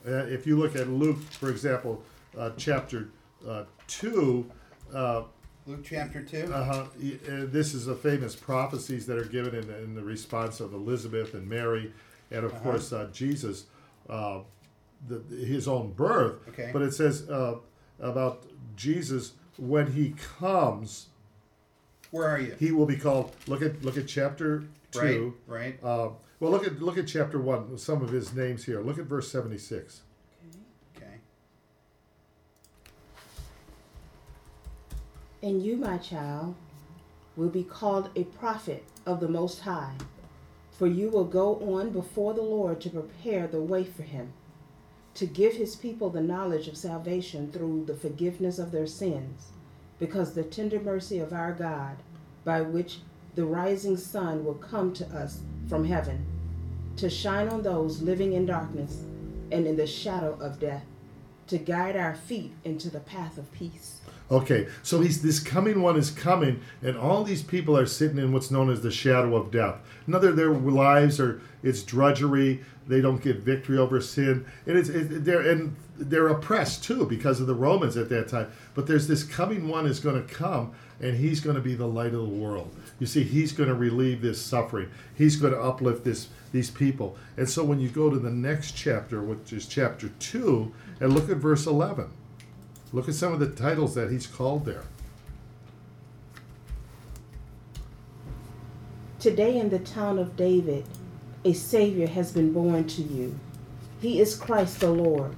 Uh, 0.07 0.13
if 0.27 0.47
you 0.47 0.57
look 0.57 0.77
at 0.77 0.89
Luke, 0.89 1.19
for 1.31 1.51
example, 1.51 2.03
uh, 2.39 2.51
chapter 2.57 3.09
uh, 3.49 3.65
2, 3.89 4.51
uh, 4.95 5.23
Luke 5.67 5.81
chapter 5.83 6.23
two. 6.23 6.53
uh-huh, 6.53 6.73
uh, 6.85 6.87
this 7.27 7.75
is 7.75 7.87
the 7.87 7.95
famous 7.97 8.37
prophecies 8.37 9.05
that 9.07 9.19
are 9.19 9.25
given 9.25 9.53
in, 9.55 9.69
in 9.83 9.95
the 9.97 10.03
response 10.03 10.61
of 10.61 10.73
Elizabeth 10.73 11.35
and 11.35 11.49
Mary, 11.49 11.93
and 12.31 12.45
of 12.45 12.55
course 12.63 12.93
uh, 12.93 13.09
Jesus, 13.13 13.65
uh, 14.09 14.41
the, 15.07 15.23
his 15.37 15.69
own 15.69 15.93
birth. 15.93 16.47
Okay. 16.49 16.71
But 16.73 16.83
it 16.83 16.95
says 16.95 17.29
uh, 17.29 17.57
about 18.01 18.47
Jesus 18.77 19.33
when 19.59 19.93
he 19.93 20.15
comes, 20.39 21.09
Where 22.11 22.29
are 22.29 22.41
you? 22.41 22.55
he 22.59 22.73
will 22.73 22.87
be 22.87 22.97
called. 22.97 23.35
Look 23.47 23.63
at 23.63 23.83
look 23.85 23.97
at 23.97 24.07
chapter 24.07 24.65
two. 24.91 25.35
Right. 25.47 25.77
Right. 25.83 25.85
Uh, 25.85 26.11
well, 26.41 26.51
look 26.51 26.67
at 26.67 26.81
look 26.81 26.99
at 26.99 27.07
chapter 27.07 27.39
one. 27.41 27.77
Some 27.79 28.03
of 28.03 28.11
his 28.11 28.35
names 28.35 28.65
here. 28.65 28.81
Look 28.81 28.99
at 28.99 29.05
verse 29.07 29.31
seventy 29.31 29.59
six. 29.59 30.03
Okay. 30.97 31.17
And 35.43 35.63
you, 35.63 35.77
my 35.77 35.99
child, 35.99 36.55
will 37.37 37.49
be 37.49 37.63
called 37.63 38.11
a 38.17 38.25
prophet 38.25 38.85
of 39.05 39.21
the 39.21 39.29
Most 39.29 39.61
High, 39.61 39.95
for 40.73 40.87
you 40.87 41.09
will 41.11 41.25
go 41.25 41.57
on 41.75 41.91
before 41.91 42.35
the 42.35 42.43
Lord 42.43 42.81
to 42.83 42.91
prepare 42.91 43.47
the 43.47 43.61
way 43.63 43.85
for 43.85 44.03
him, 44.03 44.33
to 45.17 45.27
give 45.27 45.55
his 45.55 45.75
people 45.75 46.11
the 46.11 46.21
knowledge 46.21 46.69
of 46.69 46.77
salvation 46.77 47.51
through 47.51 47.85
the 47.87 47.95
forgiveness 47.95 48.59
of 48.59 48.71
their 48.71 48.87
sins, 48.87 49.49
because 49.99 50.35
the 50.35 50.43
tender 50.43 50.79
mercy 50.79 51.19
of 51.19 51.33
our 51.33 51.53
God, 51.53 51.97
by 52.45 52.61
which 52.61 52.99
the 53.35 53.45
rising 53.45 53.97
sun 53.97 54.45
will 54.45 54.55
come 54.55 54.93
to 54.93 55.07
us 55.07 55.41
from 55.69 55.85
heaven, 55.85 56.25
to 56.97 57.09
shine 57.09 57.49
on 57.49 57.63
those 57.63 58.03
living 58.03 58.35
in 58.35 58.45
darkness 58.45 59.05
and 59.51 59.67
in 59.67 59.77
the 59.77 59.87
shadow 59.87 60.37
of 60.41 60.61
death, 60.61 60.85
to 61.47 61.57
guide 61.57 61.97
our 61.97 62.15
feet 62.15 62.53
into 62.65 62.91
the 62.91 63.01
path 63.01 63.39
of 63.39 63.51
peace. 63.53 64.01
Okay, 64.29 64.67
so 64.83 65.01
he's 65.01 65.23
this 65.23 65.39
coming 65.39 65.83
one 65.83 65.97
is 65.97 66.11
coming, 66.11 66.61
and 66.83 66.99
all 66.99 67.23
these 67.23 67.45
people 67.45 67.77
are 67.79 67.87
sitting 67.87 68.19
in 68.19 68.33
what's 68.33 68.51
known 68.51 68.71
as 68.71 68.81
the 68.81 68.91
shadow 68.91 69.37
of 69.37 69.53
death. 69.53 69.77
Another, 70.09 70.33
their 70.33 70.51
lives 70.51 71.21
are 71.21 71.41
it's 71.62 71.83
drudgery. 71.85 72.65
They 72.89 73.01
don't 73.01 73.23
get 73.23 73.39
victory 73.39 73.79
over 73.79 74.01
sin, 74.01 74.45
and 74.67 74.77
it's 74.77 74.89
it, 74.89 75.25
they're 75.25 75.49
and 75.49 75.77
they're 75.97 76.29
oppressed 76.29 76.83
too 76.83 77.07
because 77.07 77.41
of 77.41 77.47
the 77.47 77.55
Romans 77.55 77.97
at 77.97 78.09
that 78.09 78.29
time. 78.29 78.51
But 78.75 78.89
there's 78.89 79.07
this 79.07 79.23
coming 79.23 79.69
one 79.69 79.87
is 79.87 80.01
going 80.01 80.21
to 80.21 80.35
come, 80.35 80.73
and 81.01 81.17
he's 81.17 81.41
going 81.41 81.57
to 81.57 81.62
be 81.62 81.75
the 81.75 81.87
light 81.87 82.15
of 82.15 82.23
the 82.23 82.29
world. 82.29 82.75
You 82.99 83.07
see, 83.07 83.23
he's 83.23 83.53
going 83.53 83.69
to 83.69 83.75
relieve 83.77 84.23
this 84.23 84.43
suffering. 84.43 84.91
He's 85.15 85.37
going 85.37 85.53
to 85.53 85.61
uplift 85.61 86.05
this 86.05 86.29
these 86.51 86.71
people. 86.71 87.17
And 87.37 87.49
so 87.49 87.62
when 87.62 87.79
you 87.79 87.89
go 87.89 88.11
to 88.11 88.19
the 88.19 88.31
next 88.31 88.73
chapter, 88.73 89.23
which 89.23 89.53
is 89.53 89.67
chapter 89.67 90.09
two, 90.19 90.73
and 90.99 91.12
look 91.12 91.31
at 91.31 91.37
verse 91.37 91.67
eleven. 91.67 92.11
Look 92.97 93.11
at 93.11 93.15
some 93.15 93.35
of 93.35 93.41
the 93.41 93.51
titles 93.51 93.95
that 93.95 94.11
he's 94.11 94.27
called 94.27 94.65
there. 94.65 94.85
Today 99.21 99.59
in 99.59 99.69
the 99.69 99.81
town 99.81 100.19
of 100.19 100.35
David, 100.35 100.87
a 101.45 101.53
Savior 101.53 102.07
has 102.07 102.33
been 102.33 102.55
born 102.55 102.87
to 102.87 103.03
you. 103.03 103.39
He 104.01 104.19
is 104.19 104.35
Christ 104.35 104.81
the 104.81 104.91
Lord. 104.91 105.37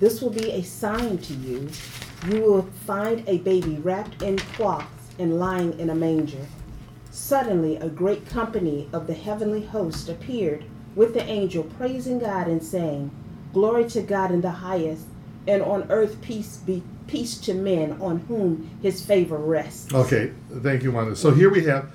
This 0.00 0.20
will 0.20 0.28
be 0.28 0.50
a 0.50 0.62
sign 0.62 1.16
to 1.16 1.32
you. 1.32 1.70
You 2.28 2.42
will 2.42 2.68
find 2.84 3.26
a 3.26 3.38
baby 3.38 3.76
wrapped 3.76 4.20
in 4.20 4.36
cloths 4.36 5.14
and 5.18 5.38
lying 5.38 5.80
in 5.80 5.88
a 5.88 5.94
manger. 5.94 6.46
Suddenly, 7.10 7.76
a 7.76 7.88
great 7.88 8.26
company 8.26 8.86
of 8.92 9.06
the 9.06 9.14
heavenly 9.14 9.64
host 9.64 10.10
appeared 10.10 10.66
with 10.94 11.14
the 11.14 11.24
angel, 11.24 11.64
praising 11.64 12.18
God 12.18 12.48
and 12.48 12.62
saying, 12.62 13.10
Glory 13.54 13.88
to 13.88 14.02
God 14.02 14.30
in 14.30 14.42
the 14.42 14.50
highest, 14.50 15.06
and 15.46 15.62
on 15.62 15.90
earth 15.90 16.20
peace 16.22 16.58
be 16.58 16.82
peace 17.06 17.38
to 17.38 17.54
men 17.54 18.00
on 18.00 18.20
whom 18.20 18.70
his 18.80 19.04
favor 19.04 19.36
rests. 19.36 19.92
Okay, 19.92 20.32
thank 20.60 20.82
you, 20.82 20.92
Wanda. 20.92 21.16
So 21.16 21.30
here 21.32 21.50
we 21.50 21.64
have 21.64 21.92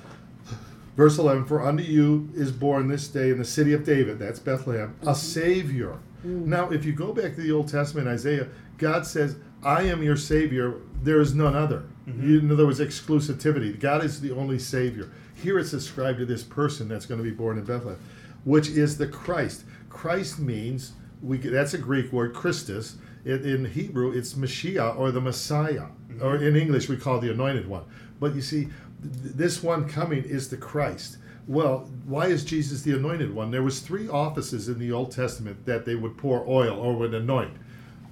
verse 0.96 1.18
11 1.18 1.46
For 1.46 1.62
unto 1.62 1.82
you 1.82 2.30
is 2.34 2.52
born 2.52 2.88
this 2.88 3.08
day 3.08 3.30
in 3.30 3.38
the 3.38 3.44
city 3.44 3.72
of 3.72 3.84
David, 3.84 4.18
that's 4.18 4.38
Bethlehem, 4.38 4.94
a 5.02 5.06
mm-hmm. 5.06 5.14
Savior. 5.14 5.98
Mm. 6.26 6.46
Now, 6.46 6.70
if 6.70 6.84
you 6.84 6.92
go 6.92 7.12
back 7.12 7.34
to 7.36 7.40
the 7.40 7.52
Old 7.52 7.68
Testament, 7.68 8.08
Isaiah, 8.08 8.48
God 8.76 9.06
says, 9.06 9.36
I 9.62 9.82
am 9.82 10.02
your 10.02 10.16
Savior, 10.16 10.80
there 11.02 11.20
is 11.20 11.34
none 11.34 11.54
other. 11.54 11.84
Mm-hmm. 12.06 12.28
You- 12.28 12.38
In 12.40 12.52
other 12.52 12.66
words, 12.66 12.80
exclusivity. 12.80 13.78
God 13.78 14.04
is 14.04 14.20
the 14.20 14.32
only 14.32 14.58
Savior. 14.58 15.10
Here 15.34 15.58
it's 15.58 15.72
ascribed 15.72 16.18
to 16.18 16.26
this 16.26 16.42
person 16.42 16.88
that's 16.88 17.06
going 17.06 17.18
to 17.18 17.24
be 17.24 17.34
born 17.34 17.58
in 17.58 17.64
Bethlehem, 17.64 18.00
which 18.44 18.68
is 18.68 18.98
the 18.98 19.06
Christ. 19.06 19.64
Christ 19.88 20.40
means, 20.40 20.92
we 21.22 21.38
that's 21.38 21.74
a 21.74 21.78
Greek 21.78 22.12
word, 22.12 22.34
Christus. 22.34 22.96
In, 23.28 23.44
in 23.44 23.64
Hebrew, 23.66 24.10
it's 24.12 24.32
Mashiach 24.34 24.98
or 24.98 25.10
the 25.12 25.20
Messiah. 25.20 25.86
Or 26.20 26.36
in 26.36 26.56
English, 26.56 26.88
we 26.88 26.96
call 26.96 27.20
the 27.20 27.30
anointed 27.30 27.68
one. 27.68 27.84
But 28.18 28.34
you 28.34 28.40
see, 28.42 28.64
th- 28.64 28.72
this 29.34 29.62
one 29.62 29.88
coming 29.88 30.24
is 30.24 30.48
the 30.48 30.56
Christ. 30.56 31.18
Well, 31.46 31.88
why 32.06 32.26
is 32.26 32.44
Jesus 32.44 32.82
the 32.82 32.94
anointed 32.96 33.32
one? 33.34 33.50
There 33.50 33.62
was 33.62 33.80
three 33.80 34.08
offices 34.08 34.68
in 34.68 34.78
the 34.78 34.90
Old 34.92 35.12
Testament 35.12 35.64
that 35.66 35.84
they 35.84 35.94
would 35.94 36.16
pour 36.16 36.44
oil 36.48 36.78
or 36.78 36.94
would 36.96 37.14
anoint. 37.14 37.52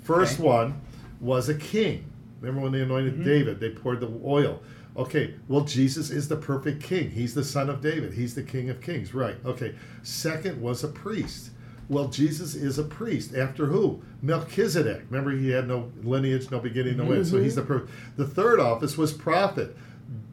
First 0.03 0.35
Okay. 0.39 0.49
one 0.49 0.81
was 1.21 1.49
a 1.49 1.55
king. 1.55 2.05
Remember 2.41 2.61
when 2.63 2.73
they 2.73 2.83
anointed 2.83 3.15
Mm-hmm. 3.15 3.25
David, 3.25 3.61
they 3.61 3.71
poured 3.71 4.01
the 4.01 4.13
oil. 4.25 4.61
Okay, 4.97 5.35
well, 5.49 5.63
Jesus 5.63 6.11
is 6.11 6.29
the 6.29 6.37
perfect 6.37 6.83
king. 6.83 7.11
He's 7.11 7.35
the 7.35 7.45
son 7.45 7.69
of 7.69 7.83
David. 7.83 8.13
He's 8.15 8.35
the 8.35 8.43
king 8.43 8.71
of 8.71 8.81
kings. 8.81 9.13
Right. 9.13 9.37
Okay. 9.45 9.75
Second 10.03 10.61
was 10.63 10.85
a 10.85 10.89
priest. 10.89 11.51
Well, 11.89 12.09
Jesus 12.09 12.55
is 12.55 12.79
a 12.79 12.85
priest. 12.85 13.35
After 13.35 13.67
who? 13.67 14.03
Melchizedek. 14.23 15.05
Remember, 15.09 15.31
he 15.31 15.51
had 15.51 15.69
no 15.69 15.93
lineage, 16.03 16.51
no 16.51 16.59
beginning, 16.59 16.97
no 16.97 17.13
end. 17.13 17.27
So 17.27 17.41
he's 17.41 17.55
the 17.55 17.63
mm-hmm. 17.63 17.87
per- 17.87 17.89
The 18.17 18.27
third 18.27 18.59
office 18.59 18.99
was 18.99 19.13
prophet. 19.13 19.77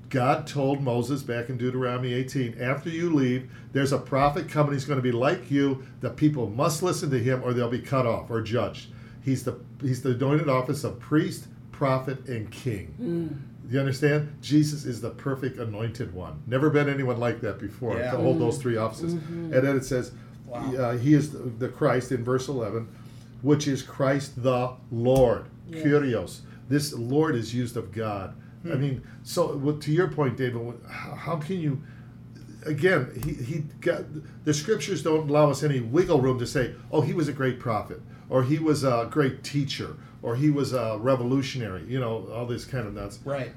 God 0.09 0.45
told 0.45 0.81
Moses 0.81 1.23
back 1.23 1.49
in 1.49 1.57
Deuteronomy 1.57 2.13
18, 2.13 2.61
after 2.61 2.89
you 2.89 3.11
leave, 3.11 3.49
there's 3.71 3.91
a 3.91 3.97
prophet 3.97 4.47
coming. 4.47 4.73
He's 4.73 4.85
going 4.85 4.99
to 4.99 5.03
be 5.03 5.11
like 5.11 5.49
you. 5.49 5.83
The 6.01 6.11
people 6.11 6.49
must 6.49 6.83
listen 6.83 7.09
to 7.09 7.19
him 7.19 7.41
or 7.43 7.53
they'll 7.53 7.69
be 7.69 7.81
cut 7.81 8.05
off 8.05 8.29
or 8.29 8.41
judged. 8.41 8.89
He's 9.23 9.43
the 9.43 9.59
he's 9.81 10.03
the 10.03 10.11
anointed 10.11 10.49
office 10.49 10.83
of 10.83 10.99
priest, 10.99 11.47
prophet, 11.71 12.27
and 12.27 12.51
king. 12.51 12.93
Mm. 13.01 13.71
You 13.71 13.79
understand? 13.79 14.37
Jesus 14.41 14.85
is 14.85 15.01
the 15.01 15.09
perfect 15.09 15.57
anointed 15.57 16.13
one. 16.13 16.43
Never 16.45 16.69
been 16.69 16.89
anyone 16.89 17.19
like 17.19 17.41
that 17.41 17.57
before 17.59 17.97
Yeah. 17.97 18.11
to 18.11 18.17
hold 18.17 18.39
those 18.39 18.55
mm-hmm. 18.55 18.61
three 18.61 18.77
offices. 18.77 19.15
Mm-hmm. 19.15 19.53
And 19.53 19.67
then 19.67 19.77
it 19.77 19.85
says, 19.85 20.11
Wow. 20.53 20.75
uh, 20.75 20.97
he 20.97 21.13
is 21.13 21.31
the, 21.31 21.39
the 21.39 21.67
Christ 21.69 22.11
in 22.11 22.23
verse 22.23 22.47
11, 22.47 22.87
which 23.41 23.67
is 23.67 23.81
Christ 23.81 24.41
the 24.43 24.73
Lord, 24.91 25.45
Yes. 25.69 25.83
Kyrios. 25.85 26.39
This 26.69 26.93
Lord 26.93 27.35
is 27.35 27.53
used 27.53 27.75
of 27.77 27.91
God. 27.91 28.35
I 28.65 28.75
mean, 28.75 29.01
so 29.23 29.57
well, 29.57 29.75
to 29.77 29.91
your 29.91 30.07
point, 30.07 30.37
David, 30.37 30.73
how, 30.89 31.35
can 31.35 31.59
you? 31.59 31.81
Again, 32.65 33.11
he, 33.25 33.33
he 33.33 33.59
got 33.81 34.03
the 34.45 34.53
scriptures 34.53 35.03
don't 35.03 35.29
allow 35.29 35.49
us 35.49 35.63
any 35.63 35.81
wiggle 35.81 36.21
room 36.21 36.39
to 36.39 36.47
say, 36.47 36.73
oh, 36.89 37.01
he 37.01 37.11
was 37.13 37.27
a 37.27 37.33
great 37.33 37.59
prophet, 37.59 37.99
or 38.29 38.41
he 38.43 38.59
was 38.59 38.85
a 38.85 39.09
great 39.11 39.43
teacher, 39.43 39.97
or 40.21 40.37
he 40.37 40.49
was 40.49 40.71
a 40.71 40.97
revolutionary. 40.97 41.83
You 41.89 41.99
know, 41.99 42.25
all 42.33 42.45
this 42.45 42.63
kind 42.63 42.87
of 42.87 42.93
nuts. 42.93 43.19
Right. 43.25 43.51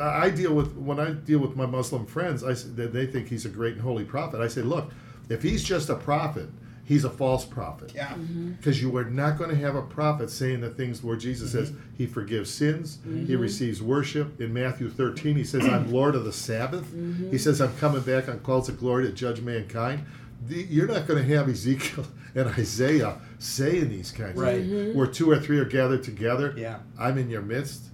I 0.00 0.30
deal 0.30 0.54
with 0.54 0.74
when 0.76 0.98
I 0.98 1.12
deal 1.12 1.38
with 1.38 1.56
my 1.56 1.66
Muslim 1.66 2.06
friends. 2.06 2.42
I 2.42 2.54
they 2.54 3.06
think 3.06 3.28
he's 3.28 3.44
a 3.44 3.50
great 3.50 3.74
and 3.74 3.82
holy 3.82 4.04
prophet. 4.04 4.40
I 4.40 4.48
say, 4.48 4.62
look, 4.62 4.90
if 5.28 5.42
he's 5.42 5.62
just 5.64 5.88
a 5.88 5.96
prophet, 5.96 6.48
he's 6.84 7.04
a 7.04 7.10
false 7.10 7.44
prophet. 7.44 7.92
Yeah. 7.94 8.08
Mm-hmm. 8.10 8.52
Because 8.52 8.80
you 8.80 8.96
are 8.96 9.04
not 9.04 9.36
going 9.38 9.50
to 9.50 9.56
have 9.56 9.74
a 9.74 9.82
prophet 9.82 10.30
saying 10.30 10.60
the 10.60 10.70
things 10.70 11.02
where 11.02 11.16
Jesus 11.16 11.52
says 11.52 11.70
mm-hmm. 11.70 11.94
he 11.96 12.06
forgives 12.06 12.50
sins, 12.52 12.98
he 13.04 13.10
mm-hmm. 13.10 13.36
receives 13.38 13.82
worship. 13.82 14.40
In 14.40 14.54
Matthew 14.54 14.88
13, 14.88 15.36
he 15.36 15.44
says, 15.44 15.66
I'm 15.66 15.92
Lord 15.92 16.14
of 16.14 16.24
the 16.24 16.32
Sabbath. 16.32 16.86
He 17.30 17.38
says, 17.38 17.60
I'm 17.60 17.76
coming 17.76 18.02
back 18.02 18.28
on 18.28 18.38
clouds 18.40 18.68
of 18.68 18.78
glory 18.78 19.06
to 19.06 19.12
judge 19.12 19.40
mankind. 19.40 20.06
The, 20.46 20.62
you're 20.62 20.86
not 20.86 21.06
going 21.06 21.26
to 21.26 21.36
have 21.36 21.48
Ezekiel 21.48 22.06
and 22.34 22.48
Isaiah 22.48 23.18
saying 23.38 23.88
these 23.88 24.12
kinds 24.12 24.38
Right. 24.38 24.60
of 24.60 24.66
things. 24.66 24.96
Where 24.96 25.06
two 25.06 25.30
or 25.30 25.40
three 25.40 25.58
are 25.58 25.64
gathered 25.64 26.02
together, 26.04 26.54
Yeah. 26.56 26.78
I'm 26.98 27.18
in 27.18 27.30
your 27.30 27.42
midst. 27.42 27.86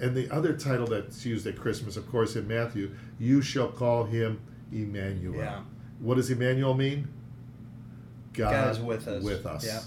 And 0.00 0.14
the 0.14 0.30
other 0.30 0.54
title 0.54 0.86
that's 0.86 1.26
used 1.26 1.46
at 1.46 1.58
Christmas, 1.58 1.96
of 1.96 2.10
course, 2.10 2.36
in 2.36 2.48
Matthew, 2.48 2.94
you 3.18 3.42
shall 3.42 3.68
call 3.68 4.04
him 4.04 4.40
Emmanuel. 4.72 5.36
Yeah. 5.36 5.60
What 6.00 6.16
does 6.16 6.30
Emmanuel 6.30 6.74
mean? 6.74 7.08
God, 8.32 8.52
God 8.52 8.70
is 8.72 8.80
with 8.80 9.08
us. 9.08 9.22
With 9.22 9.46
us. 9.46 9.66
Yeah. 9.66 9.80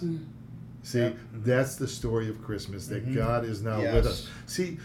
See, 0.84 1.00
Yep. 1.00 1.18
that's 1.46 1.76
the 1.76 1.88
story 1.88 2.28
of 2.30 2.42
Christmas, 2.44 2.88
that 2.88 3.06
Mhm. 3.08 3.16
God 3.16 3.46
is 3.46 3.62
now 3.64 3.80
Yes. 3.80 3.94
with 3.96 4.06
us. 4.06 4.30
See, 4.46 4.78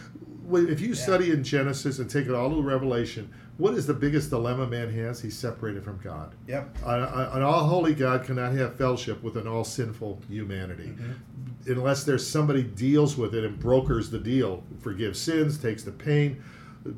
if 0.53 0.81
you 0.81 0.89
Yeah. 0.89 0.95
study 0.95 1.31
in 1.33 1.43
Genesis 1.43 1.99
and 1.99 2.09
take 2.09 2.27
it 2.27 2.33
all 2.35 2.51
to 2.55 2.63
Revelation, 2.63 3.29
what 3.57 3.75
is 3.75 3.87
the 3.87 3.95
biggest 3.95 4.31
dilemma 4.31 4.67
man 4.69 4.91
has? 4.91 5.21
He's 5.21 5.37
separated 5.37 5.83
from 5.83 5.99
God. 6.03 6.35
Yep. 6.47 6.79
An, 6.87 7.01
an 7.03 7.43
all 7.43 7.67
holy 7.67 7.95
God 7.95 8.23
cannot 8.25 8.53
have 8.53 8.77
fellowship 8.77 9.23
with 9.25 9.37
an 9.37 9.49
all 9.49 9.65
sinful 9.65 10.23
humanity. 10.29 10.95
Mm-hmm. 10.97 11.73
Unless 11.73 12.05
there's 12.05 12.25
somebody 12.27 12.63
deals 12.63 13.19
with 13.19 13.35
it 13.35 13.45
and 13.45 13.59
brokers 13.59 14.11
the 14.11 14.21
deal, 14.21 14.63
forgives 14.79 15.19
sins, 15.19 15.59
takes 15.59 15.83
the 15.83 15.91
pain, 15.91 16.37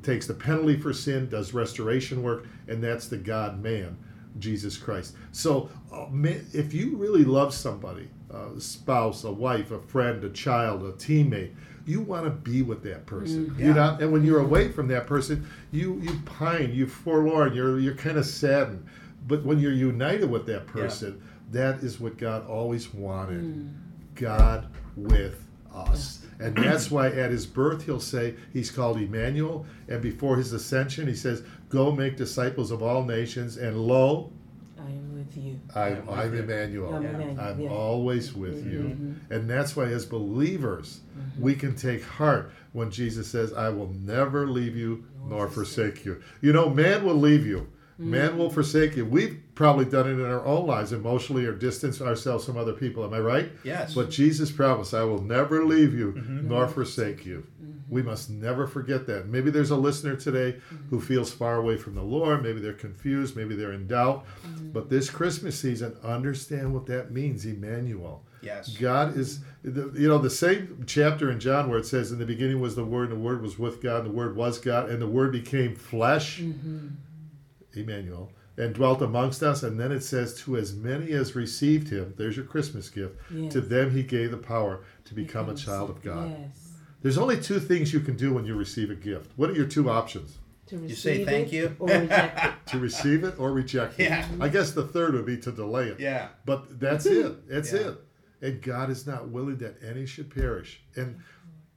takes 0.03 0.27
the 0.27 0.35
penalty 0.35 0.77
for 0.79 0.93
sin, 0.93 1.27
does 1.31 1.55
restoration 1.55 2.23
work, 2.23 2.45
and 2.69 2.85
that's 2.85 3.09
the 3.09 3.17
God 3.17 3.63
man, 3.63 3.97
Jesus 4.39 4.77
Christ. 4.77 5.15
So, 5.33 5.69
uh, 5.93 6.07
if 6.53 6.73
you 6.73 6.97
really 6.97 7.25
love 7.25 7.53
somebody, 7.53 8.09
a 8.31 8.61
spouse, 8.61 9.25
a 9.25 9.33
wife, 9.33 9.71
a 9.71 9.81
friend, 9.81 10.23
a 10.25 10.31
child, 10.31 10.83
a 10.83 10.93
teammate, 10.93 11.53
you 11.87 12.01
want 12.01 12.25
to 12.25 12.31
be 12.31 12.63
with 12.63 12.83
that 12.85 13.07
person. 13.07 13.55
Yeah. 13.59 13.67
You're 13.67 13.75
not, 13.75 14.03
and 14.03 14.13
when 14.13 14.25
you're 14.25 14.41
away 14.41 14.71
from 14.71 14.87
that 14.89 15.07
person, 15.07 15.49
you 15.73 15.99
you 16.01 16.13
pine, 16.25 16.73
you 16.73 16.87
forlorn, 16.87 17.55
you're 17.55 17.81
you're 17.81 17.95
kind 17.95 18.19
of 18.19 18.27
saddened. 18.27 18.87
But 19.27 19.45
when 19.45 19.59
you're 19.59 19.73
united 19.73 20.31
with 20.31 20.47
that 20.47 20.67
person, 20.67 21.21
that 21.51 21.83
is 21.83 22.01
what 22.01 22.17
God 22.17 22.47
always 22.47 22.93
wanted. 22.95 23.71
God 24.15 24.69
with 24.97 25.45
us. 25.75 26.25
And 26.39 26.57
that's 26.57 26.91
why 26.91 27.09
at 27.09 27.31
his 27.31 27.47
birth 27.47 27.85
he'll 27.85 28.01
say 28.01 28.35
he's 28.53 28.71
called 28.71 28.97
Emmanuel. 28.97 29.67
And 29.89 30.01
before 30.01 30.37
his 30.37 30.53
ascension, 30.53 31.07
he 31.07 31.15
says, 31.15 31.43
Go 31.71 31.91
make 31.93 32.17
disciples 32.17 32.71
of 32.71 32.83
all 32.83 33.05
nations. 33.05 33.57
And 33.57 33.79
lo, 33.79 34.31
I 34.79 34.91
am 34.91 35.15
with 35.17 35.37
you. 35.37 35.59
I'm, 35.75 36.09
I'm 36.09 36.19
I'm 36.19 36.35
you. 36.35 36.41
Emmanuel. 36.41 36.95
I'm 36.95 37.07
Emmanuel, 37.07 37.41
I'm 37.41 37.61
yeah. 37.61 37.71
always 37.71 38.35
with 38.35 38.65
mm-hmm. 38.65 38.73
you. 38.73 38.79
Mm-hmm. 38.81 39.33
And 39.33 39.49
that's 39.49 39.75
why, 39.77 39.85
as 39.85 40.05
believers, 40.05 41.01
mm-hmm. 41.17 41.41
we 41.41 41.55
can 41.55 41.75
take 41.75 42.05
heart 42.05 42.53
when 42.73 42.91
Jesus 42.91 43.29
says, 43.29 43.53
I 43.53 43.69
will 43.71 43.89
never 43.89 44.47
leave 44.47 44.77
you 44.77 45.05
nor 45.27 45.49
forsake 45.49 46.05
you. 46.05 46.21
You 46.41 46.53
know, 46.53 46.69
man 46.69 47.05
will 47.05 47.15
leave 47.15 47.47
you, 47.47 47.69
man 47.99 48.39
will 48.39 48.51
forsake 48.51 48.97
you. 48.97 49.05
We've 49.05 49.41
probably 49.55 49.85
done 49.85 50.09
it 50.09 50.15
in 50.15 50.25
our 50.25 50.45
own 50.45 50.67
lives, 50.67 50.93
emotionally, 50.93 51.45
or 51.45 51.53
distance 51.53 52.01
ourselves 52.01 52.45
from 52.47 52.57
other 52.57 52.73
people. 52.73 53.05
Am 53.05 53.13
I 53.13 53.21
right? 53.21 53.53
Yes. 53.63 53.95
But 53.95 54.11
Jesus 54.11 54.51
promised, 54.51 54.95
I 54.95 55.05
will 55.05 55.23
never 55.23 55.65
leave 55.65 55.95
you 55.95 56.13
Mm-hmm. 56.13 56.49
nor 56.49 56.67
forsake 56.67 57.27
you. 57.27 57.47
We 57.91 58.03
must 58.03 58.31
never 58.31 58.67
forget 58.67 59.07
that. 59.09 59.27
Maybe 59.27 59.51
there's 59.51 59.71
a 59.71 59.77
listener 59.77 60.17
today 60.17 60.53
mm-hmm. 60.53 60.89
who 60.89 61.01
feels 61.01 61.33
far 61.33 61.57
away 61.57 61.77
from 61.77 61.95
the 61.97 62.03
Lord. 62.03 62.43
Maybe 62.43 62.61
they're 62.61 62.73
confused. 62.73 63.37
Maybe 63.37 63.57
they're 63.57 63.73
in 63.73 63.87
doubt. 63.89 64.25
Mm-hmm. 64.47 64.71
But 64.71 64.89
this 64.89 65.11
Christmas 65.11 65.59
season, 65.59 65.97
understand 66.03 66.73
what 66.73 66.87
that 66.87 67.11
means, 67.11 67.45
Emmanuel. 67.45 68.25
Yes. 68.43 68.75
God 68.77 69.17
is, 69.17 69.41
the- 69.63 69.91
you 69.95 70.09
know, 70.09 70.19
the 70.19 70.31
same 70.31 70.85
chapter 70.87 71.31
in 71.31 71.41
John 71.41 71.69
where 71.69 71.79
it 71.79 71.87
says, 71.87 72.13
In 72.13 72.19
the 72.19 72.27
beginning 72.27 72.61
was 72.61 72.77
the 72.77 72.85
Word, 72.85 73.11
and 73.11 73.21
the 73.21 73.25
Word 73.25 73.43
was 73.43 73.59
with 73.59 73.83
God, 73.83 74.05
and 74.05 74.07
the 74.07 74.17
Word 74.17 74.37
was 74.37 74.59
God, 74.59 74.89
and 74.89 75.01
the 75.03 75.07
Word 75.07 75.33
became 75.33 75.75
flesh, 75.75 76.41
mm-hmm. 76.41 76.89
Emmanuel, 77.75 78.33
and 78.57 78.75
dwelt 78.75 79.03
amongst 79.03 79.43
us. 79.43 79.63
And 79.63 79.79
then 79.79 79.93
it 79.93 80.03
says, 80.03 80.35
To 80.43 80.57
as 80.57 80.75
many 80.75 81.13
as 81.13 81.35
received 81.37 81.89
him, 81.91 82.15
there's 82.17 82.37
your 82.37 82.47
Christmas 82.47 82.89
gift, 82.89 83.17
Yes. 83.31 83.53
to 83.53 83.61
them 83.61 83.91
he 83.91 84.03
gave 84.03 84.31
the 84.31 84.37
power 84.37 84.81
to 85.05 85.15
become 85.15 85.49
a 85.49 85.55
child 85.55 85.91
of 85.91 86.03
God. 86.03 86.31
Yes. 86.31 86.60
There's 87.03 87.19
only 87.19 87.41
two 87.41 87.61
things 87.61 87.93
you 87.93 88.01
can 88.01 88.17
do 88.17 88.33
when 88.35 88.45
you 88.45 88.55
receive 88.55 88.91
a 88.91 88.95
gift. 88.95 89.31
What 89.37 89.51
are 89.51 89.55
your 89.55 89.67
two 89.67 89.89
options? 89.91 90.39
To 90.67 90.79
receive 90.79 90.99
say 90.99 91.25
thank 91.25 91.49
it 91.49 91.53
you? 91.53 91.77
or 91.79 91.89
reject 91.89 92.45
it. 92.45 92.53
To 92.71 92.79
receive 92.79 93.25
it 93.25 93.35
or 93.41 93.53
reject 93.53 93.99
it? 93.99 94.05
Yeah. 94.05 94.25
I 94.41 94.49
guess 94.49 94.71
the 94.73 94.85
third 94.85 95.15
would 95.15 95.27
be 95.27 95.37
to 95.39 95.51
delay 95.51 95.89
it. 95.89 95.99
Yeah. 95.99 96.29
But 96.45 96.79
that's 96.79 97.07
it. 97.07 97.49
That's 97.49 97.73
Yeah. 97.73 97.81
it. 97.89 97.99
And 98.43 98.63
God 98.63 98.89
is 98.91 99.07
not 99.07 99.29
willing 99.29 99.57
that 99.59 99.77
any 99.83 100.07
should 100.07 100.33
perish. 100.33 100.81
And 100.95 101.19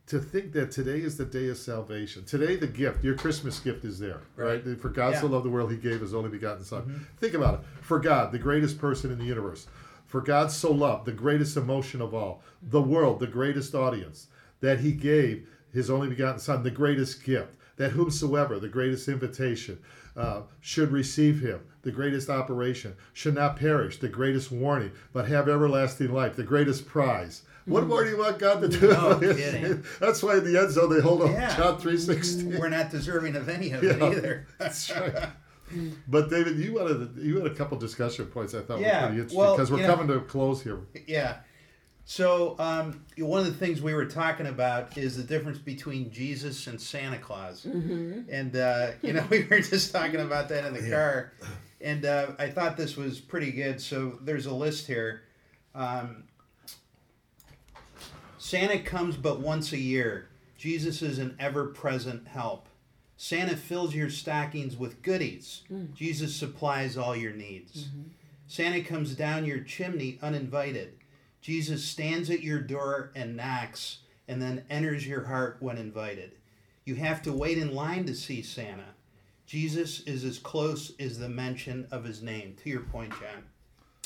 to 0.08 0.20
think 0.20 0.52
that 0.54 0.70
today 0.72 1.00
is 1.00 1.18
the 1.18 1.26
day 1.26 1.48
of 1.50 1.58
salvation. 1.58 2.24
Today, 2.26 2.56
the 2.58 2.68
gift, 2.68 3.04
your 3.04 3.16
Christmas 3.16 3.60
gift 3.60 3.84
is 3.86 3.98
there, 3.98 4.22
right? 4.36 4.64
Right. 4.66 4.80
For 4.80 4.90
God 4.90 5.12
so 5.12 5.16
Yeah. 5.16 5.22
Mm-hmm. 5.24 5.34
loved 5.34 5.46
the 5.46 5.50
world, 5.50 5.72
He 5.72 5.78
gave 5.78 6.02
His 6.02 6.14
only 6.14 6.30
begotten 6.30 6.64
Son. 6.64 7.08
Think 7.20 7.34
about 7.34 7.56
it. 7.56 7.60
For 7.82 8.00
God, 8.00 8.32
the 8.32 8.38
greatest 8.40 8.78
person 8.78 9.12
in 9.12 9.18
the 9.18 9.26
universe, 9.26 9.66
for 10.06 10.22
God 10.22 10.52
so 10.52 10.72
loved, 10.72 11.06
the 11.06 11.12
greatest 11.14 11.58
emotion 11.58 12.02
of 12.02 12.14
all, 12.14 12.44
the 12.62 12.82
world, 12.82 13.20
the 13.20 13.28
greatest 13.28 13.74
audience, 13.74 14.28
that 14.64 14.80
He 14.80 14.92
gave 14.92 15.48
His 15.72 15.90
only 15.92 16.08
begotten 16.10 16.40
Son, 16.40 16.64
the 16.64 16.72
greatest 16.72 17.24
gift, 17.24 17.52
that 17.78 17.92
whomsoever, 17.92 18.60
the 18.60 18.68
greatest 18.68 19.08
invitation, 19.08 19.78
uh, 20.18 20.42
should 20.62 20.92
receive 20.92 21.42
Him, 21.42 21.60
the 21.84 21.92
greatest 21.92 22.30
operation, 22.30 22.96
should 23.14 23.36
not 23.36 23.56
perish, 23.58 24.00
the 24.00 24.08
greatest 24.10 24.52
warning, 24.52 24.92
but 25.12 25.28
have 25.28 25.48
everlasting 25.50 26.12
life, 26.14 26.36
the 26.36 26.44
greatest 26.44 26.86
prize. 26.88 27.42
What 27.66 27.88
more 27.88 28.04
do 28.04 28.10
you 28.10 28.18
want 28.18 28.40
God 28.40 28.62
to 28.62 28.68
do? 28.68 28.90
No 28.92 29.18
kidding. 29.22 29.84
That's 30.00 30.22
why 30.22 30.38
in 30.38 30.44
the 30.44 30.60
end 30.60 30.72
zone 30.72 30.94
they 30.94 31.00
hold 31.02 31.22
on 31.22 31.32
Yeah. 31.32 31.56
John 31.56 31.78
three 31.80 31.98
sixteen. 31.98 32.60
We're 32.60 32.68
not 32.70 32.90
deserving 32.92 33.36
of 33.38 33.48
any 33.50 33.72
of 33.72 33.84
it 33.84 34.02
either. 34.02 34.48
That's 34.60 34.92
right. 34.96 35.30
But 36.08 36.30
David, 36.30 36.58
you 36.60 36.74
wanted 36.76 37.18
you 37.18 37.38
had 37.38 37.48
a 37.52 37.56
couple 37.56 37.78
discussion 37.80 38.26
points 38.28 38.54
I 38.54 38.62
thought 38.62 38.80
Yeah, 38.82 39.04
were 39.04 39.08
pretty 39.08 39.22
interesting 39.22 39.40
well, 39.40 39.56
because 39.56 39.72
we're 39.72 39.78
you 39.80 39.88
know- 39.88 39.96
coming 39.96 40.08
to 40.10 40.16
a 40.16 40.22
close 40.22 40.62
here. 40.62 40.80
Yeah. 41.08 41.38
So 42.06 42.56
um, 42.60 43.04
one 43.18 43.40
of 43.40 43.46
the 43.46 43.54
things 43.54 43.82
we 43.82 43.94
were 43.94 44.06
talking 44.06 44.48
about 44.48 44.98
is 44.98 45.16
the 45.16 45.24
difference 45.24 45.58
between 45.58 46.12
Jesus 46.12 46.68
and 46.68 46.80
Santa 46.80 47.18
Claus, 47.18 47.64
and 48.30 48.56
uh, 48.56 48.92
you 49.02 49.14
know 49.14 49.26
we 49.30 49.44
were 49.46 49.60
just 49.60 49.94
talking 49.94 50.20
about 50.20 50.50
that 50.50 50.66
in 50.66 50.74
the 50.74 50.82
car, 50.92 51.34
and 51.80 52.06
uh, 52.06 52.28
I 52.38 52.50
thought 52.50 52.76
this 52.76 52.98
was 52.98 53.20
pretty 53.22 53.52
good. 53.52 53.80
So 53.80 54.20
there's 54.22 54.46
a 54.48 54.54
list 54.54 54.86
here. 54.88 55.24
Um, 55.74 56.26
Santa 58.38 58.80
comes 58.80 59.16
but 59.16 59.40
once 59.40 59.72
a 59.72 59.78
year. 59.80 60.28
Jesus 60.58 61.02
is 61.02 61.18
an 61.20 61.36
ever-present 61.40 62.28
help. 62.28 62.68
Santa 63.18 63.56
fills 63.56 63.96
your 63.96 64.10
stockings 64.10 64.76
with 64.78 65.02
goodies. 65.02 65.64
Jesus 65.94 66.36
supplies 66.36 66.98
all 66.98 67.16
your 67.16 67.32
needs. 67.34 67.90
Santa 68.48 68.82
comes 68.82 69.14
down 69.16 69.46
your 69.46 69.60
chimney 69.60 70.20
uninvited. 70.22 70.96
Jesus 71.44 71.84
stands 71.84 72.30
at 72.30 72.42
your 72.42 72.62
door 72.62 73.12
and 73.18 73.36
knocks 73.36 73.98
and 74.30 74.42
then 74.42 74.64
enters 74.70 75.06
your 75.06 75.26
heart 75.26 75.58
when 75.60 75.78
invited. 75.78 76.32
You 76.86 76.96
have 76.96 77.22
to 77.24 77.34
wait 77.34 77.58
in 77.58 77.76
line 77.76 78.06
to 78.06 78.16
see 78.16 78.42
Santa. 78.42 78.96
Jesus 79.46 80.00
is 80.04 80.24
as 80.24 80.40
close 80.40 80.94
as 81.02 81.20
the 81.20 81.28
mention 81.28 81.86
of 81.92 82.06
his 82.06 82.22
name. 82.24 82.56
To 82.64 82.70
your 82.70 82.80
point, 82.80 83.12
John. 83.12 83.44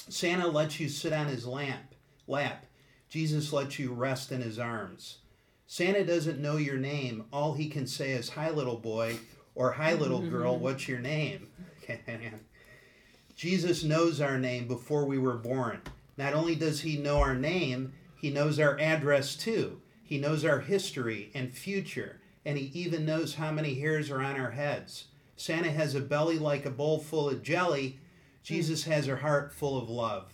Santa 0.10 0.48
lets 0.48 0.80
you 0.80 0.90
sit 0.90 1.14
on 1.14 1.28
his 1.28 1.46
lamp, 1.46 1.94
lap. 2.26 2.66
Jesus 3.08 3.54
lets 3.54 3.78
you 3.78 3.94
rest 3.94 4.32
in 4.32 4.42
his 4.42 4.58
arms. 4.58 5.20
Santa 5.68 6.04
doesn't 6.04 6.42
know 6.42 6.58
your 6.58 6.78
name. 6.78 7.26
All 7.32 7.54
he 7.54 7.70
can 7.70 7.86
say 7.86 8.14
is, 8.14 8.30
Hi, 8.30 8.50
little 8.50 8.78
boy, 8.78 9.20
or 9.54 9.74
Hi, 9.74 9.94
little 9.94 10.22
girl, 10.22 10.58
what's 10.60 10.88
your 10.88 11.00
name? 11.00 11.50
Jesus 13.36 13.84
knows 13.84 14.22
our 14.22 14.40
name 14.40 14.68
before 14.68 15.06
we 15.06 15.20
were 15.20 15.38
born. 15.38 15.82
Not 16.18 16.34
only 16.34 16.56
does 16.56 16.82
he 16.82 16.98
know 16.98 17.20
our 17.20 17.36
name, 17.36 17.94
he 18.16 18.30
knows 18.30 18.60
our 18.60 18.80
address 18.80 19.36
too. 19.36 19.82
He 20.04 20.18
knows 20.18 20.44
our 20.44 20.60
history 20.60 21.32
and 21.36 21.54
future, 21.54 22.22
and 22.46 22.58
he 22.58 22.66
even 22.80 23.06
knows 23.06 23.36
how 23.36 23.52
many 23.52 23.76
hairs 23.76 24.10
are 24.10 24.22
on 24.22 24.40
our 24.40 24.52
heads. 24.52 25.06
Santa 25.36 25.70
has 25.70 25.94
a 25.94 26.02
belly 26.02 26.40
like 26.40 26.66
a 26.66 26.72
bowl 26.72 27.00
full 27.00 27.30
of 27.30 27.44
jelly. 27.44 28.00
Jesus 28.42 28.86
has 28.86 29.08
a 29.08 29.18
heart 29.18 29.54
full 29.54 29.78
of 29.78 29.90
love. 29.90 30.34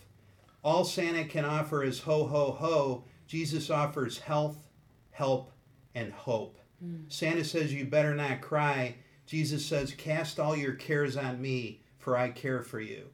All 0.63 0.85
Santa 0.85 1.25
can 1.25 1.43
offer 1.43 1.83
is 1.83 2.01
ho, 2.01 2.25
ho, 2.25 2.51
ho. 2.51 3.03
Jesus 3.27 3.69
offers 3.69 4.19
health, 4.19 4.69
help, 5.11 5.51
and 5.93 6.13
hope. 6.13 6.59
Santa 7.07 7.43
says, 7.43 7.73
You 7.73 7.85
better 7.85 8.13
not 8.13 8.41
cry. 8.41 8.95
Jesus 9.25 9.65
says, 9.65 9.93
Cast 9.93 10.39
all 10.39 10.55
your 10.55 10.73
cares 10.73 11.17
on 11.17 11.41
me, 11.41 11.81
for 11.97 12.17
I 12.17 12.29
care 12.29 12.61
for 12.61 12.79
you. 12.79 13.07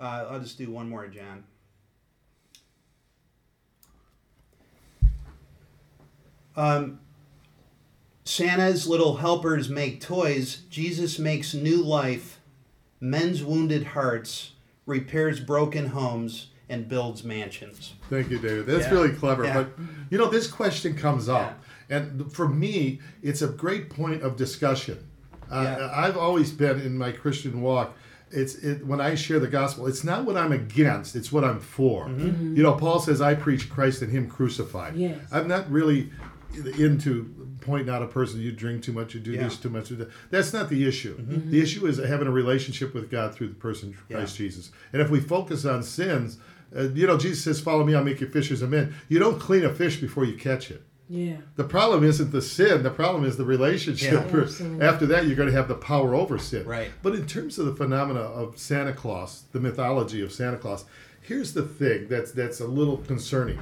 Uh, 0.00 0.26
I'll 0.30 0.40
just 0.40 0.58
do 0.58 0.70
one 0.70 0.88
more, 0.88 1.06
John. 1.06 1.44
Um, 6.56 7.00
Santa's 8.24 8.86
little 8.86 9.16
helpers 9.16 9.68
make 9.68 10.00
toys. 10.00 10.62
Jesus 10.70 11.18
makes 11.18 11.52
new 11.54 11.82
life, 11.82 12.40
mends 13.00 13.42
wounded 13.44 13.84
hearts, 13.88 14.52
repairs 14.86 15.40
broken 15.40 15.86
homes, 15.88 16.48
and 16.68 16.88
builds 16.88 17.22
mansions. 17.22 17.92
Thank 18.08 18.30
you, 18.30 18.38
David. 18.38 18.66
That's 18.66 18.86
Yeah. 18.86 18.92
really 18.92 19.10
clever. 19.10 19.44
Yeah. 19.44 19.54
But 19.54 19.68
you 20.10 20.16
know, 20.16 20.30
this 20.30 20.46
question 20.46 20.96
comes 20.96 21.28
up, 21.28 21.62
and 21.90 22.32
for 22.32 22.48
me, 22.48 23.00
it's 23.22 23.42
a 23.42 23.48
great 23.48 23.90
point 23.90 24.22
of 24.22 24.36
discussion. 24.36 24.98
Uh, 25.50 25.76
Yeah. 25.78 25.90
I've 25.94 26.16
always 26.16 26.50
been 26.52 26.80
in 26.80 26.96
my 26.96 27.12
Christian 27.12 27.60
walk. 27.60 27.94
It's 28.30 28.54
it, 28.56 28.84
when 28.86 29.00
I 29.00 29.14
share 29.14 29.38
the 29.38 29.46
gospel. 29.46 29.86
It's 29.86 30.02
not 30.02 30.24
what 30.24 30.36
I'm 30.38 30.50
against; 30.50 31.14
it's 31.14 31.30
what 31.30 31.44
I'm 31.44 31.60
for. 31.60 32.06
Mm-hmm. 32.06 32.56
You 32.56 32.62
know, 32.62 32.72
Paul 32.72 32.98
says, 32.98 33.20
"I 33.20 33.34
preach 33.34 33.68
Christ 33.68 34.00
and 34.00 34.10
Him 34.10 34.26
crucified." 34.28 34.96
Yes. 34.96 35.20
I'm 35.30 35.46
not 35.46 35.70
really 35.70 36.10
into 36.78 37.56
pointing 37.60 37.92
out 37.92 38.02
a 38.02 38.06
person. 38.06 38.40
You 38.40 38.52
drink 38.52 38.82
too 38.82 38.92
much. 38.92 39.14
You 39.14 39.20
do 39.20 39.32
Yeah. 39.32 39.44
this 39.44 39.56
too 39.56 39.70
much. 39.70 39.90
That's 40.30 40.52
not 40.52 40.68
the 40.68 40.86
issue. 40.86 41.16
The 41.48 41.60
issue 41.60 41.86
is 41.86 41.98
having 41.98 42.26
a 42.28 42.30
relationship 42.32 42.94
with 42.94 43.10
God 43.10 43.34
through 43.34 43.48
the 43.48 43.54
person 43.54 43.90
of 43.90 44.08
Christ 44.08 44.36
Jesus. 44.36 44.70
And 44.92 45.00
if 45.00 45.10
we 45.10 45.20
focus 45.20 45.64
on 45.64 45.82
sins, 45.82 46.38
uh, 46.76 46.88
you 46.94 47.06
know, 47.06 47.16
Jesus 47.16 47.42
says, 47.44 47.60
"Follow 47.60 47.84
me, 47.84 47.94
I'll 47.94 48.04
make 48.04 48.20
you 48.20 48.26
fishers 48.26 48.62
of 48.62 48.70
men." 48.70 48.94
You 49.08 49.18
don't 49.18 49.38
clean 49.38 49.64
a 49.64 49.72
fish 49.72 50.00
before 50.00 50.24
you 50.24 50.34
catch 50.36 50.70
it. 50.70 50.82
Yeah. 51.08 51.36
The 51.56 51.64
problem 51.64 52.02
isn't 52.02 52.32
the 52.32 52.40
sin. 52.42 52.82
The 52.82 52.90
problem 52.90 53.24
is 53.24 53.36
the 53.36 53.44
relationship. 53.44 54.26
Yeah. 54.32 54.78
After 54.80 55.04
that, 55.06 55.26
you're 55.26 55.36
going 55.36 55.50
to 55.50 55.54
have 55.54 55.68
the 55.68 55.74
power 55.74 56.14
over 56.14 56.38
sin. 56.38 56.66
Right. 56.66 56.90
But 57.02 57.14
in 57.14 57.26
terms 57.26 57.58
of 57.58 57.66
the 57.66 57.74
phenomena 57.76 58.20
of 58.20 58.58
Santa 58.58 58.92
Claus, 58.94 59.44
the 59.52 59.60
mythology 59.60 60.22
of 60.22 60.32
Santa 60.32 60.56
Claus, 60.56 60.86
here's 61.20 61.52
the 61.52 61.62
thing 61.62 62.08
that's 62.08 62.32
that's 62.32 62.60
a 62.60 62.66
little 62.66 62.96
concerning. 62.98 63.58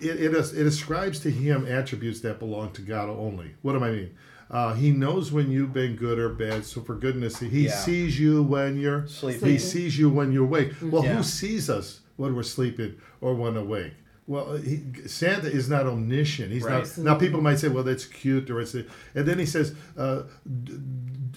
It, 0.00 0.20
it, 0.22 0.34
is, 0.34 0.52
it 0.54 0.66
ascribes 0.66 1.20
to 1.20 1.30
him 1.30 1.66
attributes 1.66 2.20
that 2.20 2.38
belong 2.38 2.70
to 2.72 2.82
God 2.82 3.08
only. 3.08 3.54
What 3.62 3.72
do 3.72 3.84
I 3.84 3.90
mean? 3.90 4.14
Uh, 4.50 4.72
he 4.74 4.90
knows 4.92 5.30
when 5.30 5.50
you've 5.50 5.72
been 5.74 5.94
good 5.96 6.18
or 6.18 6.30
bad. 6.30 6.64
So 6.64 6.80
for 6.80 6.94
goodness 6.94 7.36
sake, 7.36 7.50
he 7.50 7.66
Yeah. 7.66 7.76
sees 7.76 8.18
you 8.18 8.42
when 8.42 8.78
you're 8.80 9.06
Sleeping. 9.06 9.48
He 9.48 9.58
sees 9.58 9.98
you 9.98 10.08
when 10.08 10.32
you're 10.32 10.44
awake. 10.44 10.72
Well, 10.80 11.04
Yeah. 11.04 11.16
who 11.16 11.22
sees 11.22 11.68
us 11.68 12.00
when 12.16 12.34
we're 12.34 12.42
sleeping 12.44 12.94
or 13.20 13.34
when 13.34 13.56
awake? 13.56 13.92
Well, 14.26 14.56
he, 14.58 14.82
Santa 15.06 15.50
is 15.50 15.68
not 15.70 15.86
omniscient. 15.86 16.52
He's 16.52 16.62
Right. 16.62 16.84
not. 16.84 16.98
Now, 16.98 17.14
people 17.14 17.40
might 17.40 17.58
say, 17.58 17.68
"Well, 17.68 17.82
that's 17.82 18.04
cute," 18.04 18.50
or 18.50 18.60
it's, 18.60 18.74
and 18.74 18.86
then 19.14 19.38
he 19.38 19.46
says, 19.46 19.74
uh, 19.96 20.24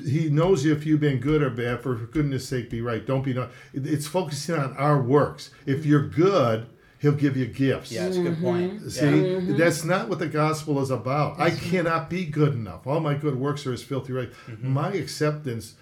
"He 0.05 0.29
knows 0.29 0.65
if 0.65 0.85
you've 0.85 0.99
been 0.99 1.19
good 1.19 1.41
or 1.41 1.49
bad. 1.49 1.81
For 1.81 1.95
goodness' 1.95 2.47
sake, 2.47 2.69
be 2.69 2.81
right. 2.81 3.05
Don't 3.05 3.23
be 3.23 3.33
not." 3.33 3.51
It's 3.73 4.07
focusing 4.07 4.55
on 4.55 4.73
our 4.73 5.01
works. 5.01 5.51
If 5.65 5.85
you're 5.85 6.05
good, 6.07 6.65
He'll 7.01 7.13
give 7.13 7.35
you 7.35 7.47
gifts. 7.47 7.91
Yeah, 7.91 8.05
that's 8.05 8.17
a 8.17 8.21
good 8.21 8.39
point. 8.39 8.91
See, 8.91 9.33
Yeah. 9.33 9.39
that's 9.57 9.83
not 9.83 10.07
what 10.07 10.19
the 10.19 10.27
gospel 10.27 10.79
is 10.81 10.91
about. 10.91 11.39
I 11.39 11.49
cannot 11.49 12.11
be 12.11 12.25
good 12.25 12.53
enough. 12.53 12.85
All 12.85 12.99
my 12.99 13.15
good 13.15 13.35
works 13.39 13.65
are 13.65 13.73
as 13.73 13.81
filthy 13.81 14.13
right. 14.13 14.29
Mm-hmm. 14.47 14.69
My 14.69 14.93
acceptance 14.93 15.73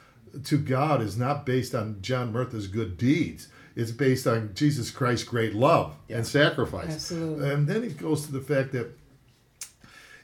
to 0.46 0.58
God 0.58 1.02
is 1.02 1.18
not 1.18 1.46
based 1.46 1.76
on 1.76 1.98
John 2.02 2.32
Murtha's 2.32 2.68
good 2.68 2.98
deeds. 2.98 3.50
It's 3.76 3.92
based 3.92 4.28
on 4.28 4.52
Jesus 4.54 4.92
Christ's 4.92 5.26
great 5.28 5.54
love 5.54 5.96
Yeah. 6.08 6.18
and 6.18 6.28
sacrifice. 6.28 6.94
Absolutely. 6.96 7.50
And 7.52 7.68
then 7.68 7.84
it 7.84 7.98
goes 7.98 8.26
to 8.26 8.32
the 8.32 8.42
fact 8.42 8.72
that 8.72 8.88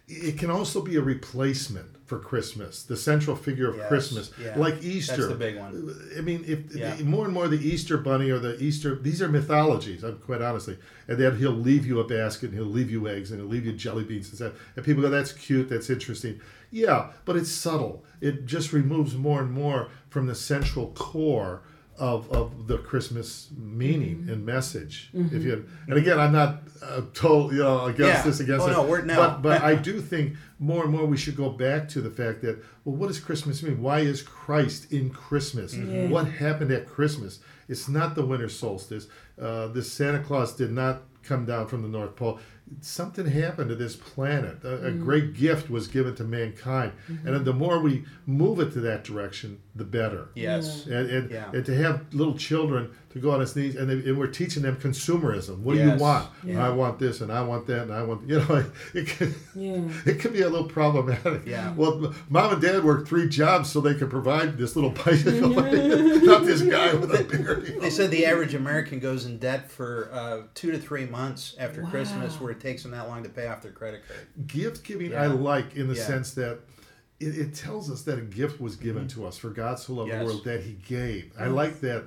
it 0.08 0.38
can 0.38 0.50
also 0.50 0.82
be 0.82 0.96
a 0.96 1.02
replacement 1.02 1.88
for 2.06 2.20
Christmas, 2.20 2.84
the 2.84 2.96
central 2.96 3.36
figure 3.36 3.68
of 3.68 3.78
Yes, 3.78 3.88
Christmas, 3.88 4.32
yeah. 4.40 4.58
like 4.58 4.84
Easter. 4.84 5.16
That's 5.16 5.28
the 5.30 5.36
big 5.36 5.58
one. 5.58 5.96
I 6.18 6.22
mean, 6.22 6.44
if 6.46 6.76
Yeah. 6.76 7.02
more 7.04 7.26
and 7.26 7.34
more 7.34 7.48
the 7.48 7.58
Easter 7.58 7.98
bunny 7.98 8.30
or 8.30 8.38
the 8.38 8.62
Easter, 8.62 8.96
these 8.96 9.22
are 9.24 9.28
mythologies. 9.28 10.04
I'm 10.04 10.18
quite 10.20 10.42
honestly, 10.42 10.78
and 11.08 11.18
then 11.18 11.38
he'll 11.38 11.52
leave 11.52 11.86
you 11.88 12.00
a 12.00 12.04
basket, 12.08 12.52
and 12.52 12.54
he'll 12.60 12.66
leave 12.68 12.92
you 12.92 13.08
eggs, 13.08 13.32
and 13.32 13.40
he'll 13.42 13.50
leave 13.50 13.66
you 13.66 13.74
jelly 13.74 14.04
beans 14.04 14.28
and 14.30 14.36
stuff. 14.36 14.54
And 14.76 14.86
people 14.86 15.02
go, 15.02 15.10
"That's 15.10 15.32
cute. 15.32 15.68
That's 15.70 15.90
interesting." 15.90 16.40
Yeah, 16.72 17.12
but 17.26 17.36
it's 17.38 17.50
subtle. 17.52 18.06
It 18.22 18.46
just 18.46 18.72
removes 18.72 19.16
more 19.16 19.42
and 19.42 19.52
more 19.52 19.88
from 20.10 20.28
the 20.28 20.36
central 20.36 20.92
core 20.92 21.62
of, 21.98 22.30
of 22.32 22.68
the 22.68 22.78
Christmas 22.78 23.50
meaning 23.58 24.28
and 24.30 24.46
message. 24.46 25.10
If 25.14 25.44
you 25.44 25.66
and 25.88 25.98
again, 25.98 26.20
I'm 26.20 26.34
not 26.34 26.64
uh, 26.84 27.02
told 27.14 27.54
you 27.54 27.60
know 27.60 27.86
against 27.86 28.00
Yeah. 28.02 28.22
this 28.24 28.40
against 28.40 28.64
Oh, 28.64 28.68
that, 28.68 28.74
no, 28.74 28.84
we're- 28.84 29.06
no. 29.06 29.16
but 29.16 29.42
but 29.42 29.62
I 29.64 29.76
do 29.90 30.02
think 30.02 30.36
more 30.60 30.84
and 30.84 30.92
more 30.92 31.06
we 31.06 31.18
should 31.18 31.36
go 31.38 31.50
back 31.50 31.88
to 31.90 32.02
the 32.02 32.10
fact 32.10 32.42
that 32.42 32.58
well, 32.84 32.96
what 32.96 33.08
does 33.08 33.20
Christmas 33.20 33.64
mean? 33.64 33.82
Why 33.82 34.00
is 34.02 34.22
Christ 34.22 34.92
in 34.92 35.10
Christmas? 35.10 35.74
Yeah. 35.76 36.08
What 36.08 36.28
happened 36.28 36.72
at 36.72 36.86
Christmas? 36.88 37.40
It's 37.70 37.88
not 37.88 38.16
the 38.16 38.26
winter 38.26 38.50
solstice. 38.50 39.08
Uh, 39.42 39.68
this 39.68 39.92
Santa 39.92 40.20
Claus 40.20 40.54
did 40.54 40.72
not 40.72 41.04
come 41.24 41.46
down 41.46 41.68
from 41.68 41.82
the 41.82 41.88
North 41.88 42.16
Pole. 42.16 42.40
Something 42.82 43.28
happened 43.28 43.70
to 43.70 43.76
this 43.76 43.96
planet. 43.96 44.64
A, 44.64 44.88
a 44.88 44.92
mm. 44.92 45.02
great 45.02 45.34
gift 45.34 45.70
was 45.70 45.88
given 45.88 46.16
to 46.16 46.24
mankind, 46.24 46.94
mm-hmm. 47.10 47.28
and 47.28 47.46
the 47.46 47.54
more 47.54 47.80
we 47.80 48.06
move 48.26 48.60
it 48.60 48.74
to 48.74 48.82
that 48.82 49.04
direction, 49.04 49.62
the 49.76 49.84
better. 49.84 50.30
Yes. 50.36 50.86
And, 50.86 51.10
and, 51.10 51.32
Yeah. 51.32 51.52
and 51.54 51.66
to 51.66 51.76
have 51.76 52.14
little 52.14 52.38
children 52.38 52.92
to 53.16 53.22
go 53.22 53.32
on 53.32 53.40
his 53.40 53.56
knees, 53.56 53.78
and, 53.78 53.90
they, 53.90 54.10
and 54.10 54.20
we're 54.20 54.28
teaching 54.28 54.62
them 54.62 54.76
consumerism. 54.76 55.60
What 55.60 55.76
do 55.76 55.82
you 55.84 55.96
want? 55.96 56.28
Yeah. 56.44 56.64
I 56.66 56.70
want 56.70 57.00
this, 57.00 57.22
and 57.22 57.32
I 57.32 57.42
want 57.44 57.66
that, 57.68 57.84
and 57.84 57.94
I 57.94 58.04
want 58.04 58.28
you 58.30 58.40
know. 58.40 58.66
It 58.94 59.08
can, 59.08 59.34
Yeah. 59.56 59.88
it 60.06 60.20
can 60.20 60.34
be 60.34 60.42
a 60.42 60.50
little 60.50 60.68
problematic. 60.68 61.46
Yeah. 61.46 61.74
Well, 61.76 62.14
mom 62.28 62.52
and 62.54 62.62
dad 62.62 62.84
work 62.84 63.08
three 63.08 63.30
jobs 63.30 63.72
so 63.72 63.80
they 63.80 63.94
could 63.96 64.10
provide 64.10 64.58
this 64.58 64.76
little 64.76 64.90
bicycle, 65.06 65.50
not 65.50 66.46
this 66.46 66.62
guy 66.62 66.94
with 66.94 67.10
a 67.16 67.24
beard. 67.24 67.68
you 67.70 67.76
know. 67.76 67.82
They 67.82 67.90
said 67.90 68.12
the 68.12 68.26
average 68.26 68.54
American 68.54 69.00
goes 69.00 69.26
in 69.26 69.38
debt 69.38 69.72
for 69.72 70.10
uh, 70.12 70.42
two 70.54 70.72
to 70.74 70.78
three 70.78 71.06
months 71.06 71.56
after 71.58 71.84
Wow. 71.84 71.92
Christmas, 71.92 72.42
where 72.42 72.52
it 72.52 72.60
takes 72.60 72.84
them 72.84 72.92
that 72.92 73.08
long 73.08 73.24
to 73.24 73.30
pay 73.30 73.48
off 73.48 73.62
their 73.62 73.72
credit 73.72 74.02
card. 74.08 74.28
Gift 74.46 74.84
giving 74.84 75.12
Yeah. 75.12 75.24
I 75.24 75.28
like 75.28 75.78
in 75.78 75.88
the 75.88 75.96
Yeah. 75.96 76.04
sense 76.06 76.32
that 76.34 76.60
it, 77.22 77.38
it 77.38 77.56
tells 77.56 77.90
us 77.90 78.02
that 78.02 78.18
a 78.20 78.24
gift 78.24 78.60
was 78.60 78.76
given 78.76 79.08
to 79.08 79.26
us 79.26 79.38
for 79.38 79.50
God 79.52 79.80
so 79.80 79.94
loved 79.94 80.10
Yes. 80.10 80.20
the 80.20 80.26
world 80.26 80.44
that 80.44 80.64
He 80.64 80.74
gave. 80.74 81.32
I 81.40 81.48
like 81.48 81.80
that 81.80 82.04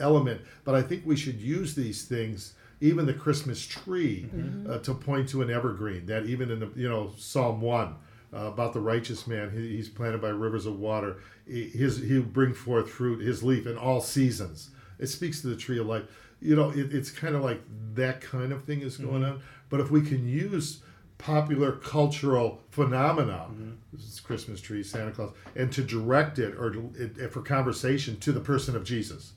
element, 0.00 0.40
but 0.64 0.74
I 0.74 0.82
think 0.82 1.02
we 1.06 1.16
should 1.16 1.40
use 1.40 1.74
these 1.74 2.04
things. 2.04 2.54
Even 2.82 3.04
the 3.04 3.12
Christmas 3.12 3.64
tree 3.66 4.26
uh, 4.68 4.78
to 4.78 4.94
point 4.94 5.28
to 5.28 5.42
an 5.42 5.50
evergreen. 5.50 6.06
That 6.06 6.24
even 6.24 6.50
in 6.50 6.60
the 6.60 6.70
you 6.74 6.88
know 6.88 7.12
Psalm 7.18 7.60
one 7.60 7.94
uh, 8.32 8.46
about 8.46 8.72
the 8.72 8.80
righteous 8.80 9.26
man, 9.26 9.50
he, 9.50 9.76
he's 9.76 9.88
planted 9.90 10.22
by 10.22 10.28
rivers 10.30 10.64
of 10.64 10.78
water. 10.78 11.18
He- 11.46 11.68
His 11.68 11.98
he'll 11.98 12.22
bring 12.22 12.54
forth 12.54 12.88
fruit, 12.88 13.20
his 13.20 13.42
leaf 13.42 13.66
in 13.66 13.76
all 13.76 14.00
seasons. 14.00 14.70
It 14.98 15.08
speaks 15.08 15.42
to 15.42 15.48
the 15.48 15.56
tree 15.56 15.78
of 15.78 15.86
life. 15.86 16.04
You 16.40 16.56
know, 16.56 16.70
it, 16.70 16.94
it's 16.94 17.10
kind 17.10 17.34
of 17.34 17.42
like 17.42 17.60
that 17.94 18.22
kind 18.22 18.50
of 18.50 18.64
thing 18.64 18.80
is 18.80 18.96
going 18.96 19.24
on. 19.24 19.42
But 19.68 19.80
if 19.80 19.90
we 19.90 20.00
can 20.00 20.26
use 20.26 20.80
popular 21.18 21.72
cultural 21.72 22.62
phenomena, 22.70 23.46
this 23.92 24.04
is 24.04 24.20
Christmas 24.20 24.58
tree, 24.60 24.82
Santa 24.82 25.10
Claus, 25.10 25.32
and 25.54 25.70
to 25.72 25.82
direct 25.82 26.38
it 26.38 26.54
or 26.58 26.70
to, 26.70 26.90
it, 26.98 27.30
for 27.30 27.42
conversation 27.42 28.18
to 28.20 28.32
the 28.32 28.40
person 28.40 28.74
of 28.74 28.84
Jesus. 28.84 29.32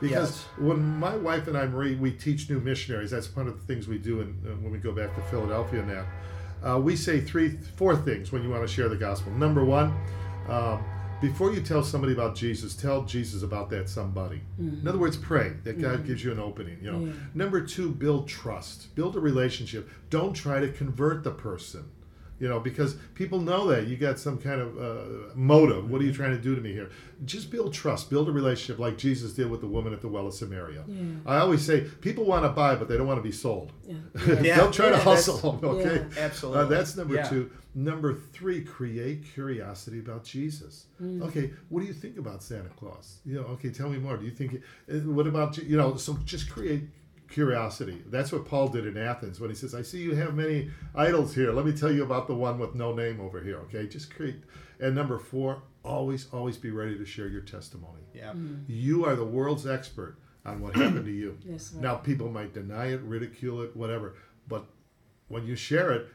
Because 0.00 0.30
Yes. 0.30 0.44
when 0.58 0.98
my 0.98 1.16
wife 1.16 1.48
and 1.48 1.56
I, 1.56 1.66
Marie, 1.66 1.94
we 1.94 2.10
teach 2.12 2.50
new 2.50 2.60
missionaries. 2.60 3.10
That's 3.10 3.34
one 3.34 3.48
of 3.48 3.58
the 3.58 3.66
things 3.66 3.88
we 3.88 3.98
do 3.98 4.20
in, 4.20 4.36
uh, 4.46 4.50
when 4.60 4.70
we 4.72 4.78
go 4.78 4.92
back 4.92 5.14
to 5.14 5.22
Philadelphia 5.30 5.82
now. 5.84 6.06
Uh, 6.62 6.78
we 6.80 6.96
say 6.96 7.20
three, 7.20 7.50
four 7.76 7.96
things 7.96 8.32
when 8.32 8.42
you 8.42 8.50
want 8.50 8.62
to 8.66 8.68
share 8.72 8.88
the 8.88 8.96
gospel. 8.96 9.32
Number 9.32 9.64
one, 9.64 9.94
Um, 10.48 10.78
before 11.20 11.50
you 11.52 11.60
tell 11.60 11.82
somebody 11.82 12.12
about 12.12 12.36
Jesus, 12.36 12.76
tell 12.76 13.02
Jesus 13.04 13.42
about 13.42 13.68
that 13.70 13.88
somebody. 13.88 14.42
Mm-hmm. 14.60 14.80
In 14.82 14.86
other 14.88 14.98
words, 14.98 15.16
pray 15.16 15.54
that 15.64 15.80
God 15.80 16.06
gives 16.06 16.22
you 16.22 16.30
an 16.30 16.38
opening. 16.38 16.78
You 16.80 16.92
know. 16.92 17.12
Number 17.34 17.60
two, 17.62 17.90
build 17.90 18.28
trust, 18.28 18.94
build 18.94 19.16
a 19.16 19.20
relationship. 19.20 19.88
Don't 20.08 20.34
try 20.34 20.60
to 20.60 20.68
convert 20.68 21.24
the 21.24 21.32
person. 21.32 21.84
You 22.38 22.48
know, 22.50 22.60
because 22.60 22.96
people 23.14 23.40
know 23.40 23.66
that 23.68 23.86
you 23.86 23.96
got 23.96 24.18
some 24.18 24.36
kind 24.36 24.60
of 24.60 24.76
uh, 24.78 25.34
motive. 25.34 25.90
What 25.90 26.00
are 26.02 26.04
you 26.04 26.10
Mm-hmm. 26.10 26.22
trying 26.22 26.36
to 26.36 26.42
do 26.42 26.54
to 26.54 26.60
me 26.60 26.72
here? 26.72 26.90
Just 27.24 27.50
build 27.50 27.72
trust, 27.72 28.10
build 28.10 28.28
a 28.28 28.32
relationship 28.32 28.78
like 28.78 28.98
Jesus 28.98 29.32
did 29.32 29.50
with 29.50 29.62
the 29.62 29.66
woman 29.66 29.92
at 29.94 30.02
the 30.02 30.08
well 30.08 30.26
of 30.26 30.34
Samaria. 30.34 30.84
I 31.24 31.38
always 31.38 31.64
say 31.64 31.82
people 32.02 32.24
want 32.26 32.44
to 32.44 32.50
buy, 32.50 32.74
but 32.74 32.88
they 32.88 32.96
don't 32.98 33.06
want 33.06 33.18
to 33.18 33.22
be 33.22 33.32
sold. 33.32 33.72
Yeah. 33.88 33.94
Yeah. 34.42 34.56
Don't 34.58 34.74
try 34.74 34.90
to 34.90 34.98
hustle 34.98 35.38
them, 35.52 35.70
okay? 35.70 36.04
Yeah. 36.14 36.24
Absolutely. 36.26 36.60
Uh, 36.62 36.64
that's 36.66 36.96
number 36.96 37.14
Yeah. 37.14 37.28
two. 37.28 37.50
Number 37.74 38.14
three, 38.32 38.62
create 38.62 39.24
curiosity 39.34 39.98
about 39.98 40.24
Jesus. 40.24 40.86
Mm. 41.02 41.22
Okay, 41.22 41.50
what 41.68 41.80
do 41.80 41.86
you 41.86 41.92
think 41.92 42.16
about 42.18 42.42
Santa 42.42 42.70
Claus? 42.78 43.18
You 43.26 43.34
know, 43.36 43.46
okay, 43.54 43.70
tell 43.70 43.88
me 43.90 43.98
more. 43.98 44.16
Do 44.16 44.24
you 44.24 44.30
think? 44.30 44.62
uh, 44.90 44.94
What 45.16 45.26
about 45.26 45.56
you 45.58 45.76
know? 45.76 45.96
So 45.96 46.18
just 46.24 46.48
create 46.50 46.84
curiosity. 47.28 48.02
That's 48.06 48.32
what 48.32 48.46
Paul 48.46 48.68
did 48.68 48.86
in 48.86 48.96
Athens 48.96 49.40
when 49.40 49.50
he 49.50 49.56
says, 49.56 49.74
"I 49.74 49.82
see 49.82 50.02
you 50.02 50.14
have 50.14 50.34
many 50.34 50.70
idols 50.94 51.34
here. 51.34 51.52
Let 51.52 51.66
me 51.66 51.72
tell 51.72 51.92
you 51.92 52.04
about 52.04 52.26
the 52.26 52.34
one 52.34 52.58
with 52.58 52.74
no 52.74 52.94
name 52.94 53.20
over 53.20 53.40
here." 53.40 53.58
Okay, 53.60 53.86
just 53.86 54.14
create. 54.14 54.42
And 54.80 54.94
number 54.94 55.18
four, 55.18 55.62
always, 55.84 56.26
always 56.32 56.56
be 56.56 56.70
ready 56.70 56.98
to 56.98 57.04
share 57.04 57.28
your 57.28 57.40
testimony. 57.40 58.02
Yeah. 58.14 58.30
Mm-hmm. 58.30 58.64
You 58.66 59.04
are 59.06 59.16
the 59.16 59.24
world's 59.24 59.66
expert 59.66 60.18
on 60.44 60.60
what 60.60 60.76
happened 60.76 61.06
to 61.06 61.10
you. 61.10 61.38
That's 61.46 61.72
right. 61.72 61.82
Now, 61.82 61.94
people 61.96 62.28
might 62.28 62.52
deny 62.52 62.86
it, 62.86 63.00
ridicule 63.02 63.62
it, 63.62 63.76
whatever, 63.76 64.14
but 64.46 64.66
when 65.28 65.46
you 65.46 65.56
share 65.56 65.90
it, 65.92 66.08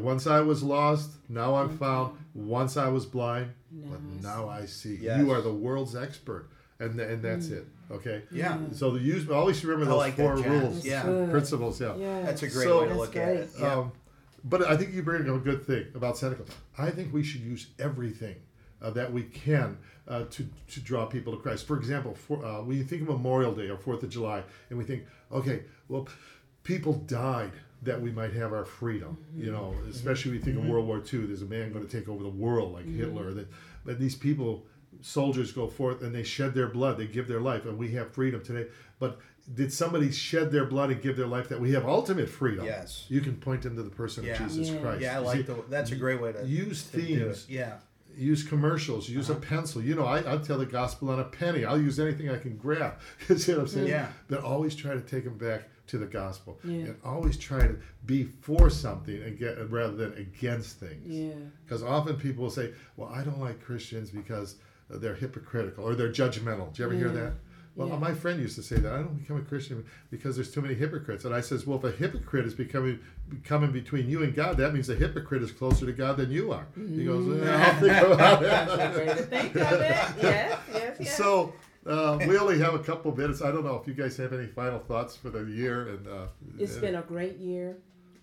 once 0.00 0.26
I 0.26 0.40
was 0.40 0.62
lost, 0.62 1.10
now 1.28 1.54
I'm 1.54 1.68
mm-hmm. 1.68 1.78
found. 1.78 2.18
Once 2.34 2.76
I 2.76 2.88
was 2.88 3.06
blind, 3.06 3.52
but 3.70 4.02
now 4.22 4.48
I 4.48 4.66
see. 4.66 4.96
Yes. 4.96 5.18
You 5.18 5.30
are 5.30 5.40
the 5.40 5.52
world's 5.52 5.96
expert, 5.96 6.50
and 6.78 6.98
and 7.00 7.22
that's 7.22 7.46
mm. 7.46 7.58
it. 7.58 7.66
Okay. 7.90 8.22
Yeah. 8.30 8.58
So 8.72 8.90
the 8.90 9.00
use 9.00 9.28
always 9.30 9.64
remember 9.64 9.86
I 9.86 9.88
those 9.88 9.98
like 9.98 10.16
four 10.16 10.36
John. 10.36 10.60
rules, 10.60 10.84
Yeah. 10.84 11.04
Good. 11.04 11.30
principles. 11.30 11.80
Yeah. 11.80 11.96
Yeah. 11.96 12.22
That's 12.22 12.42
a 12.42 12.48
great 12.48 12.64
So- 12.64 12.78
way 12.80 12.84
to 12.84 12.88
That's 12.90 13.00
look 13.00 13.16
at 13.16 13.36
it. 13.36 13.50
Yeah. 13.58 13.74
Um, 13.78 13.92
but 14.44 14.62
I 14.62 14.76
think 14.76 14.92
you 14.94 15.02
bring 15.02 15.28
up 15.28 15.36
a 15.36 15.38
good 15.38 15.66
thing 15.66 15.86
about 15.94 16.16
Santa 16.16 16.36
Claus. 16.36 16.48
I 16.76 16.90
think 16.90 17.12
we 17.12 17.22
should 17.22 17.40
use 17.40 17.66
everything 17.78 18.36
uh, 18.80 18.90
that 18.90 19.12
we 19.12 19.22
can 19.24 19.78
uh, 20.06 20.24
to, 20.30 20.46
to 20.70 20.80
draw 20.80 21.06
people 21.06 21.34
to 21.34 21.38
Christ. 21.40 21.66
For 21.66 21.76
example, 21.76 22.14
for, 22.14 22.44
uh, 22.44 22.62
when 22.62 22.76
you 22.76 22.84
think 22.84 23.02
of 23.02 23.08
Memorial 23.08 23.54
Day 23.54 23.68
or 23.68 23.76
Fourth 23.76 24.02
of 24.02 24.10
July, 24.10 24.42
and 24.70 24.78
we 24.78 24.84
think, 24.84 25.04
okay, 25.32 25.62
well, 25.88 26.06
people 26.62 26.92
died 26.94 27.50
that 27.82 28.00
we 28.00 28.10
might 28.10 28.32
have 28.32 28.52
our 28.52 28.64
freedom. 28.64 29.18
You 29.36 29.50
know, 29.52 29.74
especially 29.90 30.30
when 30.32 30.38
you 30.40 30.44
think 30.44 30.58
of 30.58 30.66
World 30.70 30.86
War 30.86 30.98
II. 30.98 31.26
There's 31.26 31.42
a 31.42 31.46
man 31.46 31.72
going 31.72 31.86
to 31.86 31.90
take 31.98 32.08
over 32.08 32.22
the 32.22 32.28
world 32.28 32.72
like 32.72 32.86
Hitler. 32.86 33.32
That, 33.34 33.48
but 33.84 33.98
these 33.98 34.14
people, 34.14 34.64
soldiers, 35.00 35.52
go 35.52 35.66
forth 35.68 36.02
and 36.02 36.14
they 36.14 36.22
shed 36.22 36.54
their 36.54 36.68
blood. 36.68 36.98
They 36.98 37.06
give 37.06 37.28
their 37.28 37.40
life, 37.40 37.64
and 37.66 37.78
we 37.78 37.92
have 37.92 38.12
freedom 38.12 38.42
today. 38.42 38.68
But 38.98 39.18
did 39.54 39.72
somebody 39.72 40.10
shed 40.12 40.50
their 40.52 40.66
blood 40.66 40.90
and 40.90 41.00
give 41.00 41.16
their 41.16 41.26
life 41.26 41.48
that 41.48 41.60
we 41.60 41.72
have 41.72 41.86
ultimate 41.86 42.28
freedom? 42.28 42.64
Yes. 42.66 43.06
You 43.08 43.20
can 43.20 43.36
point 43.36 43.62
them 43.62 43.76
to 43.76 43.82
the 43.82 43.90
person 43.90 44.24
Yeah. 44.24 44.32
of 44.42 44.50
Jesus 44.50 44.68
Yeah. 44.70 44.80
Christ. 44.80 45.00
Yeah, 45.02 45.16
I 45.16 45.18
like 45.20 45.36
see, 45.38 45.42
the. 45.42 45.56
That's 45.70 45.90
a 45.92 45.96
great 45.96 46.20
way 46.20 46.32
to 46.32 46.44
use 46.46 46.84
to 46.90 46.96
do 47.00 47.02
themes, 47.06 47.46
it. 47.48 47.52
Yeah. 47.54 47.74
use 48.16 48.42
commercials, 48.42 49.08
use 49.08 49.30
Uh-huh. 49.30 49.38
a 49.38 49.42
pencil. 49.42 49.80
You 49.80 49.94
know, 49.94 50.04
I, 50.04 50.20
I'll 50.22 50.40
tell 50.40 50.58
the 50.58 50.66
gospel 50.66 51.08
on 51.10 51.20
a 51.20 51.24
penny. 51.24 51.64
I'll 51.64 51.80
use 51.80 51.98
anything 52.00 52.28
I 52.28 52.38
can 52.38 52.56
grab. 52.56 52.94
you 53.28 53.38
see 53.38 53.52
what 53.52 53.60
I'm 53.62 53.68
saying? 53.68 53.86
Yeah. 53.88 54.08
But 54.28 54.40
always 54.42 54.74
try 54.74 54.92
to 54.94 55.00
take 55.00 55.24
them 55.24 55.38
back 55.38 55.68
to 55.86 55.96
the 55.98 56.06
gospel. 56.06 56.58
Yeah. 56.64 56.72
And 56.86 56.96
always 57.04 57.38
try 57.38 57.60
to 57.60 57.78
be 58.04 58.24
for 58.42 58.68
something 58.68 59.22
and 59.22 59.38
get, 59.38 59.70
rather 59.70 59.94
than 59.96 60.12
against 60.18 60.78
things. 60.80 61.06
Yeah. 61.06 61.32
Because 61.64 61.82
often 61.82 62.16
people 62.16 62.42
will 62.44 62.50
say, 62.50 62.72
well, 62.96 63.08
I 63.08 63.22
don't 63.22 63.40
like 63.40 63.62
Christians 63.62 64.10
because 64.10 64.56
they're 64.90 65.14
hypocritical 65.14 65.84
or 65.84 65.94
they're 65.94 66.10
judgmental. 66.12 66.72
Do 66.72 66.82
you 66.82 66.88
ever 66.88 66.94
hear 66.96 67.10
that? 67.10 67.32
Well, 67.76 67.88
Yeah. 67.88 67.98
my 67.98 68.12
friend 68.12 68.40
used 68.40 68.56
to 68.56 68.62
say 68.62 68.76
that 68.76 68.92
I 68.92 68.96
don't 68.96 69.16
become 69.18 69.36
a 69.36 69.42
Christian 69.42 69.84
because 70.10 70.34
there's 70.34 70.50
too 70.50 70.60
many 70.60 70.74
hypocrites. 70.74 71.24
And 71.24 71.32
I 71.32 71.40
says, 71.40 71.64
well, 71.64 71.78
if 71.78 71.84
a 71.84 71.92
hypocrite 71.92 72.44
is 72.44 72.54
becoming 72.54 72.98
coming 73.44 73.70
between 73.70 74.08
you 74.08 74.24
and 74.24 74.34
God, 74.34 74.56
that 74.56 74.74
means 74.74 74.88
the 74.88 74.96
hypocrite 74.96 75.42
is 75.44 75.52
closer 75.52 75.86
to 75.86 75.92
God 75.92 76.16
than 76.16 76.30
you 76.32 76.50
are. 76.52 76.66
He 76.74 77.04
goes, 77.04 77.24
Mm-hmm. 77.24 77.46
"Eh, 77.46 77.52
I'll 77.64 77.80
think 77.80 78.12
about 78.14 78.40
That's 78.40 78.74
that. 78.76 79.30
think 79.30 79.54
of 79.56 79.72
it. 79.80 79.80
Yes, 80.22 80.58
yes, 80.72 80.96
yes. 80.98 81.16
So 81.16 81.52
uh, 81.86 82.18
we 82.26 82.36
only 82.36 82.58
have 82.58 82.74
a 82.74 82.80
couple 82.80 83.14
minutes. 83.16 83.42
I 83.42 83.52
don't 83.52 83.64
know 83.64 83.76
if 83.76 83.86
you 83.86 83.94
guys 83.94 84.16
have 84.16 84.32
any 84.32 84.46
final 84.48 84.80
thoughts 84.80 85.14
for 85.14 85.30
the 85.30 85.44
year. 85.44 85.88
And 85.90 86.08
uh, 86.08 86.26
It's 86.58 86.72
and- 86.72 86.80
been 86.80 86.94
a 86.96 87.02
great 87.02 87.36
year. 87.36 87.76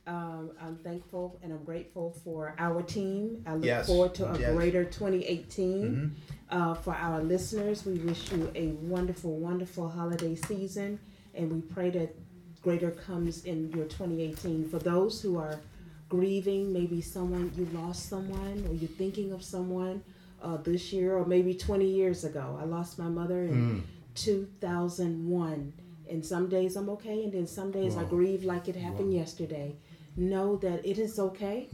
Um, 0.08 0.52
I'm 0.62 0.76
thankful 0.84 1.40
and 1.42 1.52
I'm 1.52 1.64
grateful 1.64 2.16
for 2.24 2.54
our 2.60 2.84
team. 2.84 3.42
I 3.48 3.56
look 3.56 3.66
Yes. 3.66 3.88
forward 3.88 4.14
to 4.16 4.32
a 4.34 4.38
Yes. 4.40 4.54
greater 4.54 4.84
2018. 4.84 6.16
Uh, 6.50 6.74
for 6.76 6.94
our 6.94 7.22
listeners, 7.24 7.86
we 7.86 7.94
wish 7.96 8.32
you 8.32 8.52
a 8.56 8.68
wonderful, 8.88 9.36
wonderful 9.38 9.90
holiday 9.90 10.36
season, 10.36 11.00
and 11.34 11.52
we 11.52 11.62
pray 11.62 11.90
that 11.90 12.16
greater 12.62 12.92
comes 12.92 13.46
in 13.46 13.72
your 13.72 13.86
2018. 13.86 14.70
For 14.70 14.78
those 14.80 15.22
who 15.22 15.38
are 15.38 15.60
grieving, 16.08 16.72
maybe 16.72 17.02
someone 17.02 17.52
you 17.58 17.66
lost 17.74 18.08
someone, 18.10 18.66
or 18.70 18.74
you're 18.76 18.90
thinking 18.90 19.32
of 19.32 19.44
someone 19.44 20.04
uh, 20.42 20.58
this 20.58 20.94
year, 20.94 21.18
or 21.18 21.26
maybe 21.26 21.56
20 21.56 21.86
years 21.86 22.24
ago. 22.24 22.58
I 22.62 22.66
lost 22.66 23.00
my 23.00 23.08
mother 23.10 23.44
in 23.44 23.84
2001, 24.16 25.74
and 26.10 26.24
some 26.26 26.48
days 26.48 26.76
I'm 26.76 26.90
okay, 26.90 27.24
and 27.24 27.34
then 27.34 27.48
some 27.48 27.72
days 27.72 27.96
I 27.98 28.04
grieve 28.04 28.44
like 28.44 28.68
it 28.68 28.76
happened 28.76 29.14
yesterday. 29.14 29.76
Know 30.16 30.56
that 30.58 30.86
it 30.86 31.00
is 31.00 31.18
okay, 31.20 31.68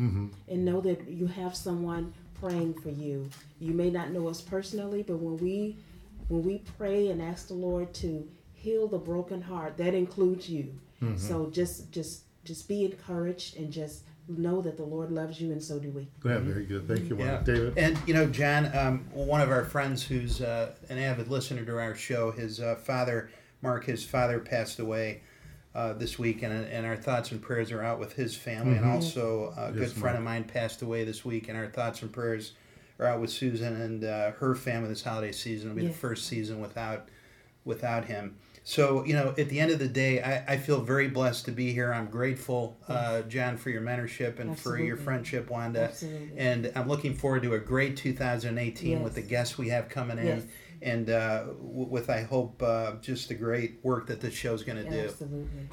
and 0.47 0.65
know 0.65 0.80
that 0.82 1.07
you 1.09 1.28
have 1.28 1.55
someone 1.55 2.13
praying 2.42 2.74
for 2.76 2.89
you. 2.89 3.30
You 3.60 3.74
may 3.74 3.89
not 3.89 4.12
know 4.12 4.28
us 4.28 4.42
personally, 4.42 5.04
but 5.04 5.18
when 5.18 5.38
we 5.38 5.78
when 6.28 6.44
we 6.44 6.64
pray 6.78 7.10
and 7.10 7.22
ask 7.22 7.48
the 7.50 7.54
Lord 7.54 7.94
to 7.96 8.28
heal 8.54 8.88
the 8.88 8.98
broken 8.98 9.42
heart, 9.42 9.78
that 9.78 9.94
includes 9.94 10.50
you. 10.50 10.74
So 11.16 11.50
just 11.50 11.92
just 11.92 12.24
just 12.44 12.68
be 12.68 12.86
encouraged 12.86 13.58
and 13.58 13.72
just 13.72 14.04
know 14.28 14.62
that 14.62 14.78
the 14.78 14.84
Lord 14.84 15.12
loves 15.12 15.42
you, 15.42 15.52
and 15.52 15.62
so 15.62 15.80
do 15.80 15.89
we. 15.89 16.08
yeah, 16.24 16.38
very 16.38 16.66
good. 16.66 16.88
Thank 16.88 17.10
you, 17.10 17.18
Yeah. 17.18 17.42
David. 17.44 17.76
And 17.78 17.98
you 18.06 18.14
know, 18.14 18.28
John, 18.28 18.70
um, 18.78 19.06
one 19.12 19.42
of 19.42 19.50
our 19.50 19.66
friends 19.66 20.04
who's 20.04 20.42
uh, 20.42 20.74
an 20.89 21.00
avid 21.00 21.28
listener 21.28 21.66
to 21.66 21.80
our 21.80 21.96
show, 21.96 22.32
his 22.32 22.60
uh, 22.60 22.76
father, 22.76 23.32
Mark, 23.64 23.86
his 23.86 24.06
father 24.06 24.39
passed 24.39 24.78
away 24.80 25.22
uh, 25.74 25.93
this 25.93 26.19
week, 26.19 26.43
and, 26.43 26.53
and 26.67 26.86
our 26.86 26.97
thoughts 26.97 27.32
and 27.32 27.41
prayers 27.41 27.72
are 27.72 27.82
out 27.82 27.99
with 27.99 28.13
his 28.13 28.36
family. 28.36 28.78
And 28.78 28.86
also, 28.86 29.53
a 29.57 29.72
good 29.72 29.84
Yes, 29.84 29.93
friend 29.93 30.17
of 30.17 30.24
mine 30.24 30.43
passed 30.43 30.82
away 30.82 31.03
this 31.05 31.24
week, 31.24 31.47
and 31.49 31.57
our 31.57 31.67
thoughts 31.67 32.01
and 32.01 32.11
prayers 32.11 32.53
are 32.99 33.07
out 33.07 33.22
with 33.22 33.30
Susan 33.32 33.80
and 33.82 34.03
uh, 34.03 34.32
her 34.34 34.53
family 34.55 34.89
this 34.89 35.03
holiday 35.03 35.32
season. 35.32 35.69
It'll 35.69 35.78
be 35.78 35.84
Yeah. 35.84 35.89
the 35.89 35.93
first 35.95 36.28
season 36.28 36.59
without 36.59 37.07
without 37.63 38.05
him. 38.05 38.36
So, 38.63 39.03
you 39.05 39.13
know, 39.13 39.34
at 39.38 39.49
the 39.49 39.59
end 39.59 39.72
of 39.72 39.80
the 39.80 39.88
day, 39.88 40.22
I, 40.22 40.53
I 40.53 40.57
feel 40.57 40.82
very 40.82 41.07
blessed 41.07 41.45
to 41.45 41.51
be 41.51 41.74
here. 41.74 41.91
I'm 41.93 42.07
grateful, 42.07 42.78
uh, 42.88 43.22
John, 43.24 43.57
for 43.57 43.69
your 43.72 43.82
mentorship 43.82 44.39
and 44.39 44.57
for 44.57 44.78
your 44.80 44.97
friendship, 44.97 45.49
Wanda. 45.49 45.82
Absolutely. 45.86 46.38
And 46.38 46.72
I'm 46.76 46.88
looking 46.88 47.13
forward 47.15 47.41
to 47.43 47.53
a 47.53 47.59
great 47.59 47.97
2018 47.97 49.01
with 49.03 49.15
the 49.15 49.22
guests 49.22 49.57
we 49.57 49.69
have 49.69 49.89
coming 49.89 50.17
in. 50.19 50.26
Yes. 50.28 50.43
And 50.84 51.09
uh, 51.11 51.43
w- 51.45 51.88
with, 51.89 52.09
I 52.09 52.23
hope, 52.23 52.61
uh, 52.63 52.93
just 53.01 53.29
the 53.29 53.36
great 53.36 53.79
work 53.84 54.07
that 54.07 54.19
this 54.19 54.34
show's 54.34 54.63
going 54.63 54.84
to 54.84 54.89
do. 54.89 54.99
Absolutely. 55.01 55.67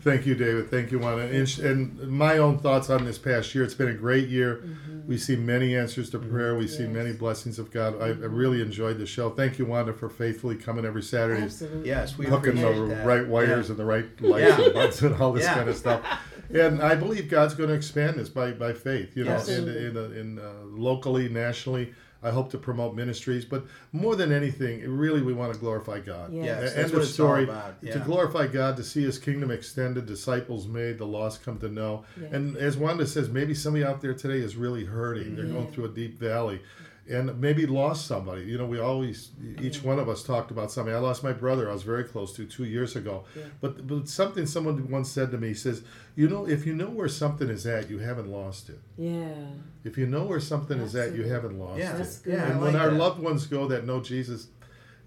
Thank 0.00 0.26
you, 0.26 0.34
David. 0.34 0.70
Thank 0.70 0.90
you, 0.90 0.98
Wanda. 0.98 1.24
And, 1.24 1.58
and 1.58 2.08
my 2.10 2.38
own 2.38 2.58
thoughts 2.58 2.88
on 2.90 3.04
this 3.04 3.18
past 3.18 3.54
year. 3.54 3.62
It's 3.64 3.74
been 3.74 3.88
a 3.88 3.94
great 3.94 4.28
year. 4.28 4.64
We 5.06 5.16
see 5.18 5.36
many 5.36 5.76
answers 5.76 6.10
to 6.10 6.18
prayer. 6.18 6.56
We 6.56 6.66
see 6.68 6.84
Yes. 6.84 6.92
many 6.92 7.12
blessings 7.12 7.58
of 7.58 7.70
God. 7.70 8.00
I, 8.00 8.06
I 8.06 8.10
really 8.10 8.60
enjoyed 8.60 8.98
the 8.98 9.06
show. 9.06 9.30
Thank 9.30 9.58
you, 9.58 9.66
Wanda, 9.66 9.92
for 9.92 10.08
faithfully 10.08 10.56
coming 10.56 10.84
every 10.84 11.02
Saturday, 11.02 11.42
Absolutely. 11.42 11.88
Yes, 11.88 12.16
we 12.18 12.26
hooking 12.26 12.56
the 12.56 12.86
that. 12.94 13.06
right 13.06 13.26
wires 13.26 13.66
Yeah. 13.66 13.70
and 13.70 13.78
the 13.78 13.84
right 13.84 14.20
lights 14.20 14.58
Yeah. 14.58 14.64
and 14.64 14.74
buttons 14.74 15.02
and 15.02 15.14
all 15.20 15.32
this 15.32 15.44
Yeah. 15.44 15.54
kind 15.54 15.68
of 15.68 15.76
stuff. 15.76 16.04
And 16.52 16.80
I 16.82 16.94
believe 16.94 17.28
God's 17.28 17.54
going 17.54 17.68
to 17.68 17.74
expand 17.74 18.18
this 18.18 18.28
by, 18.28 18.52
by 18.52 18.72
faith. 18.72 19.16
You 19.16 19.24
know, 19.24 19.32
Yes. 19.32 19.48
in, 19.48 19.68
in, 19.68 19.96
in 19.96 20.38
uh, 20.38 20.52
locally, 20.64 21.28
nationally. 21.28 21.92
I 22.22 22.30
hope 22.30 22.50
to 22.50 22.58
promote 22.58 22.94
ministries, 22.96 23.44
but 23.44 23.64
more 23.92 24.16
than 24.16 24.32
anything, 24.32 24.88
really, 24.90 25.22
we 25.22 25.32
want 25.32 25.52
to 25.54 25.58
glorify 25.58 26.00
God. 26.00 26.32
Yeah, 26.32 26.44
Yes, 26.44 26.72
End 26.72 26.76
that's 26.76 26.90
of 26.90 26.92
what 26.94 27.02
it's 27.02 27.10
all 27.20 27.26
story. 27.26 27.44
about. 27.44 27.80
To 27.82 27.98
glorify 28.00 28.46
God, 28.48 28.76
to 28.78 28.82
see 28.82 29.02
His 29.04 29.18
kingdom 29.18 29.50
extended, 29.52 30.06
disciples 30.06 30.66
made, 30.66 30.98
the 30.98 31.06
lost 31.06 31.44
come 31.44 31.58
to 31.58 31.68
know. 31.68 32.04
Yeah. 32.20 32.28
And 32.32 32.56
as 32.56 32.76
Wanda 32.76 33.06
says, 33.06 33.28
maybe 33.28 33.54
somebody 33.54 33.84
out 33.84 34.00
there 34.00 34.14
today 34.14 34.38
is 34.38 34.56
really 34.56 34.84
hurting. 34.84 35.36
They're 35.36 35.44
going 35.46 35.68
through 35.70 35.84
a 35.84 35.90
deep 35.90 36.18
valley, 36.18 36.60
and 37.10 37.40
maybe 37.40 37.66
lost 37.66 38.06
somebody. 38.06 38.42
You 38.42 38.58
know, 38.58 38.66
we 38.66 38.78
always, 38.78 39.30
each 39.60 39.82
one 39.82 39.98
of 39.98 40.08
us 40.08 40.22
talked 40.22 40.50
about 40.50 40.70
something. 40.70 40.94
I 40.94 40.98
lost 40.98 41.24
my 41.24 41.32
brother. 41.32 41.68
I 41.70 41.72
was 41.72 41.82
very 41.82 42.04
close 42.04 42.32
to 42.36 42.44
two 42.44 42.64
years 42.64 42.96
ago. 42.96 43.24
Yeah. 43.36 43.42
But 43.60 43.86
but 43.86 44.08
something 44.08 44.46
someone 44.46 44.90
once 44.90 45.10
said 45.10 45.30
to 45.30 45.38
me 45.38 45.54
says, 45.54 45.82
you 46.16 46.28
know, 46.28 46.46
if 46.46 46.66
you 46.66 46.74
know 46.74 46.90
where 46.90 47.08
something 47.08 47.48
is 47.48 47.66
at, 47.66 47.88
you 47.90 47.98
haven't 47.98 48.28
lost 48.30 48.68
it. 48.68 48.80
Yeah. 48.96 49.34
If 49.84 49.96
you 49.96 50.06
know 50.06 50.24
where 50.24 50.40
something 50.40 50.78
is 50.80 50.94
at, 50.96 51.14
you 51.14 51.24
haven't 51.24 51.58
lost 51.58 51.78
Yeah, 51.78 51.94
it. 51.94 51.98
That's 51.98 52.18
good. 52.18 52.34
yeah, 52.34 52.44
I 52.44 52.46
And 52.48 52.60
like 52.60 52.72
when 52.72 52.80
our 52.82 52.90
that. 52.90 52.96
loved 52.98 53.20
ones 53.20 53.46
go 53.46 53.68
that 53.68 53.86
know 53.86 54.00
Jesus, 54.00 54.48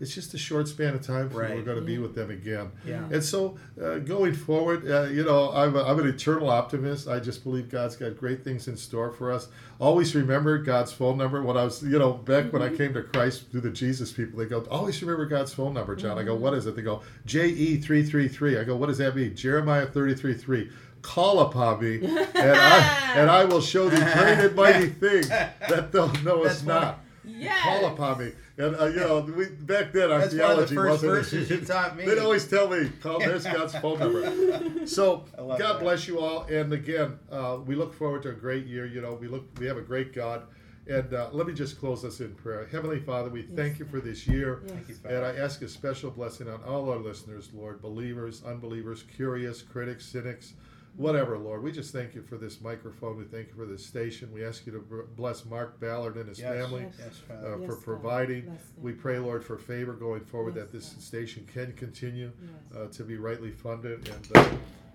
it's 0.02 0.16
just 0.16 0.34
a 0.34 0.38
short 0.38 0.68
span 0.68 0.96
of 0.96 1.06
time 1.06 1.28
before 1.28 1.44
we're 1.44 1.62
going 1.62 1.78
to 1.78 1.86
be 1.86 2.00
with 2.00 2.16
them 2.16 2.32
again. 2.32 2.72
Yeah. 2.84 3.06
And 3.12 3.24
so, 3.24 3.58
uh, 3.80 4.00
going 4.00 4.34
forward, 4.34 4.90
uh, 4.90 5.04
you 5.04 5.24
know, 5.24 5.52
I'm, 5.52 5.76
a, 5.76 5.84
I'm 5.84 6.00
an 6.00 6.08
eternal 6.08 6.50
optimist. 6.50 7.08
I 7.08 7.20
just 7.20 7.44
believe 7.44 7.70
God's 7.70 7.96
got 7.96 8.18
great 8.18 8.44
things 8.44 8.68
in 8.68 8.76
store 8.76 9.12
for 9.12 9.32
us. 9.32 9.50
Always 9.80 10.16
remember 10.16 10.58
God's 10.58 10.92
phone 10.92 11.18
number. 11.20 11.44
When 11.44 11.56
I 11.56 11.64
was, 11.64 11.84
you 11.84 12.00
know, 12.00 12.14
back 12.14 12.52
when 12.52 12.64
I 12.64 12.76
came 12.76 12.94
to 12.96 13.04
Christ 13.04 13.52
through 13.52 13.62
the 13.62 13.70
Jesus 13.70 14.12
people, 14.12 14.40
they 14.40 14.46
go, 14.46 14.66
always 14.72 15.00
remember 15.04 15.28
God's 15.28 15.54
phone 15.54 15.76
number, 15.76 15.96
John. 15.96 16.18
I 16.18 16.24
go, 16.24 16.36
what 16.36 16.56
is 16.56 16.66
it? 16.66 16.76
They 16.76 16.82
go, 16.82 17.02
JE333. 17.28 18.60
I 18.60 18.64
go, 18.64 18.76
what 18.76 18.88
does 18.88 18.98
that 18.98 19.16
mean? 19.16 19.36
Jeremiah 19.36 19.86
33.3. 19.86 20.72
Call 21.04 21.40
upon 21.40 21.82
me, 21.82 21.96
and 22.06 22.18
I 22.36 23.14
and 23.16 23.30
I 23.30 23.46
will 23.46 23.62
show 23.62 23.90
thee 23.90 23.98
great 23.98 24.38
and 24.38 24.56
mighty 24.56 24.88
things 25.02 25.30
that 25.30 25.92
thou 25.92 26.12
knowest 26.24 26.64
That's 26.66 26.80
funny. 26.80 26.86
not. 26.86 27.00
Yes. 27.38 27.62
Call 27.64 27.86
upon 27.94 28.20
me, 28.20 28.32
and 28.58 28.76
uh, 28.76 28.86
you 28.86 28.96
know, 28.98 29.20
we, 29.22 29.46
back 29.50 29.92
then 29.94 30.12
our 30.12 30.20
That's 30.20 30.34
one 30.34 30.52
of 30.52 30.58
the 30.58 30.68
theology 30.68 30.76
first 30.76 30.90
wasn't. 31.04 31.12
verses 31.12 31.50
you 31.50 31.62
taught 31.62 31.96
me. 31.96 32.06
They'd 32.06 32.20
always 32.20 32.48
tell 32.48 32.68
me, 32.70 32.92
"Call 33.02 33.20
there's 33.28 33.44
God's 33.46 33.76
phone 33.76 34.00
number." 34.00 34.86
So 34.88 35.26
God 35.38 35.60
that. 35.60 35.80
bless 35.80 36.08
you 36.08 36.20
all, 36.20 36.44
and 36.44 36.74
again, 36.74 37.18
uh, 37.32 37.60
we 37.66 37.76
look 37.76 37.94
forward 37.94 38.24
to 38.24 38.30
a 38.30 38.34
great 38.34 38.66
year. 38.66 38.86
You 38.86 39.02
know, 39.02 39.14
we 39.14 39.28
look, 39.28 39.46
we 39.60 39.66
have 39.68 39.78
a 39.78 39.82
great 39.82 40.14
God, 40.14 40.44
and 40.88 41.14
uh, 41.14 41.30
let 41.32 41.48
me 41.48 41.54
just 41.54 41.80
close 41.80 42.04
us 42.04 42.20
in 42.20 42.34
prayer. 42.36 42.68
Heavenly 42.72 43.00
Father, 43.00 43.30
we 43.30 43.44
thank 43.44 43.80
you 43.80 43.86
for 43.86 44.00
this 44.00 44.28
year. 44.28 44.62
Yes. 44.66 44.74
Thank 44.74 44.90
you, 44.90 44.96
And 45.10 45.26
I 45.26 45.36
ask 45.38 45.62
a 45.62 45.68
special 45.68 46.12
blessing 46.12 46.50
on 46.50 46.62
all 46.64 46.90
our 46.90 46.98
listeners, 46.98 47.50
Lord, 47.54 47.82
believers, 47.82 48.44
unbelievers, 48.46 49.04
curious, 49.16 49.62
critics, 49.62 50.06
cynics, 50.06 50.54
whatever, 50.96 51.38
Lord. 51.38 51.64
We 51.64 51.72
just 51.72 51.94
thank 51.94 52.14
you 52.16 52.22
for 52.22 52.38
this 52.38 52.62
microphone. 52.62 53.18
We 53.18 53.24
thank 53.26 53.48
you 53.50 53.54
for 53.56 53.66
this 53.66 53.86
station. 53.86 54.32
We 54.34 54.44
ask 54.46 54.66
you 54.66 54.72
to 54.74 55.08
bless 55.16 55.46
Mark 55.46 55.80
Ballard 55.80 56.16
and 56.18 56.28
his 56.30 56.40
Yes. 56.40 56.54
family 56.54 56.88
Yes. 57.00 57.22
Uh, 57.30 57.58
Yes, 57.60 57.70
for 57.70 57.76
providing. 57.78 58.58
We 58.78 58.94
pray, 58.94 59.20
Lord, 59.20 59.44
for 59.44 59.58
favor 59.58 59.94
going 59.94 60.22
forward 60.26 60.56
that 60.56 60.72
this 60.72 60.90
God. 60.90 61.02
station 61.02 61.48
can 61.52 61.74
continue 61.74 62.32
uh, 62.76 62.88
to 62.88 63.04
be 63.04 63.18
rightly 63.18 63.52
funded 63.52 64.08
and 64.10 64.38
uh, 64.38 64.50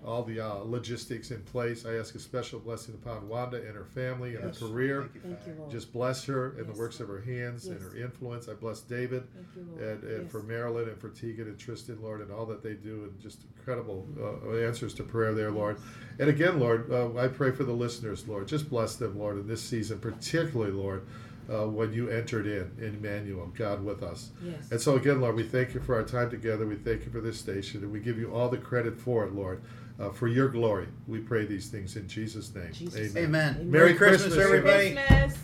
all 0.07 0.23
the 0.23 0.39
uh, 0.39 0.53
logistics 0.63 1.31
in 1.31 1.41
place. 1.41 1.85
I 1.85 1.95
ask 1.95 2.15
a 2.15 2.19
special 2.19 2.59
blessing 2.59 2.95
upon 2.95 3.27
Wanda 3.27 3.57
and 3.57 3.75
her 3.75 3.83
family 3.85 4.35
and 4.35 4.45
Yes. 4.45 4.59
her 4.59 4.67
career. 4.67 5.01
Thank 5.01 5.15
you, 5.15 5.21
Thank 5.21 5.47
you, 5.47 5.53
Lord. 5.59 5.71
Just 5.71 5.91
bless 5.93 6.23
her 6.25 6.51
and 6.57 6.65
Yes, 6.65 6.75
the 6.75 6.79
works 6.81 6.99
of 6.99 7.07
her 7.09 7.19
hands 7.21 7.67
and 7.67 7.81
her 7.81 7.95
influence. 7.97 8.47
I 8.47 8.53
bless 8.53 8.79
David 8.81 9.23
Thank 9.35 9.47
you, 9.55 9.67
Lord. 9.71 9.81
and, 9.83 10.03
and 10.03 10.21
Yes. 10.23 10.31
for 10.31 10.41
Marilyn 10.43 10.87
and 10.89 10.97
for 10.99 11.09
Tegan 11.09 11.47
and 11.47 11.57
Tristan, 11.59 12.01
Lord, 12.01 12.21
and 12.21 12.31
all 12.31 12.45
that 12.47 12.63
they 12.63 12.73
do, 12.73 13.03
and 13.03 13.19
just 13.19 13.41
incredible 13.57 14.07
uh, 14.19 14.55
answers 14.57 14.93
to 14.95 15.03
prayer 15.03 15.33
there, 15.33 15.51
Lord. 15.51 15.77
And 16.19 16.29
again, 16.29 16.59
Lord, 16.59 16.89
uh, 16.91 17.15
I 17.17 17.27
pray 17.27 17.51
for 17.51 17.65
the 17.65 17.73
listeners, 17.73 18.27
Lord. 18.27 18.47
Just 18.47 18.69
bless 18.69 18.95
them, 18.95 19.19
Lord, 19.19 19.37
in 19.37 19.47
this 19.47 19.61
season, 19.61 19.99
particularly, 19.99 20.71
Lord, 20.71 21.05
uh, 21.49 21.65
when 21.67 21.93
you 21.93 22.09
entered 22.09 22.45
in, 22.47 22.71
in 22.79 22.95
Emmanuel, 22.95 23.51
God 23.57 23.83
with 23.83 24.03
us. 24.03 24.31
Yes. 24.43 24.69
And 24.71 24.81
so, 24.81 24.95
again, 24.95 25.21
Lord, 25.21 25.35
we 25.35 25.43
thank 25.43 25.73
you 25.73 25.79
for 25.79 25.95
our 25.95 26.03
time 26.03 26.29
together. 26.29 26.65
We 26.65 26.75
thank 26.75 27.05
you 27.05 27.11
for 27.11 27.21
this 27.21 27.37
station, 27.39 27.83
and 27.83 27.91
we 27.91 27.99
give 27.99 28.17
you 28.17 28.33
all 28.33 28.49
the 28.49 28.57
credit 28.57 28.97
for 28.99 29.25
it, 29.25 29.33
Lord, 29.33 29.61
uh, 29.99 30.09
for 30.09 30.27
your 30.27 30.49
glory. 30.49 30.87
We 31.07 31.19
pray 31.19 31.45
these 31.45 31.69
things 31.69 31.95
in 31.95 32.07
Jesus' 32.07 32.53
name. 32.53 32.71
Jesus' 32.73 33.15
Amen. 33.15 33.25
Amen. 33.25 33.55
Amen. 33.55 33.71
Merry 33.71 33.85
Merry 33.85 33.93
Christmas, 33.95 34.33
Christmas, 34.33 34.45
everybody. 34.45 34.93
Christmas. 34.93 35.37